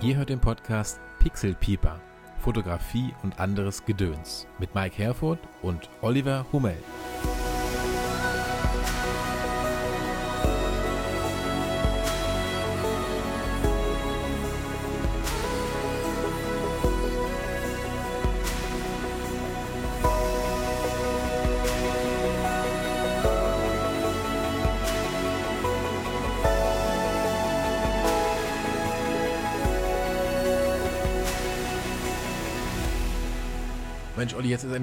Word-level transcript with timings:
Ihr 0.00 0.16
hört 0.16 0.28
den 0.28 0.38
Podcast 0.38 1.00
Pixel 1.18 1.54
Pieper, 1.54 2.00
Fotografie 2.38 3.12
und 3.24 3.40
anderes 3.40 3.84
Gedöns 3.84 4.46
mit 4.60 4.72
Mike 4.72 4.96
Herford 4.96 5.40
und 5.60 5.90
Oliver 6.02 6.46
Hummel. 6.52 6.76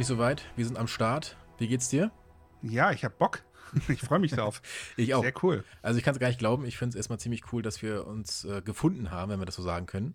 Endlich 0.05 0.18
soweit. 0.18 0.44
Wir 0.55 0.66
sind 0.66 0.77
am 0.77 0.88
Start. 0.88 1.36
Wie 1.58 1.68
geht's 1.68 1.90
dir? 1.90 2.12
Ja, 2.62 2.91
ich 2.91 3.04
hab 3.04 3.18
Bock. 3.18 3.44
Ich 3.90 4.00
freue 4.02 4.20
mich 4.20 4.31
drauf. 4.31 4.62
ich 4.98 5.14
auch. 5.16 5.23
Sehr 5.23 5.34
cool. 5.44 5.66
Also 5.81 5.98
ich 5.98 6.05
kann 6.05 6.14
es 6.14 6.20
gar 6.20 6.28
nicht 6.28 6.40
glauben. 6.40 6.64
Ich 6.66 6.78
finde 6.78 6.91
es 6.91 6.95
erstmal 6.95 7.20
ziemlich 7.20 7.52
cool, 7.52 7.62
dass 7.62 7.81
wir 7.81 8.08
uns 8.08 8.45
äh, 8.45 8.62
gefunden 8.62 9.12
haben, 9.12 9.31
wenn 9.31 9.40
wir 9.40 9.45
das 9.45 9.55
so 9.55 9.64
sagen 9.64 9.86
können. 9.86 10.14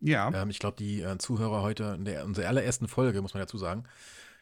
Ja. 0.00 0.32
Ähm, 0.34 0.50
ich 0.50 0.58
glaube, 0.58 0.76
die 0.78 1.02
äh, 1.02 1.18
Zuhörer 1.18 1.62
heute 1.62 1.94
in 1.96 2.06
der 2.06 2.24
unserer 2.24 2.48
allerersten 2.48 2.88
Folge, 2.88 3.22
muss 3.22 3.34
man 3.34 3.42
dazu 3.42 3.56
sagen, 3.56 3.84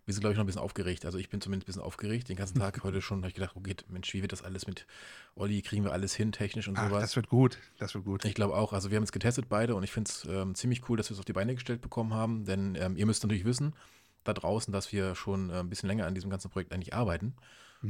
wir 0.06 0.14
sind, 0.14 0.20
glaube 0.20 0.32
ich, 0.32 0.36
noch 0.38 0.44
ein 0.44 0.46
bisschen 0.46 0.62
aufgeregt. 0.62 1.04
Also 1.04 1.18
ich 1.18 1.28
bin 1.28 1.40
zumindest 1.40 1.66
ein 1.66 1.72
bisschen 1.72 1.82
aufgeregt. 1.82 2.28
Den 2.28 2.36
ganzen 2.36 2.58
Tag 2.60 2.80
heute 2.84 3.02
schon 3.02 3.18
habe 3.18 3.28
ich 3.28 3.34
gedacht, 3.34 3.54
oh 3.56 3.60
geht, 3.60 3.84
Mensch, 3.90 4.14
wie 4.14 4.22
wird 4.22 4.32
das 4.32 4.42
alles 4.42 4.66
mit 4.66 4.86
Olli? 5.34 5.60
Kriegen 5.60 5.84
wir 5.84 5.92
alles 5.92 6.14
hin, 6.14 6.32
technisch 6.32 6.68
und 6.68 6.78
Ach, 6.78 6.88
sowas? 6.88 7.02
das 7.02 7.16
wird 7.16 7.28
gut. 7.28 7.58
Das 7.78 7.94
wird 7.94 8.04
gut. 8.04 8.24
Ich 8.24 8.34
glaube 8.34 8.54
auch. 8.54 8.72
Also 8.72 8.90
wir 8.90 8.96
haben 8.96 9.04
es 9.04 9.12
getestet 9.12 9.48
beide 9.48 9.74
und 9.74 9.82
ich 9.82 9.90
finde 9.90 10.10
es 10.10 10.24
ähm, 10.30 10.54
ziemlich 10.54 10.88
cool, 10.88 10.96
dass 10.96 11.10
wir 11.10 11.14
es 11.14 11.18
auf 11.18 11.26
die 11.26 11.34
Beine 11.34 11.54
gestellt 11.54 11.82
bekommen 11.82 12.14
haben. 12.14 12.44
Denn 12.44 12.76
ähm, 12.76 12.96
ihr 12.96 13.04
müsst 13.04 13.22
natürlich 13.24 13.44
wissen, 13.44 13.74
da 14.26 14.34
draußen, 14.34 14.72
dass 14.72 14.92
wir 14.92 15.14
schon 15.14 15.50
äh, 15.50 15.60
ein 15.60 15.68
bisschen 15.70 15.88
länger 15.88 16.06
an 16.06 16.14
diesem 16.14 16.30
ganzen 16.30 16.50
Projekt 16.50 16.72
eigentlich 16.72 16.94
arbeiten. 16.94 17.34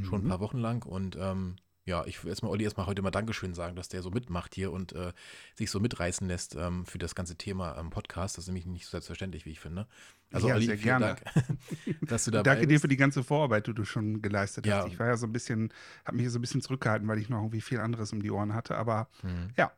Schon 0.02 0.20
ein 0.20 0.24
Mhm. 0.24 0.28
paar 0.28 0.40
Wochen 0.40 0.58
lang. 0.58 0.84
Und 0.84 1.16
ähm, 1.16 1.56
ja, 1.84 2.04
ich 2.04 2.22
will 2.22 2.28
erstmal 2.30 2.50
Olli 2.50 2.64
erstmal 2.64 2.86
heute 2.86 3.00
mal 3.00 3.12
Dankeschön 3.12 3.54
sagen, 3.54 3.76
dass 3.76 3.88
der 3.88 4.02
so 4.02 4.10
mitmacht 4.10 4.54
hier 4.54 4.72
und 4.72 4.92
äh, 4.92 5.12
sich 5.54 5.70
so 5.70 5.78
mitreißen 5.80 6.26
lässt 6.26 6.56
ähm, 6.56 6.84
für 6.84 6.98
das 6.98 7.14
ganze 7.14 7.36
Thema 7.36 7.76
am 7.76 7.90
Podcast. 7.90 8.36
Das 8.36 8.44
ist 8.44 8.48
nämlich 8.48 8.66
nicht 8.66 8.84
so 8.84 8.90
selbstverständlich, 8.90 9.46
wie 9.46 9.50
ich 9.50 9.60
finde. 9.60 9.86
Also 10.32 10.48
Ja, 10.48 10.54
Olli, 10.56 10.66
sehr 10.66 10.76
gerne. 10.76 11.16
Dank, 11.16 11.22
dass 12.02 12.24
du 12.24 12.32
dabei 12.32 12.42
Danke 12.44 12.66
dir 12.66 12.80
für 12.80 12.88
die 12.88 12.96
ganze 12.96 13.22
Vorarbeit, 13.22 13.68
die 13.68 13.74
du 13.74 13.84
schon 13.84 14.20
geleistet 14.20 14.66
Ja. 14.66 14.78
hast. 14.84 14.92
Ich 14.92 14.98
war 14.98 15.06
ja 15.06 15.16
so 15.16 15.26
ein 15.26 15.32
bisschen, 15.32 15.72
habe 16.04 16.16
mich 16.16 16.24
hier 16.24 16.30
so 16.32 16.38
ein 16.38 16.42
bisschen 16.42 16.60
zurückgehalten, 16.60 17.06
weil 17.08 17.18
ich 17.18 17.28
noch 17.28 17.38
irgendwie 17.38 17.60
viel 17.60 17.78
anderes 17.78 18.12
um 18.12 18.20
die 18.20 18.30
Ohren 18.32 18.52
hatte. 18.52 18.76
Aber 18.76 19.08
Hm. 19.22 19.50
ja, 19.56 19.70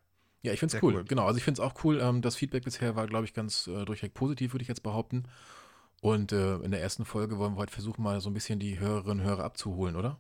Ja, 0.42 0.52
ich 0.52 0.60
finde 0.60 0.76
es 0.76 0.82
cool. 0.82 0.94
cool. 0.94 1.04
Genau, 1.04 1.26
also 1.26 1.36
ich 1.36 1.44
finde 1.44 1.60
es 1.60 1.68
auch 1.68 1.84
cool. 1.84 2.00
Ähm, 2.00 2.22
das 2.22 2.36
Feedback 2.36 2.64
bisher 2.64 2.96
war, 2.96 3.06
glaube 3.06 3.26
ich, 3.26 3.34
ganz 3.34 3.66
äh, 3.66 3.84
durchweg 3.84 4.14
positiv, 4.14 4.54
würde 4.54 4.62
ich 4.62 4.68
jetzt 4.68 4.82
behaupten. 4.82 5.24
Und 6.00 6.32
äh, 6.32 6.56
in 6.56 6.70
der 6.70 6.80
ersten 6.80 7.04
Folge 7.04 7.38
wollen 7.38 7.54
wir 7.54 7.58
heute 7.58 7.72
versuchen, 7.72 8.02
mal 8.02 8.20
so 8.20 8.30
ein 8.30 8.34
bisschen 8.34 8.58
die 8.58 8.78
Hörerinnen 8.78 9.20
und 9.20 9.27
Hörer 9.27 9.44
abzuholen, 9.44 9.96
oder? 9.96 10.18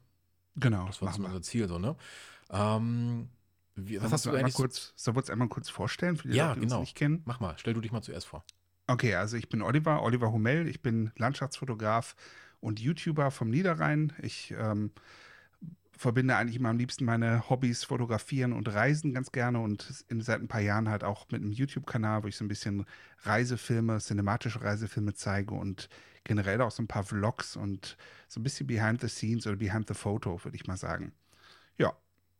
genau. 0.56 0.86
Das 0.86 1.00
war 1.00 1.12
so 1.12 1.22
unser 1.24 1.42
Ziel, 1.42 1.68
so, 1.68 1.78
ne? 1.78 1.96
Ähm, 2.50 3.28
wie, 3.76 4.02
was 4.02 4.10
hast 4.10 4.26
du 4.26 4.30
einmal 4.30 4.50
kurz, 4.50 4.92
sollen 4.96 5.16
wir 5.16 5.20
uns 5.20 5.30
einmal 5.30 5.48
kurz 5.48 5.68
vorstellen 5.68 6.16
für 6.16 6.28
die 6.28 6.34
Ja, 6.34 6.48
Leute, 6.48 6.60
die 6.60 6.66
genau. 6.66 6.78
uns 6.80 6.88
nicht 6.88 6.96
kennen? 6.96 7.22
Mach 7.26 7.38
mal, 7.38 7.54
stell 7.58 7.74
du 7.74 7.80
dich 7.80 7.92
mal 7.92 8.02
zuerst 8.02 8.26
vor. 8.26 8.44
Okay, 8.88 9.14
also 9.14 9.36
ich 9.36 9.48
bin 9.48 9.62
Oliver, 9.62 10.02
Oliver 10.02 10.32
Hummel. 10.32 10.66
Ich 10.66 10.82
bin 10.82 11.12
Landschaftsfotograf 11.16 12.16
und 12.60 12.80
YouTuber 12.80 13.30
vom 13.30 13.50
Niederrhein. 13.50 14.12
Ich 14.20 14.52
ähm, 14.58 14.90
verbinde 15.98 16.36
eigentlich 16.36 16.56
immer 16.56 16.70
am 16.70 16.78
liebsten 16.78 17.04
meine 17.04 17.48
Hobbys 17.50 17.84
Fotografieren 17.84 18.52
und 18.52 18.72
Reisen 18.72 19.12
ganz 19.12 19.32
gerne 19.32 19.60
und 19.60 20.04
seit 20.08 20.40
ein 20.40 20.48
paar 20.48 20.60
Jahren 20.60 20.88
halt 20.88 21.04
auch 21.04 21.26
mit 21.30 21.42
einem 21.42 21.52
YouTube-Kanal, 21.52 22.22
wo 22.22 22.28
ich 22.28 22.36
so 22.36 22.44
ein 22.44 22.48
bisschen 22.48 22.86
Reisefilme, 23.22 23.98
cinematische 23.98 24.62
Reisefilme 24.62 25.14
zeige 25.14 25.54
und 25.54 25.88
generell 26.24 26.60
auch 26.62 26.70
so 26.70 26.82
ein 26.82 26.88
paar 26.88 27.04
Vlogs 27.04 27.56
und 27.56 27.96
so 28.28 28.40
ein 28.40 28.42
bisschen 28.42 28.66
Behind 28.66 29.00
the 29.00 29.08
Scenes 29.08 29.46
oder 29.46 29.56
Behind 29.56 29.86
the 29.88 29.94
Photo, 29.94 30.42
würde 30.44 30.56
ich 30.56 30.66
mal 30.66 30.76
sagen. 30.76 31.12
Ja, 31.78 31.94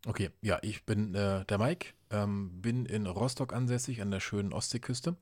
Okay, 0.06 0.30
ja, 0.42 0.58
ich 0.62 0.84
bin 0.84 1.14
äh, 1.14 1.44
der 1.44 1.58
Mike, 1.58 1.88
ähm, 2.10 2.62
bin 2.62 2.86
in 2.86 3.06
Rostock 3.06 3.52
ansässig 3.52 4.00
an 4.00 4.10
der 4.10 4.20
schönen 4.20 4.52
Ostseeküste. 4.52 5.16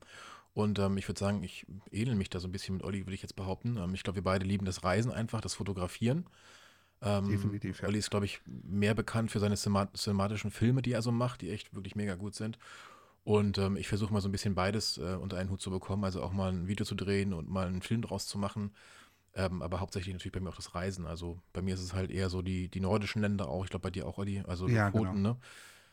Und 0.53 0.79
ähm, 0.79 0.97
ich 0.97 1.07
würde 1.07 1.19
sagen, 1.19 1.43
ich 1.43 1.65
ähnel 1.91 2.15
mich 2.15 2.29
da 2.29 2.39
so 2.39 2.47
ein 2.47 2.51
bisschen 2.51 2.75
mit 2.75 2.83
Olli, 2.83 3.01
würde 3.01 3.13
ich 3.13 3.21
jetzt 3.21 3.35
behaupten. 3.35 3.77
Ähm, 3.77 3.93
ich 3.93 4.03
glaube, 4.03 4.17
wir 4.17 4.23
beide 4.23 4.45
lieben 4.45 4.65
das 4.65 4.83
Reisen 4.83 5.11
einfach, 5.11 5.41
das 5.41 5.55
Fotografieren. 5.55 6.25
Ähm, 7.01 7.29
Definitiv, 7.29 7.81
ja. 7.81 7.87
Olli 7.87 7.99
ist, 7.99 8.09
glaube 8.09 8.25
ich, 8.25 8.41
mehr 8.45 8.95
bekannt 8.95 9.31
für 9.31 9.39
seine 9.39 9.55
cinema 9.55 9.87
cinematischen 9.93 10.51
Filme, 10.51 10.81
die 10.81 10.93
er 10.93 11.01
so 11.01 11.11
macht, 11.11 11.41
die 11.41 11.51
echt 11.51 11.73
wirklich 11.73 11.95
mega 11.95 12.15
gut 12.15 12.35
sind. 12.35 12.57
Und 13.23 13.57
ähm, 13.57 13.75
ich 13.75 13.87
versuche 13.87 14.13
mal 14.13 14.21
so 14.21 14.29
ein 14.29 14.31
bisschen 14.31 14.55
beides 14.55 14.97
äh, 14.97 15.17
unter 15.21 15.37
einen 15.37 15.49
Hut 15.49 15.61
zu 15.61 15.69
bekommen, 15.69 16.05
also 16.05 16.23
auch 16.23 16.31
mal 16.31 16.51
ein 16.51 16.67
Video 16.67 16.85
zu 16.85 16.95
drehen 16.95 17.33
und 17.33 17.49
mal 17.49 17.67
einen 17.67 17.81
Film 17.81 18.01
draus 18.01 18.25
zu 18.25 18.37
machen. 18.37 18.71
Ähm, 19.35 19.61
aber 19.61 19.79
hauptsächlich 19.81 20.13
natürlich 20.13 20.31
bei 20.31 20.39
mir 20.39 20.49
auch 20.49 20.55
das 20.55 20.73
Reisen. 20.73 21.05
Also 21.05 21.39
bei 21.53 21.61
mir 21.61 21.73
ist 21.75 21.81
es 21.81 21.93
halt 21.93 22.09
eher 22.09 22.29
so 22.29 22.41
die, 22.41 22.69
die 22.69 22.79
nordischen 22.79 23.21
Länder 23.21 23.49
auch. 23.49 23.65
Ich 23.65 23.69
glaube 23.69 23.83
bei 23.83 23.91
dir 23.91 24.07
auch, 24.07 24.17
Olli. 24.17 24.43
Also 24.47 24.67
Ja, 24.67 24.87
Lofoten, 24.87 25.21
ne? 25.21 25.37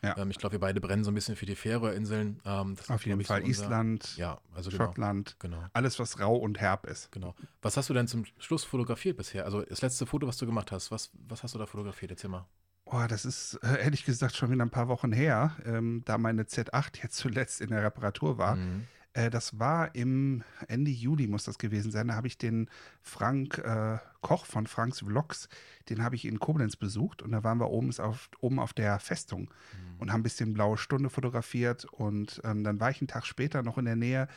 Ja. 0.05 0.17
Ähm, 0.17 0.31
ich 0.31 0.37
glaube, 0.37 0.53
wir 0.53 0.59
beide 0.59 0.79
brennen 0.81 1.03
so 1.03 1.11
ein 1.11 1.13
bisschen 1.15 1.35
für 1.35 1.45
die 1.45 1.55
Färöerinseln. 1.55 2.39
Ähm, 2.45 2.75
auf 2.87 3.05
jeden 3.05 3.23
Fall 3.23 3.41
so 3.41 3.47
unser- 3.47 3.63
Island, 3.65 4.17
Ja, 4.17 4.39
also 4.53 4.69
genau. 4.69 4.85
Schottland, 4.85 5.35
Genau, 5.39 5.63
alles, 5.73 5.99
was 5.99 6.19
rau 6.19 6.35
und 6.35 6.59
herb 6.59 6.85
ist. 6.87 7.11
genau. 7.11 7.35
Was 7.61 7.77
hast 7.77 7.89
du 7.89 7.93
denn 7.93 8.07
zum 8.07 8.25
Schluss 8.39 8.63
fotografiert 8.63 9.17
bisher? 9.17 9.45
Also 9.45 9.61
das 9.63 9.81
letzte 9.81 10.05
Foto, 10.05 10.27
was 10.27 10.37
du 10.37 10.45
gemacht 10.45 10.71
hast, 10.71 10.91
was, 10.91 11.11
was 11.27 11.43
hast 11.43 11.55
du 11.55 11.59
da 11.59 11.65
fotografiert? 11.65 12.11
Erzähl 12.11 12.29
mal. 12.29 12.45
Oh, 12.85 13.03
das 13.09 13.25
ist 13.25 13.55
äh, 13.63 13.81
ehrlich 13.83 14.05
gesagt 14.05 14.35
schon 14.35 14.51
wieder 14.51 14.63
ein 14.63 14.69
paar 14.69 14.87
Wochen 14.87 15.11
her, 15.11 15.55
ähm, 15.65 16.03
da 16.05 16.17
meine 16.19 16.43
Z8 16.43 17.01
jetzt 17.01 17.17
zuletzt 17.17 17.59
in 17.61 17.69
der 17.69 17.83
Reparatur 17.83 18.37
war. 18.37 18.57
Mhm. 18.57 18.85
Äh, 19.15 19.29
das 19.29 19.57
war 19.59 19.95
im 19.95 20.43
Ende 20.67 20.91
Juli, 20.91 21.27
muss 21.27 21.45
das 21.45 21.57
gewesen 21.57 21.89
sein. 21.91 22.09
Da 22.09 22.15
habe 22.15 22.27
ich 22.27 22.37
den 22.37 22.69
Frank 23.01 23.57
äh, 23.59 23.97
Koch 24.21 24.45
von 24.45 24.67
Franks 24.67 24.99
Vlogs, 24.99 25.47
den 25.89 26.03
habe 26.03 26.15
ich 26.15 26.25
in 26.25 26.39
Koblenz 26.39 26.75
besucht 26.75 27.21
und 27.21 27.31
da 27.31 27.43
waren 27.43 27.59
wir 27.59 27.69
oben 27.69 27.97
auf, 27.99 28.29
oben 28.41 28.59
auf 28.59 28.73
der 28.73 28.99
Festung 28.99 29.49
Mhm. 29.73 29.99
und 29.99 30.11
haben 30.11 30.19
ein 30.19 30.23
bisschen 30.23 30.53
blaue 30.53 30.77
Stunde 30.77 31.09
fotografiert 31.09 31.85
und 31.85 32.41
ähm, 32.43 32.63
dann 32.63 32.79
war 32.79 32.89
ich 32.91 32.99
einen 33.01 33.07
Tag 33.07 33.25
später 33.25 33.63
noch 33.63 33.77
in 33.77 33.85
der 33.85 33.95
Nähe 33.95 34.27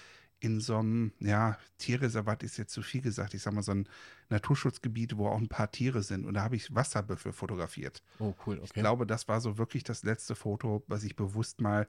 in 0.40 0.60
so 0.60 0.76
einem, 0.76 1.12
ja, 1.18 1.58
Tierreservat 1.78 2.44
ist 2.44 2.58
jetzt 2.58 2.72
zu 2.72 2.80
viel 2.82 3.00
gesagt, 3.00 3.34
ich 3.34 3.42
sag 3.42 3.52
mal 3.54 3.62
so 3.64 3.72
ein 3.72 3.88
Naturschutzgebiet, 4.28 5.16
wo 5.16 5.26
auch 5.26 5.38
ein 5.38 5.48
paar 5.48 5.70
Tiere 5.72 6.02
sind 6.02 6.24
und 6.26 6.34
da 6.34 6.42
habe 6.42 6.54
ich 6.54 6.72
Wasserbüffel 6.74 7.32
fotografiert. 7.32 8.02
Oh, 8.20 8.34
cool, 8.46 8.60
Ich 8.62 8.70
okay. 8.70 8.80
glaube, 8.80 9.06
das 9.06 9.26
war 9.26 9.40
so 9.40 9.58
wirklich 9.58 9.82
das 9.82 10.04
letzte 10.04 10.36
Foto, 10.36 10.84
was 10.86 11.02
ich 11.02 11.16
bewusst 11.16 11.60
mal 11.60 11.88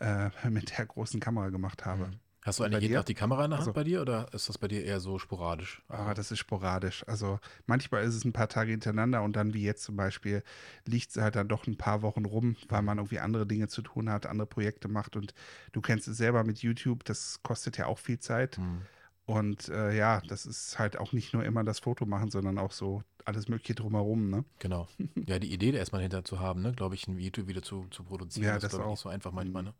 äh, 0.00 0.28
mit 0.50 0.76
der 0.76 0.84
großen 0.84 1.20
Kamera 1.20 1.48
gemacht 1.50 1.86
habe. 1.86 2.08
Mhm. 2.08 2.20
Hast 2.46 2.60
du 2.60 2.64
eigentlich 2.64 2.82
jeden 2.82 2.92
dir? 2.92 2.98
Tag 3.00 3.06
die 3.06 3.14
Kamera 3.14 3.44
in 3.44 3.50
der 3.50 3.58
Hand 3.58 3.66
Also- 3.68 3.72
bei 3.74 3.82
dir 3.84 4.00
oder 4.00 4.32
ist 4.32 4.48
das 4.48 4.56
bei 4.56 4.68
dir 4.68 4.84
eher 4.84 5.00
so 5.00 5.18
sporadisch? 5.18 5.82
Aber 5.88 6.14
das 6.14 6.30
ist 6.30 6.38
sporadisch. 6.38 7.04
Also 7.08 7.40
manchmal 7.66 8.04
ist 8.04 8.14
es 8.14 8.24
ein 8.24 8.32
paar 8.32 8.48
Tage 8.48 8.70
hintereinander 8.70 9.22
und 9.22 9.34
dann 9.34 9.52
wie 9.52 9.62
jetzt 9.62 9.82
zum 9.82 9.96
Beispiel 9.96 10.42
liegt 10.84 11.10
es 11.10 11.16
halt 11.20 11.34
dann 11.34 11.48
doch 11.48 11.66
ein 11.66 11.76
paar 11.76 12.02
Wochen 12.02 12.24
rum, 12.24 12.56
weil 12.68 12.82
man 12.82 12.98
irgendwie 12.98 13.18
andere 13.18 13.46
Dinge 13.46 13.66
zu 13.68 13.82
tun 13.82 14.08
hat, 14.08 14.26
andere 14.26 14.46
Projekte 14.46 14.86
macht 14.88 15.16
und 15.16 15.34
du 15.72 15.80
kennst 15.80 16.06
es 16.06 16.16
selber 16.16 16.44
mit 16.44 16.60
YouTube, 16.60 17.04
das 17.04 17.42
kostet 17.42 17.76
ja 17.78 17.86
auch 17.86 17.98
viel 17.98 18.20
Zeit. 18.20 18.58
Mhm. 18.58 18.82
Und 19.24 19.68
äh, 19.70 19.92
ja, 19.96 20.20
das 20.28 20.46
ist 20.46 20.78
halt 20.78 20.98
auch 20.98 21.12
nicht 21.12 21.34
nur 21.34 21.42
immer 21.44 21.64
das 21.64 21.80
Foto 21.80 22.06
machen, 22.06 22.30
sondern 22.30 22.58
auch 22.58 22.70
so 22.70 23.02
alles 23.24 23.48
Mögliche 23.48 23.74
drumherum, 23.74 24.30
ne? 24.30 24.44
Genau. 24.60 24.86
Ja, 25.26 25.40
die 25.40 25.52
Idee 25.52 25.72
da 25.72 25.78
erstmal 25.78 26.02
hinter 26.02 26.22
zu 26.22 26.38
haben, 26.38 26.62
ne, 26.62 26.72
glaube 26.72 26.94
ich, 26.94 27.08
ein 27.08 27.16
Video 27.16 27.48
wieder 27.48 27.60
zu, 27.62 27.88
zu 27.90 28.04
produzieren, 28.04 28.46
Ja, 28.46 28.54
das 28.60 28.72
ist, 28.72 28.78
auch. 28.78 28.90
nicht 28.90 29.00
so 29.00 29.08
einfach 29.08 29.32
manchmal, 29.32 29.64
Mhm. 29.64 29.68
ne? 29.70 29.74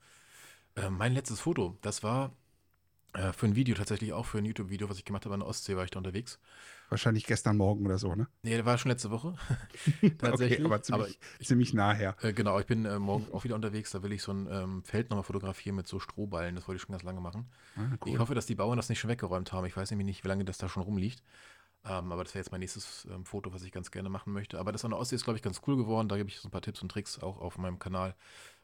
Äh, 0.85 0.91
mein 0.91 1.13
letztes 1.15 1.39
Foto, 1.39 1.79
das 1.83 2.03
war 2.03 2.33
äh, 3.17 3.33
für 3.33 3.47
ein 3.47 3.57
Video, 3.57 3.75
tatsächlich 3.75 4.13
auch 4.13 4.27
für 4.27 4.39
ein 4.39 4.45
YouTube-Video, 4.45 4.89
was 4.89 4.99
ich 4.99 5.05
gemacht 5.05 5.25
habe 5.25 5.35
an 5.35 5.41
der 5.41 5.49
Ostsee, 5.49 5.77
war 5.77 5.85
ich 5.85 5.91
da 5.91 5.99
unterwegs. 5.99 6.39
Wahrscheinlich 6.89 7.27
gestern 7.27 7.57
Morgen 7.57 7.85
oder 7.85 7.99
so, 7.99 8.15
ne? 8.15 8.29
Nee, 8.43 8.51
der 8.55 8.65
war 8.65 8.79
schon 8.79 8.91
letzte 8.91 9.11
Woche. 9.11 9.35
Tatsächlich. 10.19 10.59
Okay, 10.61 10.67
aber 10.67 10.83
ziemlich, 10.83 11.19
Aber 11.39 11.45
ziemlich 11.45 11.75
nah 11.75 11.93
her. 11.93 12.17
Äh, 12.23 12.33
genau, 12.33 12.61
ich 12.61 12.67
bin 12.67 12.85
äh, 12.85 12.99
morgen 12.99 13.27
auch 13.33 13.45
wieder 13.45 13.55
unterwegs. 13.57 13.91
Da 13.91 14.03
will 14.03 14.13
ich 14.13 14.23
so 14.23 14.33
ein 14.33 14.47
ähm, 14.51 14.83
Feld 14.85 15.11
nochmal 15.11 15.25
fotografieren 15.25 15.77
mit 15.77 15.87
so 15.89 15.99
Strohballen. 15.99 16.55
Das 16.55 16.69
wollte 16.69 16.77
ich 16.77 16.83
schon 16.83 16.93
ganz 16.93 17.03
lange 17.03 17.21
machen. 17.21 17.49
Ah, 17.77 17.97
Ich 18.05 18.19
hoffe, 18.19 18.35
dass 18.35 18.47
die 18.47 18.55
Bauern 18.55 18.77
das 18.77 18.89
nicht 18.89 19.01
schon 19.01 19.11
weggeräumt 19.11 19.53
haben. 19.53 19.67
Ich 19.67 19.77
weiß 19.77 19.91
nämlich 19.91 20.07
nicht, 20.07 20.23
wie 20.25 20.29
lange 20.29 20.45
das 20.45 20.59
da 20.59 20.69
schon 20.69 20.83
rumliegt. 20.85 21.23
Ähm, 21.85 22.13
aber 22.13 22.25
das 22.25 22.35
wäre 22.35 22.43
jetzt 22.43 22.51
mein 22.53 22.61
nächstes 22.61 23.07
ähm, 23.11 23.25
Foto, 23.25 23.53
was 23.53 23.63
ich 23.63 23.73
ganz 23.73 23.91
gerne 23.91 24.09
machen 24.09 24.33
möchte. 24.33 24.59
Aber 24.59 24.73
das 24.73 24.85
an 24.85 24.91
der 24.93 24.99
Ostsee 25.01 25.17
ist, 25.17 25.25
glaube 25.25 25.37
ich, 25.37 25.43
ganz 25.43 25.61
cool 25.67 25.77
geworden. 25.77 26.09
Da 26.09 26.17
gebe 26.17 26.29
ich 26.29 26.39
so 26.39 26.49
ein 26.49 26.51
paar 26.51 26.63
Tipps 26.63 26.83
und 26.83 26.91
Tricks 26.91 27.21
auch 27.23 27.39
auf 27.41 27.59
meinem 27.59 27.79
Kanal 27.79 28.15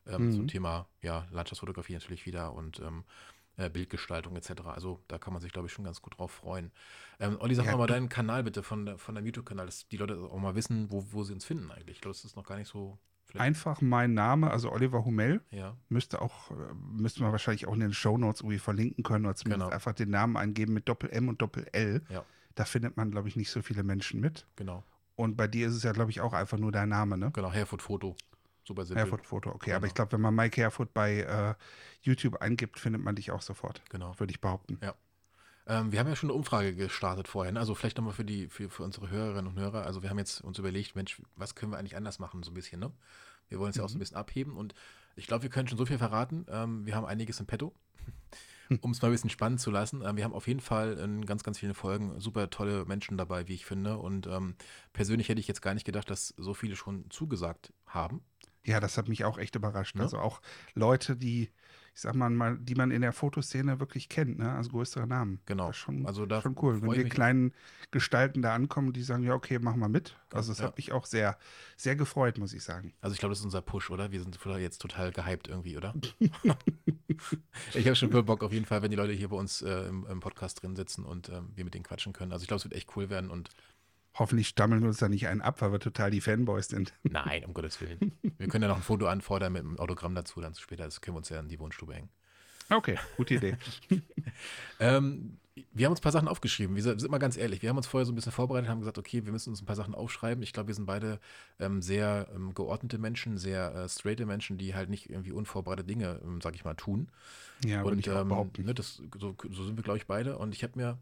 ähm, 0.06 0.26
Mhm. 0.26 0.32
zum 0.32 0.48
Thema 0.48 0.86
ja, 1.00 1.26
Landschaftsfotografie 1.30 1.92
natürlich 1.94 2.26
wieder 2.26 2.52
und 2.54 2.80
ähm, 2.80 3.04
äh, 3.56 3.68
Bildgestaltung 3.70 4.34
etc. 4.36 4.50
Also 4.66 5.00
da 5.08 5.18
kann 5.18 5.32
man 5.32 5.42
sich, 5.42 5.52
glaube 5.52 5.66
ich, 5.68 5.72
schon 5.72 5.84
ganz 5.84 6.00
gut 6.02 6.18
drauf 6.18 6.30
freuen. 6.32 6.70
Ähm, 7.20 7.36
Olli, 7.40 7.54
sag 7.54 7.66
Ja, 7.66 7.76
mal 7.76 7.86
deinen 7.86 8.08
Kanal 8.08 8.42
bitte 8.42 8.62
von, 8.62 8.86
der- 8.86 8.98
von 8.98 9.14
deinem 9.14 9.26
YouTube-Kanal, 9.26 9.66
dass 9.66 9.88
die 9.88 9.96
Leute 9.96 10.16
auch 10.18 10.38
mal 10.38 10.54
wissen, 10.54 10.90
wo, 10.90 11.04
wo 11.12 11.22
sie 11.24 11.32
uns 11.32 11.44
finden 11.44 11.70
eigentlich. 11.70 11.96
Ich 11.96 12.00
glaube, 12.00 12.14
das 12.16 12.24
ist 12.24 12.36
noch 12.36 12.46
gar 12.46 12.56
nicht 12.56 12.68
so. 12.68 12.98
Einfach 13.34 13.80
mein 13.80 14.12
Name, 14.12 14.50
also 14.50 14.70
Oliver 14.70 15.06
Hummel, 15.06 15.40
ja. 15.50 15.74
müsste 15.88 16.20
auch, 16.20 16.50
äh, 16.50 16.54
müsste 16.74 17.22
man 17.22 17.32
wahrscheinlich 17.32 17.66
auch 17.66 17.72
in 17.72 17.80
den 17.80 17.94
Shownotes 17.94 18.42
irgendwie 18.42 18.58
verlinken 18.58 19.02
können 19.04 19.24
oder 19.24 19.34
zumindest 19.36 19.68
Genau. 19.68 19.74
einfach 19.74 19.92
den 19.94 20.10
Namen 20.10 20.36
eingeben 20.36 20.74
mit 20.74 20.86
Doppel-M 20.86 21.28
und 21.28 21.40
Doppel-L. 21.40 22.02
Ja. 22.10 22.24
Da 22.56 22.64
findet 22.66 22.98
man, 22.98 23.10
glaube 23.10 23.28
ich, 23.28 23.36
nicht 23.36 23.50
so 23.50 23.62
viele 23.62 23.84
Menschen 23.84 24.20
mit. 24.20 24.46
Genau, 24.56 24.84
Und 25.14 25.36
bei 25.36 25.46
dir 25.48 25.68
ist 25.68 25.74
es 25.74 25.82
ja, 25.82 25.92
glaube 25.92 26.10
ich, 26.10 26.20
auch 26.20 26.34
einfach 26.34 26.58
nur 26.58 26.72
dein 26.72 26.90
Name, 26.90 27.16
ne? 27.16 27.30
genau, 27.32 27.50
Herford 27.50 27.80
Foto. 27.80 28.16
Super 28.64 28.84
simpel. 28.84 29.04
Erfurt-Foto, 29.04 29.50
okay. 29.50 29.66
Genau. 29.66 29.76
Aber 29.76 29.86
ich 29.86 29.94
glaube, 29.94 30.12
wenn 30.12 30.20
man 30.20 30.34
Mike 30.34 30.60
Erfurt 30.60 30.92
bei 30.94 31.20
äh, 31.20 31.54
YouTube 32.02 32.36
eingibt, 32.36 32.78
findet 32.78 33.02
man 33.02 33.14
dich 33.14 33.30
auch 33.30 33.42
sofort. 33.42 33.82
Genau. 33.90 34.18
Würde 34.18 34.30
ich 34.30 34.40
behaupten. 34.40 34.78
Ja. 34.82 34.94
Ähm, 35.66 35.92
wir 35.92 36.00
haben 36.00 36.08
ja 36.08 36.16
schon 36.16 36.30
eine 36.30 36.36
Umfrage 36.36 36.74
gestartet 36.74 37.28
vorhin. 37.28 37.56
Also 37.56 37.74
vielleicht 37.74 37.96
nochmal 37.96 38.14
für 38.14 38.24
die, 38.24 38.48
für, 38.48 38.68
für 38.68 38.82
unsere 38.82 39.10
Hörerinnen 39.10 39.52
und 39.52 39.58
Hörer. 39.58 39.84
Also 39.84 40.02
wir 40.02 40.10
haben 40.10 40.18
jetzt 40.18 40.40
uns 40.40 40.58
überlegt, 40.58 40.96
Mensch, 40.96 41.20
was 41.36 41.54
können 41.54 41.72
wir 41.72 41.78
eigentlich 41.78 41.96
anders 41.96 42.18
machen, 42.18 42.42
so 42.42 42.50
ein 42.50 42.54
bisschen, 42.54 42.80
ne? 42.80 42.92
Wir 43.48 43.58
wollen 43.58 43.70
es 43.70 43.76
ja 43.76 43.84
auch 43.84 43.88
so 43.88 43.96
ein 43.96 43.98
bisschen 43.98 44.16
abheben 44.16 44.56
und 44.56 44.74
ich 45.14 45.26
glaube, 45.26 45.42
wir 45.42 45.50
können 45.50 45.68
schon 45.68 45.76
so 45.76 45.84
viel 45.84 45.98
verraten. 45.98 46.46
Ähm, 46.48 46.86
wir 46.86 46.96
haben 46.96 47.04
einiges 47.04 47.38
im 47.38 47.46
Petto, 47.46 47.74
um 48.80 48.92
es 48.92 49.02
mal 49.02 49.08
ein 49.08 49.12
bisschen 49.12 49.30
spannend 49.30 49.60
zu 49.60 49.70
lassen. 49.70 50.02
Ähm, 50.02 50.16
wir 50.16 50.24
haben 50.24 50.32
auf 50.32 50.48
jeden 50.48 50.60
Fall 50.60 50.94
in 50.94 51.26
ganz, 51.26 51.44
ganz 51.44 51.58
vielen 51.58 51.74
Folgen 51.74 52.18
super 52.18 52.48
tolle 52.50 52.86
Menschen 52.86 53.18
dabei, 53.18 53.48
wie 53.48 53.54
ich 53.54 53.66
finde. 53.66 53.98
Und 53.98 54.26
ähm, 54.26 54.56
persönlich 54.92 55.28
hätte 55.28 55.40
ich 55.40 55.48
jetzt 55.48 55.60
gar 55.60 55.74
nicht 55.74 55.84
gedacht, 55.84 56.08
dass 56.08 56.28
so 56.28 56.54
viele 56.54 56.76
schon 56.76 57.10
zugesagt 57.10 57.72
haben. 57.86 58.22
Ja, 58.64 58.80
das 58.80 58.96
hat 58.96 59.08
mich 59.08 59.24
auch 59.24 59.38
echt 59.38 59.56
überrascht. 59.56 59.96
Ne? 59.96 60.02
Also 60.02 60.18
auch 60.18 60.40
Leute, 60.74 61.16
die, 61.16 61.50
ich 61.94 62.00
sag 62.00 62.14
mal, 62.14 62.30
mal, 62.30 62.56
die 62.58 62.74
man 62.74 62.90
in 62.90 63.02
der 63.02 63.12
Fotoszene 63.12 63.80
wirklich 63.80 64.08
kennt, 64.08 64.38
ne? 64.38 64.52
Also 64.52 64.70
größere 64.70 65.06
Namen. 65.06 65.40
Genau. 65.46 65.66
Das 65.66 65.76
ist 65.76 65.82
schon, 65.82 66.06
Also 66.06 66.26
da 66.26 66.40
schon 66.40 66.56
cool. 66.62 66.80
Wenn 66.80 66.92
wir 66.92 67.08
kleinen 67.08 67.52
Gestalten 67.90 68.40
da 68.40 68.54
ankommen, 68.54 68.92
die 68.92 69.02
sagen, 69.02 69.24
ja, 69.24 69.34
okay, 69.34 69.58
machen 69.58 69.80
wir 69.80 69.88
mit. 69.88 70.16
Also 70.32 70.52
das 70.52 70.60
Ja. 70.60 70.66
hat 70.66 70.76
mich 70.76 70.92
auch 70.92 71.06
sehr, 71.06 71.36
sehr 71.76 71.96
gefreut, 71.96 72.38
muss 72.38 72.52
ich 72.54 72.62
sagen. 72.62 72.94
Also 73.00 73.14
ich 73.14 73.20
glaube, 73.20 73.32
das 73.32 73.40
ist 73.40 73.44
unser 73.44 73.62
Push, 73.62 73.90
oder? 73.90 74.12
Wir 74.12 74.22
sind 74.22 74.38
jetzt 74.60 74.78
total 74.78 75.10
gehypt 75.12 75.48
irgendwie, 75.48 75.76
oder? 75.76 75.94
ich 77.74 77.86
habe 77.86 77.96
schon 77.96 78.10
voll 78.10 78.22
Bock 78.22 78.42
auf 78.44 78.52
jeden 78.52 78.64
Fall, 78.66 78.80
wenn 78.82 78.90
die 78.90 78.96
Leute 78.96 79.12
hier 79.12 79.28
bei 79.28 79.36
uns 79.36 79.60
äh, 79.62 79.88
im, 79.88 80.06
im 80.06 80.20
Podcast 80.20 80.62
drin 80.62 80.76
sitzen 80.76 81.04
und 81.04 81.28
ähm, 81.28 81.50
wir 81.54 81.64
mit 81.64 81.74
denen 81.74 81.84
quatschen 81.84 82.12
können. 82.12 82.32
Also 82.32 82.42
ich 82.44 82.48
glaube, 82.48 82.58
es 82.58 82.64
wird 82.64 82.74
echt 82.74 82.96
cool 82.96 83.10
werden 83.10 83.30
und 83.30 83.50
Hoffentlich 84.14 84.48
stammeln 84.48 84.82
wir 84.82 84.88
uns 84.88 84.98
da 84.98 85.08
nicht 85.08 85.26
einen 85.28 85.40
ab, 85.40 85.60
weil 85.62 85.72
wir 85.72 85.80
total 85.80 86.10
die 86.10 86.20
Fanboys 86.20 86.68
sind. 86.68 86.92
nein, 87.02 87.44
um 87.44 87.54
Gottes 87.54 87.80
Willen. 87.80 88.12
Wir 88.38 88.48
können 88.48 88.62
ja 88.62 88.68
noch 88.68 88.76
ein 88.76 88.82
Foto 88.82 89.06
anfordern 89.06 89.52
mit 89.52 89.62
einem 89.62 89.78
Autogramm 89.78 90.14
dazu, 90.14 90.40
dann 90.40 90.54
später. 90.54 90.84
Das 90.84 91.00
können 91.00 91.14
wir 91.14 91.18
uns 91.18 91.28
ja 91.28 91.40
in 91.40 91.48
die 91.48 91.58
Wohnstube 91.58 91.94
hängen. 91.94 92.10
Okay, 92.70 92.98
gute 93.16 93.34
Idee. 93.34 93.56
Ähm, 94.80 95.38
wir 95.72 95.86
haben 95.86 95.92
uns 95.92 96.00
ein 96.00 96.02
paar 96.02 96.12
Sachen 96.12 96.28
aufgeschrieben. 96.28 96.74
Wir 96.74 96.82
sind 96.82 97.08
mal 97.10 97.18
ganz 97.18 97.36
ehrlich. 97.36 97.62
Wir 97.62 97.68
haben 97.68 97.76
uns 97.76 97.86
vorher 97.86 98.06
so 98.06 98.12
ein 98.12 98.14
bisschen 98.14 98.32
vorbereitet, 98.32 98.68
haben 98.68 98.80
gesagt, 98.80 98.98
okay, 98.98 99.24
wir 99.24 99.32
müssen 99.32 99.50
uns 99.50 99.60
ein 99.60 99.66
paar 99.66 99.76
Sachen 99.76 99.94
aufschreiben. 99.94 100.42
Ich 100.42 100.52
glaube, 100.52 100.68
wir 100.68 100.74
sind 100.74 100.86
beide 100.86 101.20
ähm, 101.60 101.82
sehr 101.82 102.28
ähm, 102.34 102.54
geordnete 102.54 102.98
Menschen, 102.98 103.38
sehr 103.38 103.74
äh, 103.74 103.88
straighte 103.88 104.26
Menschen, 104.26 104.56
die 104.58 104.74
halt 104.74 104.88
nicht 104.88 105.10
irgendwie 105.10 105.32
unvorbereitete 105.32 105.86
Dinge, 105.86 106.20
ähm, 106.24 106.40
sag 106.40 106.54
ich 106.54 106.64
mal, 106.64 106.74
tun. 106.74 107.08
Ja, 107.64 107.82
und 107.82 107.98
ich 107.98 108.10
auch 108.10 108.22
ähm, 108.22 108.50
ne, 108.64 108.74
das, 108.74 109.02
so, 109.18 109.36
so 109.50 109.64
sind 109.64 109.76
wir, 109.76 109.84
glaube 109.84 109.98
ich, 109.98 110.06
beide. 110.06 110.38
Und 110.38 110.54
ich 110.54 110.64
habe 110.64 110.78
mir 110.78 110.98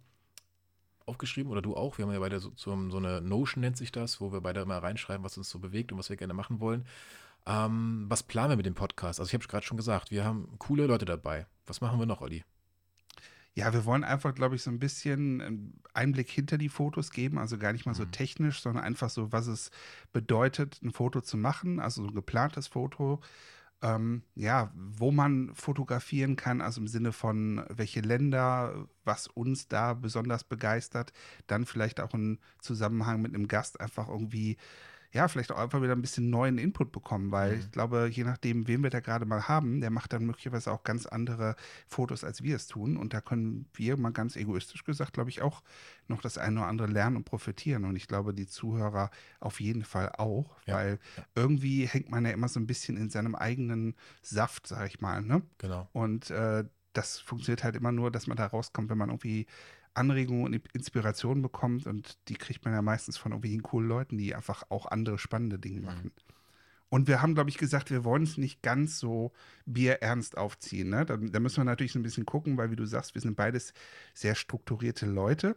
aufgeschrieben, 1.10 1.52
oder 1.52 1.62
du 1.62 1.76
auch, 1.76 1.98
wir 1.98 2.06
haben 2.06 2.12
ja 2.12 2.18
beide 2.20 2.40
so, 2.40 2.52
so, 2.56 2.90
so 2.90 2.96
eine 2.96 3.20
Notion, 3.20 3.60
nennt 3.60 3.76
sich 3.76 3.92
das, 3.92 4.20
wo 4.20 4.32
wir 4.32 4.40
beide 4.40 4.64
mal 4.64 4.78
reinschreiben, 4.78 5.24
was 5.24 5.36
uns 5.36 5.50
so 5.50 5.58
bewegt 5.58 5.92
und 5.92 5.98
was 5.98 6.08
wir 6.10 6.16
gerne 6.16 6.34
machen 6.34 6.60
wollen. 6.60 6.86
Ähm, 7.46 8.06
was 8.08 8.22
planen 8.22 8.50
wir 8.50 8.56
mit 8.56 8.66
dem 8.66 8.74
Podcast? 8.74 9.20
Also 9.20 9.28
ich 9.28 9.34
habe 9.34 9.42
es 9.42 9.48
gerade 9.48 9.64
schon 9.66 9.76
gesagt, 9.76 10.10
wir 10.10 10.24
haben 10.24 10.48
coole 10.58 10.86
Leute 10.86 11.04
dabei. 11.04 11.46
Was 11.66 11.80
machen 11.80 11.98
wir 11.98 12.06
noch, 12.06 12.20
Olli? 12.20 12.44
Ja, 13.54 13.72
wir 13.72 13.84
wollen 13.84 14.04
einfach, 14.04 14.34
glaube 14.34 14.54
ich, 14.54 14.62
so 14.62 14.70
ein 14.70 14.78
bisschen 14.78 15.40
ähm, 15.40 15.72
Einblick 15.92 16.30
hinter 16.30 16.56
die 16.56 16.68
Fotos 16.68 17.10
geben. 17.10 17.38
Also 17.38 17.58
gar 17.58 17.72
nicht 17.72 17.84
mal 17.86 17.94
so 17.94 18.04
Mhm. 18.04 18.12
technisch, 18.12 18.60
sondern 18.62 18.84
einfach 18.84 19.10
so, 19.10 19.32
was 19.32 19.48
es 19.48 19.70
bedeutet, 20.12 20.80
ein 20.82 20.92
Foto 20.92 21.20
zu 21.20 21.36
machen. 21.36 21.80
Also 21.80 22.02
so 22.02 22.08
ein 22.08 22.14
geplantes 22.14 22.68
Foto. 22.68 23.20
Ähm, 23.82 24.22
ja, 24.34 24.72
wo 24.74 25.10
man 25.10 25.54
fotografieren 25.54 26.36
kann, 26.36 26.60
also 26.60 26.80
im 26.82 26.86
Sinne 26.86 27.12
von 27.12 27.64
welche 27.70 28.00
Länder, 28.00 28.86
was 29.04 29.26
uns 29.26 29.68
da 29.68 29.94
besonders 29.94 30.44
begeistert. 30.44 31.12
Dann 31.46 31.64
vielleicht 31.64 32.00
auch 32.00 32.12
im 32.12 32.38
Zusammenhang 32.60 33.22
mit 33.22 33.34
einem 33.34 33.48
Gast 33.48 33.80
einfach 33.80 34.08
irgendwie 34.08 34.58
ja, 35.12 35.26
vielleicht 35.28 35.50
auch 35.50 35.58
einfach 35.58 35.82
wieder 35.82 35.92
ein 35.94 36.02
bisschen 36.02 36.30
neuen 36.30 36.56
Input 36.58 36.92
bekommen, 36.92 37.32
weil 37.32 37.54
Mhm. 37.54 37.60
ich 37.60 37.70
glaube, 37.72 38.08
je 38.12 38.22
nachdem, 38.24 38.68
wen 38.68 38.82
wir 38.82 38.90
da 38.90 39.00
gerade 39.00 39.26
mal 39.26 39.48
haben, 39.48 39.80
der 39.80 39.90
macht 39.90 40.12
dann 40.12 40.24
möglicherweise 40.24 40.70
auch 40.70 40.84
ganz 40.84 41.06
andere 41.06 41.56
Fotos, 41.88 42.22
als 42.22 42.42
wir 42.42 42.54
es 42.56 42.66
tun. 42.68 42.96
Und 42.96 43.12
da 43.12 43.20
können 43.20 43.66
wir 43.74 43.96
mal 43.96 44.10
ganz 44.12 44.36
egoistisch 44.36 44.84
gesagt, 44.84 45.12
glaube 45.14 45.30
ich, 45.30 45.42
auch 45.42 45.62
noch 46.06 46.20
das 46.20 46.38
eine 46.38 46.60
oder 46.60 46.68
andere 46.68 46.88
lernen 46.88 47.16
und 47.16 47.24
profitieren. 47.24 47.84
Und 47.84 47.96
ich 47.96 48.06
glaube, 48.06 48.34
die 48.34 48.46
Zuhörer 48.46 49.10
auf 49.40 49.60
jeden 49.60 49.84
Fall 49.84 50.12
auch, 50.16 50.56
Ja, 50.66 50.76
weil 50.76 50.98
ja. 51.16 51.24
irgendwie 51.34 51.86
hängt 51.86 52.10
man 52.10 52.24
ja 52.24 52.30
immer 52.30 52.48
so 52.48 52.60
ein 52.60 52.66
bisschen 52.66 52.96
in 52.96 53.10
seinem 53.10 53.34
eigenen 53.34 53.96
Saft, 54.22 54.66
sag 54.68 54.86
ich 54.86 55.00
mal. 55.00 55.22
Ne? 55.22 55.42
Genau. 55.58 55.88
Und 55.92 56.30
äh, 56.30 56.64
das 56.92 57.18
funktioniert 57.20 57.62
halt 57.64 57.76
immer 57.76 57.92
nur, 57.92 58.10
dass 58.10 58.26
man 58.26 58.36
da 58.36 58.46
rauskommt, 58.46 58.90
wenn 58.90 58.98
man 58.98 59.10
irgendwie 59.10 59.46
Anregungen 59.94 60.44
und 60.44 60.54
Inspirationen 60.74 61.42
bekommt. 61.42 61.86
Und 61.86 62.18
die 62.28 62.34
kriegt 62.34 62.64
man 62.64 62.74
ja 62.74 62.82
meistens 62.82 63.16
von 63.16 63.32
irgendwelchen 63.32 63.62
coolen 63.62 63.88
Leuten, 63.88 64.18
die 64.18 64.34
einfach 64.34 64.64
auch 64.70 64.86
andere 64.86 65.18
spannende 65.18 65.58
Dinge 65.58 65.80
Mhm. 65.80 65.86
machen. 65.86 66.12
Und 66.88 67.06
wir 67.06 67.22
haben, 67.22 67.34
glaube 67.34 67.50
ich, 67.50 67.56
gesagt, 67.58 67.90
wir 67.90 68.02
wollen 68.04 68.24
es 68.24 68.36
nicht 68.36 68.62
ganz 68.62 68.98
so 68.98 69.32
bierernst 69.64 70.36
aufziehen. 70.36 70.90
Ne? 70.90 71.06
Da, 71.06 71.16
da 71.16 71.38
müssen 71.38 71.58
wir 71.58 71.64
natürlich 71.64 71.92
so 71.92 72.00
ein 72.00 72.02
bisschen 72.02 72.26
gucken, 72.26 72.56
weil, 72.56 72.72
wie 72.72 72.76
du 72.76 72.84
sagst, 72.84 73.14
wir 73.14 73.22
sind 73.22 73.36
beides 73.36 73.72
sehr 74.12 74.34
strukturierte 74.34 75.06
Leute. 75.06 75.56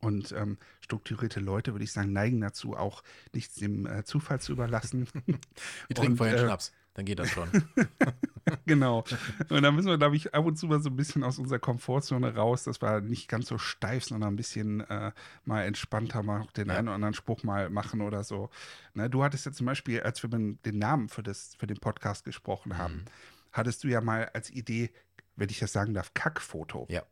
Und 0.00 0.32
ähm, 0.32 0.56
strukturierte 0.80 1.40
Leute, 1.40 1.72
würde 1.72 1.84
ich 1.84 1.92
sagen, 1.92 2.12
neigen 2.12 2.40
dazu, 2.40 2.74
auch 2.74 3.02
nichts 3.34 3.56
dem 3.56 3.84
äh, 3.86 4.02
Zufall 4.04 4.40
zu 4.40 4.52
überlassen. 4.52 5.06
Wir 5.88 5.96
trinken 5.96 6.16
vorher 6.16 6.36
äh, 6.36 6.38
Schnaps, 6.38 6.72
dann 6.94 7.04
geht 7.04 7.18
das 7.18 7.30
schon. 7.30 7.48
genau. 8.66 9.04
Und 9.48 9.62
da 9.62 9.70
müssen 9.70 9.88
wir, 9.88 9.98
glaube 9.98 10.16
ich, 10.16 10.34
ab 10.34 10.44
und 10.44 10.56
zu 10.56 10.66
mal 10.66 10.80
so 10.80 10.90
ein 10.90 10.96
bisschen 10.96 11.22
aus 11.22 11.38
unserer 11.38 11.58
Komfortzone 11.58 12.34
raus, 12.34 12.64
dass 12.64 12.82
wir 12.82 13.00
nicht 13.00 13.28
ganz 13.28 13.46
so 13.48 13.58
steif, 13.58 14.04
sondern 14.04 14.32
ein 14.32 14.36
bisschen 14.36 14.80
äh, 14.80 15.12
mal 15.44 15.62
entspannter 15.64 16.22
mal 16.22 16.46
den 16.56 16.68
Ja. 16.68 16.76
einen 16.76 16.88
oder 16.88 16.94
anderen 16.96 17.14
Spruch 17.14 17.42
mal 17.42 17.70
machen 17.70 18.00
oder 18.00 18.24
so. 18.24 18.50
Ne, 18.94 19.08
du 19.08 19.22
hattest 19.22 19.46
ja 19.46 19.52
zum 19.52 19.66
Beispiel, 19.66 20.00
als 20.00 20.22
wir 20.22 20.30
den 20.30 20.58
den 20.64 20.78
Namen 20.78 21.08
für, 21.08 21.22
das, 21.22 21.54
für 21.58 21.66
den 21.66 21.78
Podcast 21.78 22.24
gesprochen 22.24 22.76
haben, 22.78 22.94
Mhm. 22.94 23.04
hattest 23.52 23.84
du 23.84 23.88
ja 23.88 24.00
mal 24.00 24.28
als 24.34 24.50
Idee, 24.50 24.90
wenn 25.36 25.48
ich 25.48 25.58
das 25.60 25.72
sagen 25.72 25.94
darf, 25.94 26.12
Kackfoto. 26.14 26.86
Ja. 26.90 27.02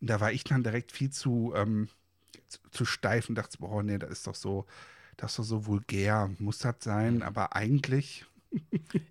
Und 0.00 0.08
da 0.08 0.18
war 0.20 0.32
ich 0.32 0.44
dann 0.44 0.62
direkt 0.62 0.92
viel 0.92 1.10
zu, 1.10 1.52
ähm, 1.54 1.88
zu, 2.48 2.58
zu 2.70 2.84
steif 2.86 3.28
und 3.28 3.34
dachte, 3.34 3.58
boah, 3.58 3.82
nee, 3.82 3.98
das 3.98 4.10
ist 4.10 4.26
doch 4.26 4.34
so, 4.34 4.66
das 5.18 5.32
ist 5.32 5.38
doch 5.38 5.44
so 5.44 5.66
vulgär, 5.66 6.30
muss 6.38 6.58
das 6.58 6.76
sein, 6.80 7.16
Mhm. 7.16 7.22
aber 7.22 7.54
eigentlich, 7.54 8.24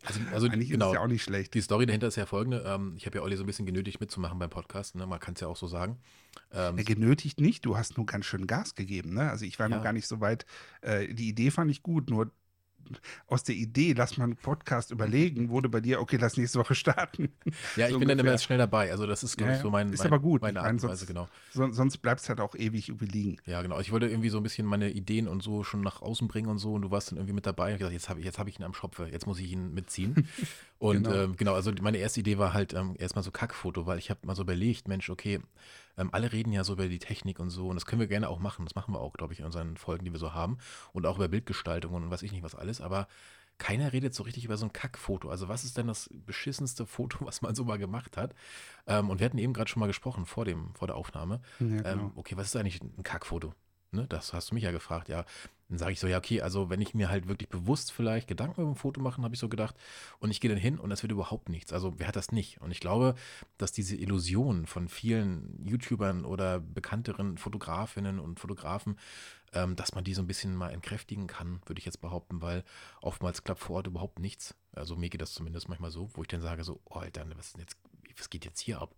Also, 0.06 0.20
also 0.34 0.48
eigentlich 0.48 0.70
genau. 0.70 0.88
ist 0.88 0.92
es 0.92 0.96
ja 0.96 1.02
auch 1.02 1.08
nicht 1.08 1.24
schlecht. 1.24 1.54
Die 1.54 1.62
Story 1.62 1.86
dahinter 1.86 2.08
ist 2.08 2.18
ja 2.18 2.26
folgende. 2.26 2.64
Ähm, 2.66 2.94
ich 2.98 3.06
habe 3.06 3.18
ja 3.18 3.24
Olli 3.24 3.38
so 3.38 3.44
ein 3.44 3.46
bisschen 3.46 3.66
genötigt 3.66 4.00
mitzumachen 4.02 4.38
beim 4.40 4.50
Podcast. 4.50 4.96
Ne? 4.96 5.06
Man 5.06 5.20
kann 5.20 5.36
es 5.36 5.42
ja 5.42 5.48
auch 5.48 5.56
so 5.56 5.68
sagen. 5.68 5.98
Ähm, 6.52 6.78
Ja, 6.78 6.84
genötigt 6.84 7.40
nicht, 7.40 7.66
du 7.66 7.78
hast 7.78 7.96
nur 7.98 8.06
ganz 8.06 8.26
schön 8.26 8.48
Gas 8.48 8.76
gegeben. 8.76 9.14
Ne? 9.14 9.30
Also 9.30 9.46
ich 9.46 9.58
war 9.60 9.70
Ja. 9.70 9.76
noch 9.78 9.84
gar 9.84 9.94
nicht 9.94 10.08
so 10.08 10.20
weit. 10.20 10.46
Äh, 10.82 11.14
die 11.14 11.30
Idee 11.30 11.52
fand 11.52 11.72
ich 11.72 11.84
gut, 11.84 12.10
nur 12.10 12.32
aus 13.28 13.44
der 13.44 13.56
Idee, 13.56 13.94
lass 13.94 14.18
mal 14.18 14.26
einen 14.26 14.36
Podcast 14.36 14.92
überlegen, 14.92 15.50
wurde 15.50 15.70
bei 15.70 15.80
dir, 15.82 16.00
okay, 16.02 16.18
lass 16.18 16.38
nächste 16.38 16.60
Woche 16.60 16.76
starten. 16.76 17.30
ja, 17.76 17.88
ich 17.88 17.94
so 17.94 18.00
bin 18.00 18.08
dann 18.08 18.20
immer 18.20 18.30
ungefähr. 18.30 18.38
schnell 18.46 18.58
dabei. 18.58 18.92
Also 18.92 19.06
das 19.06 19.24
ist, 19.24 19.38
glaube 19.38 19.52
Ja, 19.52 19.58
ich, 19.58 19.62
so 19.62 19.70
mein, 19.70 19.94
ist 19.94 20.00
mein, 20.00 20.08
aber 20.08 20.20
gut. 20.20 20.42
meine 20.42 20.62
Art 20.62 20.72
und 20.72 20.84
Weise, 20.84 21.06
genau. 21.06 21.28
So, 21.52 21.72
sonst 21.72 21.98
bleibt 21.98 22.22
es 22.22 22.30
halt 22.30 22.40
auch 22.40 22.56
ewig 22.56 22.92
liegen. 23.00 23.38
Ja, 23.46 23.62
genau. 23.62 23.80
Ich 23.80 23.92
wollte 23.92 24.08
irgendwie 24.08 24.30
so 24.30 24.38
ein 24.38 24.44
bisschen 24.44 24.66
meine 24.66 24.90
Ideen 24.92 25.28
und 25.28 25.44
so 25.44 25.64
schon 25.64 25.82
nach 25.82 26.02
außen 26.02 26.28
bringen 26.28 26.48
und 26.50 26.58
so. 26.60 26.74
Und 26.74 26.82
du 26.84 26.92
warst 26.92 27.12
dann 27.12 27.18
irgendwie 27.18 27.34
mit 27.34 27.46
dabei. 27.46 27.72
Ich 27.74 27.78
gesagt, 27.80 27.94
jetzt 27.94 28.10
habe 28.10 28.20
ich, 28.20 28.26
jetzt 28.26 28.40
hab 28.40 28.48
ich 28.48 28.60
ihn 28.60 28.64
am 28.64 28.74
Schopfe. 28.74 29.08
Jetzt 29.12 29.28
muss 29.28 29.40
ich 29.40 29.52
ihn 29.52 29.74
mitziehen. 29.74 30.28
Und 30.80 31.04
Genau. 31.04 31.10
genau, 31.10 31.24
ähm, 31.24 31.36
genau 31.36 31.54
also 31.56 31.74
meine 31.82 31.98
erste 31.98 32.22
Idee 32.22 32.38
war 32.38 32.54
halt 32.54 32.74
ähm, 32.74 32.96
erstmal 32.98 33.22
so 33.22 33.32
Kackfoto, 33.32 33.86
weil 33.86 34.00
ich 34.00 34.10
habe 34.10 34.22
mal 34.26 34.34
so 34.34 34.44
überlegt, 34.44 34.88
Mensch, 34.88 35.10
okay, 35.10 35.42
ähm, 36.00 36.10
alle 36.12 36.32
reden 36.32 36.52
ja 36.54 36.64
so 36.64 36.74
über 36.74 36.88
die 36.88 36.98
Technik 37.00 37.40
und 37.40 37.50
so. 37.50 37.68
Und 37.68 37.76
das 37.76 37.86
können 37.86 38.00
wir 38.00 38.08
gerne 38.08 38.30
auch 38.30 38.40
machen. 38.40 38.66
Das 38.66 38.74
machen 38.76 38.94
wir 38.94 39.00
auch, 39.02 39.14
glaube 39.14 39.34
ich, 39.34 39.40
in 39.40 39.46
unseren 39.46 39.78
Folgen, 39.78 40.06
die 40.06 40.12
wir 40.12 40.20
so 40.20 40.34
haben. 40.34 40.58
Und 40.94 41.06
auch 41.06 41.18
über 41.18 41.28
Bildgestaltung 41.28 41.94
und 41.94 42.10
weiß 42.10 42.24
ich 42.24 42.32
nicht 42.32 42.44
was 42.44 42.56
alles. 42.56 42.82
Aber 42.82 43.08
keiner 43.58 43.92
redet 43.92 44.16
so 44.16 44.24
richtig 44.24 44.46
über 44.46 44.56
so 44.56 44.66
ein 44.66 44.72
Kackfoto. 44.74 45.30
Also 45.30 45.50
was 45.50 45.66
ist 45.66 45.78
denn 45.78 45.88
das 45.88 46.10
beschissenste 46.26 46.86
Foto, 46.86 47.18
was 47.28 47.42
man 47.42 47.54
so 47.54 47.66
mal 47.66 47.78
gemacht 47.78 48.16
hat? 48.18 48.34
Ähm, 48.88 49.10
und 49.10 49.20
wir 49.20 49.26
hatten 49.26 49.38
eben 49.38 49.54
gerade 49.54 49.70
schon 49.70 49.82
mal 49.82 49.88
gesprochen 49.88 50.26
vor, 50.26 50.46
dem, 50.46 50.74
vor 50.76 50.88
der 50.88 50.96
Aufnahme. 50.96 51.42
Ja, 51.60 51.66
Ähm, 51.66 51.82
genau. 51.82 52.12
okay, 52.16 52.38
was 52.38 52.48
ist 52.48 52.56
eigentlich 52.56 52.82
ein 52.82 53.04
Kackfoto? 53.04 53.54
Ne, 53.92 54.06
das 54.08 54.34
hast 54.34 54.52
du 54.52 54.56
mich 54.56 54.64
ja 54.64 54.72
gefragt, 54.72 55.10
ja. 55.10 55.26
Dann 55.68 55.80
sage 55.80 55.92
ich 55.94 56.00
so, 56.00 56.08
ja, 56.08 56.18
okay, 56.18 56.42
also 56.42 56.70
wenn 56.70 56.82
ich 56.82 56.94
mir 56.94 57.10
halt 57.10 57.28
wirklich 57.28 57.50
bewusst 57.50 57.92
vielleicht 57.92 58.28
Gedanken 58.28 58.62
über 58.62 58.72
ein 58.72 58.76
Foto 58.76 59.02
machen, 59.02 59.24
habe 59.24 59.34
ich 59.34 59.40
so 59.40 59.50
gedacht, 59.50 59.76
und 60.20 60.30
ich 60.30 60.42
gehe 60.42 60.50
dann 60.50 60.60
hin 60.60 60.80
und 60.80 60.90
das 60.92 61.02
wird 61.04 61.12
überhaupt 61.12 61.50
nichts. 61.50 61.74
Also 61.74 61.94
wer 61.98 62.08
hat 62.08 62.16
das 62.16 62.32
nicht? 62.32 62.62
Und 62.62 62.72
ich 62.72 62.80
glaube, 62.80 63.16
dass 63.58 63.72
diese 63.72 63.96
Illusion 63.96 64.68
von 64.68 64.90
vielen 64.90 65.60
YouTubern 65.64 66.26
oder 66.26 66.60
bekannteren 66.60 67.38
Fotografinnen 67.38 68.20
und 68.20 68.40
Fotografen, 68.40 68.98
ähm, 69.54 69.76
dass 69.76 69.94
man 69.96 70.04
die 70.04 70.14
so 70.14 70.22
ein 70.22 70.28
bisschen 70.28 70.56
mal 70.56 70.70
entkräftigen 70.70 71.26
kann, 71.28 71.62
würde 71.66 71.80
ich 71.80 71.86
jetzt 71.86 72.02
behaupten, 72.02 72.42
weil 72.42 72.64
oftmals 73.02 73.44
klappt 73.44 73.62
vor 73.62 73.78
Ort 73.78 73.88
überhaupt 73.88 74.20
nichts. 74.20 74.56
Also 74.74 74.96
mir 74.96 75.10
geht 75.10 75.22
das 75.22 75.34
zumindest 75.34 75.68
manchmal 75.68 75.92
so, 75.92 76.10
wo 76.14 76.22
ich 76.22 76.28
dann 76.28 76.42
sage 76.42 76.64
so, 76.64 76.80
oh, 76.86 77.00
Alter, 77.00 77.26
was, 77.36 77.48
ist 77.48 77.56
denn 77.56 77.62
jetzt, 77.62 77.78
was 78.18 78.30
geht 78.30 78.46
jetzt 78.46 78.60
hier 78.60 78.82
ab? 78.82 78.94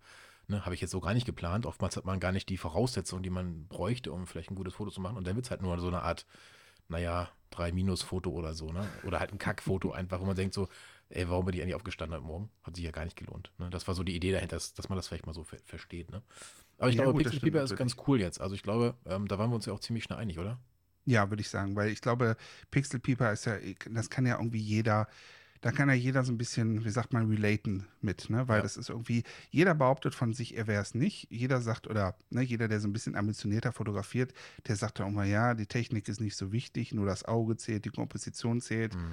Ne, 0.47 0.65
habe 0.65 0.75
ich 0.75 0.81
jetzt 0.81 0.91
so 0.91 0.99
gar 0.99 1.13
nicht 1.13 1.25
geplant. 1.25 1.65
Oftmals 1.65 1.95
hat 1.97 2.05
man 2.05 2.19
gar 2.19 2.31
nicht 2.31 2.49
die 2.49 2.57
Voraussetzungen, 2.57 3.23
die 3.23 3.29
man 3.29 3.67
bräuchte, 3.67 4.11
um 4.11 4.27
vielleicht 4.27 4.51
ein 4.51 4.55
gutes 4.55 4.73
Foto 4.73 4.91
zu 4.91 5.01
machen. 5.01 5.17
Und 5.17 5.25
dann 5.27 5.35
wird 5.35 5.45
es 5.45 5.51
halt 5.51 5.61
nur 5.61 5.79
so 5.79 5.87
eine 5.87 6.01
Art, 6.03 6.25
naja, 6.89 7.29
3-Foto 7.51 8.31
oder 8.31 8.53
so, 8.53 8.71
ne? 8.71 8.93
Oder 9.01 9.19
halt 9.19 9.31
ein 9.33 9.37
Kackfoto 9.37 9.91
einfach, 9.93 10.19
wo 10.21 10.25
man 10.25 10.35
denkt 10.35 10.53
so, 10.53 10.67
ey, 11.09 11.29
warum 11.29 11.45
bin 11.45 11.55
ich 11.55 11.61
eigentlich 11.61 11.75
aufgestanden 11.75 12.17
heute 12.17 12.27
Morgen? 12.27 12.49
Hat 12.63 12.75
sich 12.75 12.85
ja 12.85 12.91
gar 12.91 13.05
nicht 13.05 13.17
gelohnt. 13.17 13.51
Ne? 13.59 13.69
Das 13.69 13.87
war 13.87 13.95
so 13.95 14.03
die 14.03 14.15
Idee 14.15 14.31
dahinter, 14.31 14.55
dass, 14.57 14.73
dass 14.73 14.89
man 14.89 14.97
das 14.97 15.07
vielleicht 15.07 15.25
mal 15.25 15.33
so 15.33 15.43
ver 15.43 15.59
versteht, 15.65 16.11
ne? 16.11 16.21
Aber 16.77 16.89
ich 16.89 16.95
Ja, 16.95 17.01
glaube, 17.01 17.13
gut, 17.13 17.23
Pixel 17.23 17.39
Pieper 17.39 17.63
ist 17.63 17.75
ganz 17.75 17.95
cool 18.07 18.19
jetzt. 18.21 18.41
Also 18.41 18.55
ich 18.55 18.63
glaube, 18.63 18.95
ähm, 19.05 19.27
da 19.27 19.37
waren 19.39 19.51
wir 19.51 19.55
uns 19.55 19.65
ja 19.67 19.73
auch 19.73 19.79
ziemlich 19.79 20.03
schnell 20.05 20.19
einig, 20.19 20.39
oder? 20.39 20.59
Ja, 21.05 21.29
würde 21.29 21.41
ich 21.41 21.49
sagen, 21.49 21.75
weil 21.75 21.89
ich 21.89 22.01
glaube, 22.01 22.37
Pixel 22.69 22.99
Peeper 22.99 23.31
ist 23.31 23.45
ja, 23.45 23.57
das 23.89 24.09
kann 24.11 24.25
ja 24.25 24.37
irgendwie 24.37 24.59
jeder, 24.59 25.07
da 25.61 25.71
kann 25.71 25.89
ja 25.89 25.95
jeder 25.95 26.23
so 26.23 26.31
ein 26.31 26.37
bisschen, 26.37 26.83
wie 26.85 26.89
sagt 26.89 27.13
man, 27.13 27.27
relaten 27.29 27.85
mit, 28.01 28.29
ne? 28.29 28.47
Weil 28.47 28.57
Ja. 28.57 28.61
das 28.63 28.77
ist 28.77 28.89
irgendwie, 28.89 29.23
jeder 29.51 29.75
behauptet 29.75 30.15
von 30.15 30.33
sich, 30.33 30.57
er 30.57 30.67
wäre 30.67 30.81
es 30.81 30.95
nicht. 30.95 31.27
Jeder 31.29 31.61
sagt, 31.61 31.87
oder 31.87 32.15
ne, 32.31 32.41
jeder, 32.41 32.67
der 32.67 32.79
so 32.79 32.87
ein 32.87 32.93
bisschen 32.93 33.15
ambitionierter 33.15 33.71
fotografiert, 33.71 34.33
der 34.67 34.75
sagt 34.75 34.99
dann 34.99 35.07
auch 35.07 35.11
mal, 35.11 35.27
ja, 35.27 35.53
die 35.53 35.67
Technik 35.67 36.07
ist 36.07 36.19
nicht 36.19 36.35
so 36.35 36.51
wichtig, 36.51 36.93
nur 36.93 37.05
das 37.05 37.25
Auge 37.25 37.55
zählt, 37.57 37.85
die 37.85 37.89
Komposition 37.89 38.59
zählt. 38.59 38.95
Mhm. 38.95 39.11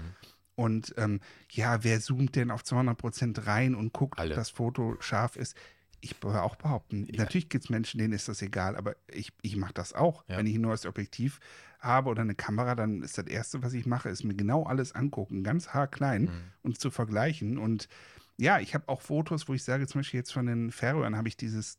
Und 0.55 0.93
ähm, 0.97 1.21
ja, 1.51 1.85
wer 1.85 2.01
zoomt 2.01 2.35
denn 2.35 2.51
auf 2.51 2.63
200% 2.63 3.47
rein 3.47 3.75
und 3.77 3.93
guckt, 3.93 4.19
Alle. 4.19 4.31
ob 4.31 4.37
das 4.37 4.51
Foto 4.51 4.97
scharf 5.01 5.37
ist? 5.37 5.55
Ich 6.01 6.23
würde 6.23 6.43
auch 6.43 6.57
behaupten, 6.57 7.07
Ja. 7.07 7.23
natürlich 7.25 7.49
gibt 7.49 7.65
es 7.65 7.71
Menschen, 7.71 7.99
denen 7.99 8.13
ist 8.13 8.29
das 8.29 8.41
egal, 8.43 8.77
aber 8.77 8.95
ich, 9.13 9.33
ich 9.43 9.57
mache 9.57 9.75
das 9.75 9.93
auch. 9.93 10.25
Ja. 10.29 10.37
Wenn 10.39 10.47
ich 10.47 10.55
ein 10.55 10.61
neues 10.61 10.87
Objektiv 10.87 11.41
habe 11.81 12.09
oder 12.11 12.23
eine 12.23 12.35
Kamera, 12.37 12.75
dann 12.75 13.03
ist 13.03 13.19
das 13.19 13.27
Erste, 13.27 13.63
was 13.63 13.73
ich 13.73 13.85
mache, 13.87 14.09
ist 14.09 14.23
mir 14.25 14.35
genau 14.35 14.63
alles 14.65 14.93
angucken, 14.95 15.43
ganz 15.43 15.69
haarklein 15.71 16.23
Mhm. 16.23 16.31
und 16.63 16.81
zu 16.81 16.91
vergleichen. 16.91 17.59
Und 17.59 17.89
ja, 18.37 18.61
ich 18.61 18.75
habe 18.75 18.89
auch 18.89 19.01
Fotos, 19.03 19.49
wo 19.49 19.55
ich 19.55 19.65
sage, 19.65 19.87
zum 19.89 20.01
Beispiel 20.01 20.19
jetzt 20.19 20.33
von 20.33 20.47
den 20.47 20.71
Färöern 20.71 21.17
habe 21.17 21.27
ich 21.27 21.37
dieses, 21.37 21.79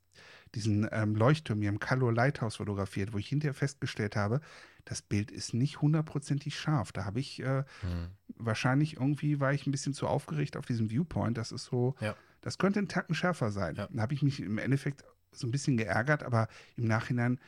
diesen 0.53 0.87
ähm, 0.91 1.15
Leuchtturm 1.15 1.61
hier 1.61 1.69
im 1.69 1.79
Kallo 1.79 2.09
Lighthouse 2.11 2.57
fotografiert, 2.57 3.13
wo 3.13 3.17
ich 3.17 3.27
hinterher 3.29 3.53
festgestellt 3.53 4.17
habe, 4.17 4.41
das 4.83 5.01
Bild 5.01 5.31
ist 5.31 5.53
nicht 5.53 5.81
hundertprozentig 5.81 6.59
scharf. 6.59 6.91
Da 6.91 7.05
habe 7.05 7.19
ich 7.21 7.41
äh, 7.41 7.63
Mhm. 7.83 8.09
wahrscheinlich 8.35 8.95
irgendwie 8.97 9.39
war 9.39 9.53
ich 9.53 9.65
ein 9.67 9.71
bisschen 9.71 9.93
zu 9.93 10.07
aufgeregt 10.07 10.57
auf 10.57 10.65
diesem 10.65 10.89
Viewpoint. 10.89 11.37
Das 11.37 11.51
ist 11.53 11.65
so, 11.65 11.95
Ja. 12.01 12.15
Das 12.41 12.57
könnte 12.57 12.79
ein 12.79 12.87
Tacken 12.87 13.15
schärfer 13.15 13.51
sein. 13.51 13.75
Ja. 13.75 13.87
Da 13.91 14.01
habe 14.01 14.13
ich 14.13 14.21
mich 14.21 14.39
im 14.39 14.57
Endeffekt 14.57 15.03
so 15.31 15.47
ein 15.47 15.51
bisschen 15.51 15.77
geärgert, 15.77 16.23
aber 16.23 16.47
im 16.75 16.85
Nachhinein 16.85 17.39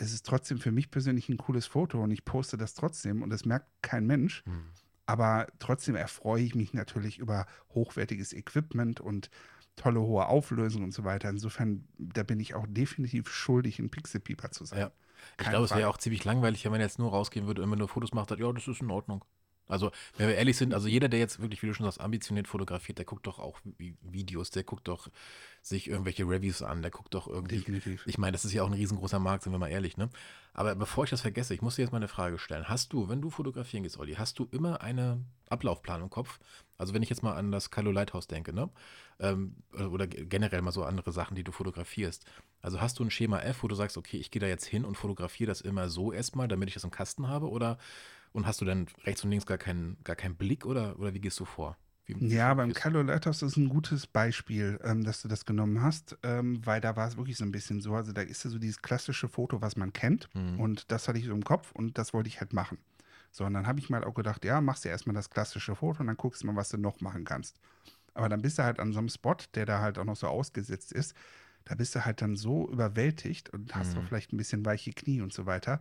es 0.00 0.12
ist 0.12 0.24
trotzdem 0.26 0.58
für 0.58 0.72
mich 0.72 0.90
persönlich 0.90 1.28
ein 1.28 1.36
cooles 1.36 1.66
Foto 1.66 2.02
und 2.02 2.10
ich 2.10 2.24
poste 2.24 2.56
das 2.56 2.74
trotzdem 2.74 3.22
und 3.22 3.30
das 3.30 3.44
merkt 3.44 3.68
kein 3.82 4.06
Mensch. 4.06 4.42
Mhm. 4.46 4.64
Aber 5.06 5.46
trotzdem 5.58 5.96
erfreue 5.96 6.42
ich 6.42 6.54
mich 6.54 6.72
natürlich 6.72 7.18
über 7.18 7.46
hochwertiges 7.74 8.32
Equipment 8.32 9.00
und 9.00 9.28
tolle 9.76 10.00
hohe 10.00 10.26
Auflösung 10.26 10.84
und 10.84 10.92
so 10.92 11.04
weiter. 11.04 11.28
Insofern, 11.28 11.84
da 11.98 12.22
bin 12.22 12.40
ich 12.40 12.54
auch 12.54 12.66
definitiv 12.68 13.28
schuldig, 13.28 13.78
ein 13.78 13.90
Pixelpieper 13.90 14.50
zu 14.50 14.64
sein. 14.64 14.78
Ja. 14.78 14.92
Ich 15.38 15.48
glaube, 15.48 15.66
es 15.66 15.74
wäre 15.74 15.88
auch 15.88 15.98
ziemlich 15.98 16.24
langweilig, 16.24 16.64
wenn 16.64 16.72
man 16.72 16.80
jetzt 16.80 16.98
nur 16.98 17.10
rausgehen 17.10 17.46
würde 17.46 17.60
und 17.60 17.68
immer 17.68 17.76
nur 17.76 17.88
Fotos 17.88 18.14
macht, 18.14 18.30
sagt, 18.30 18.40
ja, 18.40 18.50
das 18.52 18.68
ist 18.68 18.80
in 18.80 18.90
Ordnung. 18.90 19.24
Also, 19.70 19.90
wenn 20.16 20.28
wir 20.28 20.34
ehrlich 20.36 20.56
sind, 20.56 20.74
also 20.74 20.88
jeder, 20.88 21.08
der 21.08 21.20
jetzt 21.20 21.40
wirklich, 21.40 21.62
wie 21.62 21.68
du 21.68 21.74
schon 21.74 21.84
sagst, 21.86 22.00
ambitioniert 22.00 22.48
fotografiert, 22.48 22.98
der 22.98 23.04
guckt 23.04 23.26
doch 23.26 23.38
auch 23.38 23.58
Vi- 23.78 23.96
Videos, 24.02 24.50
der 24.50 24.64
guckt 24.64 24.88
doch 24.88 25.08
sich 25.62 25.88
irgendwelche 25.88 26.24
Reviews 26.24 26.62
an, 26.62 26.82
der 26.82 26.90
guckt 26.90 27.14
doch 27.14 27.26
irgendwie. 27.28 27.58
Definitiv. 27.58 28.06
Ich 28.06 28.18
meine, 28.18 28.32
das 28.32 28.44
ist 28.44 28.52
ja 28.52 28.62
auch 28.62 28.66
ein 28.68 28.72
riesengroßer 28.74 29.18
Markt, 29.18 29.44
sind 29.44 29.52
wir 29.52 29.58
mal 29.58 29.68
ehrlich, 29.68 29.96
ne? 29.96 30.10
Aber 30.52 30.74
bevor 30.74 31.04
ich 31.04 31.10
das 31.10 31.20
vergesse, 31.20 31.54
ich 31.54 31.62
muss 31.62 31.76
dir 31.76 31.82
jetzt 31.82 31.92
mal 31.92 31.98
eine 31.98 32.08
Frage 32.08 32.38
stellen. 32.38 32.68
Hast 32.68 32.92
du, 32.92 33.08
wenn 33.08 33.20
du 33.20 33.30
fotografieren 33.30 33.82
gehst, 33.84 33.98
Olli, 33.98 34.14
hast 34.14 34.38
du 34.38 34.48
immer 34.50 34.80
eine 34.80 35.24
Ablaufplan 35.48 36.02
im 36.02 36.10
Kopf? 36.10 36.40
Also 36.76 36.92
wenn 36.94 37.02
ich 37.02 37.10
jetzt 37.10 37.22
mal 37.22 37.34
an 37.34 37.52
das 37.52 37.70
Carlo 37.70 37.92
Lighthouse 37.92 38.26
denke, 38.26 38.52
ne? 38.52 38.70
Ähm, 39.20 39.56
oder 39.90 40.06
ge- 40.06 40.24
generell 40.24 40.62
mal 40.62 40.72
so 40.72 40.82
andere 40.82 41.12
Sachen, 41.12 41.34
die 41.34 41.44
du 41.44 41.52
fotografierst. 41.52 42.24
Also 42.62 42.80
hast 42.80 42.98
du 42.98 43.04
ein 43.04 43.10
Schema 43.10 43.40
F, 43.40 43.62
wo 43.62 43.68
du 43.68 43.74
sagst, 43.74 43.96
okay, 43.98 44.16
ich 44.16 44.30
gehe 44.30 44.40
da 44.40 44.46
jetzt 44.46 44.64
hin 44.64 44.84
und 44.84 44.96
fotografiere 44.96 45.48
das 45.48 45.60
immer 45.60 45.88
so 45.90 46.12
erstmal, 46.12 46.48
damit 46.48 46.68
ich 46.68 46.74
das 46.74 46.84
im 46.84 46.90
Kasten 46.90 47.28
habe? 47.28 47.48
Oder 47.50 47.78
und 48.32 48.46
hast 48.46 48.60
du 48.60 48.64
dann 48.64 48.86
rechts 49.04 49.24
und 49.24 49.30
links 49.30 49.46
gar 49.46 49.58
keinen, 49.58 49.96
gar 50.04 50.16
keinen 50.16 50.36
Blick 50.36 50.64
oder, 50.66 50.98
oder 50.98 51.14
wie 51.14 51.20
gehst 51.20 51.38
du 51.40 51.44
vor? 51.44 51.76
Wie, 52.06 52.14
Ja, 52.28 52.54
beim 52.54 52.72
Carlo 52.72 53.02
Lighthouse 53.02 53.42
ist 53.42 53.56
ein 53.56 53.68
gutes 53.68 54.06
Beispiel, 54.06 54.78
ähm, 54.84 55.04
dass 55.04 55.22
du 55.22 55.28
das 55.28 55.44
genommen 55.44 55.80
hast, 55.82 56.16
ähm, 56.22 56.64
weil 56.66 56.80
da 56.80 56.96
war 56.96 57.06
es 57.08 57.16
wirklich 57.16 57.36
so 57.36 57.44
ein 57.44 57.52
bisschen 57.52 57.80
so, 57.80 57.94
also 57.94 58.12
da 58.12 58.22
ist 58.22 58.44
ja 58.44 58.50
so 58.50 58.58
dieses 58.58 58.82
klassische 58.82 59.28
Foto, 59.28 59.60
was 59.60 59.76
man 59.76 59.92
kennt? 59.92 60.28
Mhm. 60.34 60.60
und 60.60 60.90
das 60.92 61.08
hatte 61.08 61.18
ich 61.18 61.26
so 61.26 61.32
im 61.32 61.44
Kopf 61.44 61.72
und 61.72 61.98
das 61.98 62.12
wollte 62.12 62.28
ich 62.28 62.40
halt 62.40 62.52
machen. 62.52 62.78
So, 63.32 63.44
und 63.44 63.54
dann 63.54 63.66
habe 63.66 63.78
ich 63.78 63.90
mal 63.90 64.02
auch 64.04 64.14
gedacht, 64.14 64.44
ja, 64.44 64.60
machst 64.60 64.84
du 64.84 64.88
erstmal 64.88 65.14
das 65.14 65.30
klassische 65.30 65.74
Foto 65.76 66.00
und 66.00 66.08
dann 66.08 66.16
guckst 66.16 66.42
du 66.42 66.46
mal, 66.46 66.56
was 66.56 66.68
du 66.70 66.78
noch 66.78 67.00
machen 67.00 67.24
kannst. 67.24 67.60
Aber 68.14 68.28
dann 68.28 68.42
bist 68.42 68.58
du 68.58 68.64
halt 68.64 68.80
an 68.80 68.92
so 68.92 68.98
einem 68.98 69.08
Spot, 69.08 69.36
der 69.54 69.66
da 69.66 69.80
halt 69.80 69.98
auch 69.98 70.04
noch 70.04 70.16
so 70.16 70.26
ausgesetzt 70.26 70.92
ist, 70.92 71.14
da 71.64 71.74
bist 71.76 71.94
du 71.94 72.04
halt 72.04 72.22
dann 72.22 72.36
so 72.36 72.68
überwältigt 72.70 73.50
und 73.50 73.74
hast 73.76 73.96
auch 73.96 74.02
Mhm. 74.02 74.06
vielleicht 74.06 74.32
ein 74.32 74.36
bisschen 74.36 74.64
weiche 74.66 74.92
Knie 74.92 75.20
und 75.20 75.32
so 75.32 75.46
weiter, 75.46 75.80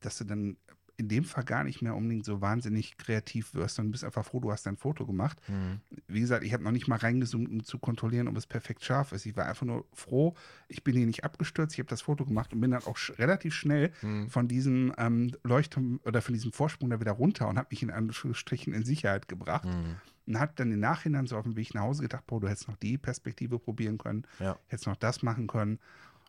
dass 0.00 0.18
du 0.18 0.24
dann 0.24 0.56
in 0.98 1.08
dem 1.08 1.24
Fall 1.24 1.44
gar 1.44 1.64
nicht 1.64 1.80
mehr 1.80 1.94
unbedingt 1.94 2.24
so 2.26 2.40
wahnsinnig 2.40 2.96
kreativ 2.98 3.54
wirst, 3.54 3.76
sondern 3.76 3.92
bist 3.92 4.04
einfach 4.04 4.24
froh, 4.24 4.40
du 4.40 4.50
hast 4.52 4.66
dein 4.66 4.76
Foto 4.76 5.06
gemacht 5.06 5.38
Mhm. 5.48 5.80
wie 6.08 6.20
gesagt, 6.20 6.44
ich 6.44 6.52
habe 6.52 6.62
noch 6.64 6.72
nicht 6.72 6.88
mal 6.88 6.96
reingezoomt, 6.98 7.48
um 7.48 7.62
zu 7.64 7.78
kontrollieren, 7.78 8.28
ob 8.28 8.36
es 8.36 8.46
perfekt 8.46 8.84
scharf 8.84 9.12
ist. 9.12 9.24
Ich 9.26 9.36
war 9.36 9.46
einfach 9.46 9.64
nur 9.64 9.86
froh, 9.94 10.34
ich 10.68 10.84
bin 10.84 10.94
hier 10.96 11.06
nicht 11.06 11.24
abgestürzt, 11.24 11.74
ich 11.74 11.78
habe 11.78 11.88
das 11.88 12.02
Foto 12.02 12.24
gemacht 12.26 12.52
und 12.52 12.60
bin 12.60 12.72
dann 12.72 12.82
auch 12.84 12.96
sch 12.96 13.12
relativ 13.18 13.54
schnell 13.54 13.92
Mhm. 14.02 14.28
von 14.28 14.48
diesem 14.48 14.92
ähm, 14.98 15.32
Leuchtturm 15.44 16.00
oder 16.04 16.20
von 16.20 16.34
diesem 16.34 16.52
Vorsprung 16.52 16.90
da 16.90 17.00
wieder 17.00 17.12
runter 17.12 17.48
und 17.48 17.56
habe 17.58 17.68
mich 17.70 17.82
in 17.82 17.90
Anführungsstrichen 17.90 18.74
in 18.74 18.84
Sicherheit 18.84 19.28
gebracht. 19.28 19.64
Mhm. 19.66 19.96
Und 20.26 20.38
habe 20.40 20.52
dann 20.56 20.70
im 20.72 20.80
Nachhinein 20.80 21.26
so 21.26 21.36
auf 21.38 21.44
dem 21.44 21.56
Weg 21.56 21.72
nach 21.74 21.82
Hause 21.82 22.02
gedacht, 22.02 22.26
boah, 22.26 22.38
du 22.40 22.48
hättest 22.48 22.68
noch 22.68 22.76
die 22.76 22.98
Perspektive 22.98 23.58
probieren 23.58 23.96
können, 23.96 24.26
Ja. 24.40 24.58
hättest 24.66 24.86
noch 24.86 24.96
das 24.96 25.22
machen 25.22 25.46
können. 25.46 25.78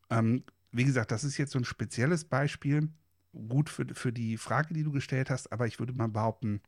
Ähm, 0.09 0.43
wie 0.71 0.85
gesagt, 0.85 1.11
das 1.11 1.23
ist 1.23 1.37
jetzt 1.37 1.51
so 1.51 1.59
ein 1.59 1.65
spezielles 1.65 2.23
Beispiel, 2.23 2.89
gut 3.33 3.69
für, 3.69 3.85
für 3.93 4.11
die 4.13 4.37
Frage, 4.37 4.73
die 4.73 4.83
du 4.83 4.91
gestellt 4.91 5.29
hast, 5.29 5.51
aber 5.51 5.67
ich 5.67 5.79
würde 5.79 5.93
mal 5.93 6.09
behaupten, 6.09 6.61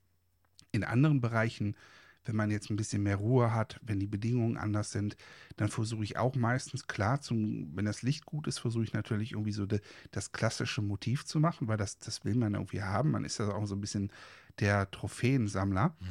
in 0.72 0.84
anderen 0.84 1.22
Bereichen, 1.22 1.76
wenn 2.24 2.36
man 2.36 2.52
jetzt 2.52 2.70
ein 2.70 2.76
bisschen 2.76 3.04
mehr 3.04 3.16
Ruhe 3.16 3.54
hat, 3.54 3.80
wenn 3.82 4.00
die 4.00 4.08
Bedingungen 4.08 4.58
anders 4.58 4.92
sind, 4.92 5.18
dann 5.58 5.70
versuche 5.70 6.04
ich 6.04 6.18
auch 6.18 6.36
meistens 6.36 6.88
klar, 6.88 7.20
zum, 7.22 7.76
wenn 7.76 7.86
das 7.86 8.04
Licht 8.04 8.26
gut 8.26 8.48
ist, 8.48 8.60
versuche 8.60 8.84
ich 8.84 8.94
natürlich 8.94 9.32
irgendwie 9.32 9.52
so 9.52 9.66
de, 9.66 9.82
das 10.12 10.32
klassische 10.32 10.82
Motiv 10.82 11.26
zu 11.26 11.40
machen, 11.40 11.68
weil 11.68 11.78
das, 11.78 11.98
das 11.98 12.24
will 12.24 12.36
man 12.36 12.54
irgendwie 12.54 12.84
haben. 12.84 13.12
Man 13.12 13.26
ist 13.26 13.40
ja 13.40 13.50
auch 13.50 13.66
so 13.66 13.76
ein 13.76 13.82
bisschen 13.82 14.12
der 14.60 14.90
Trophäensammler. 14.92 15.96
Mhm. 16.00 16.06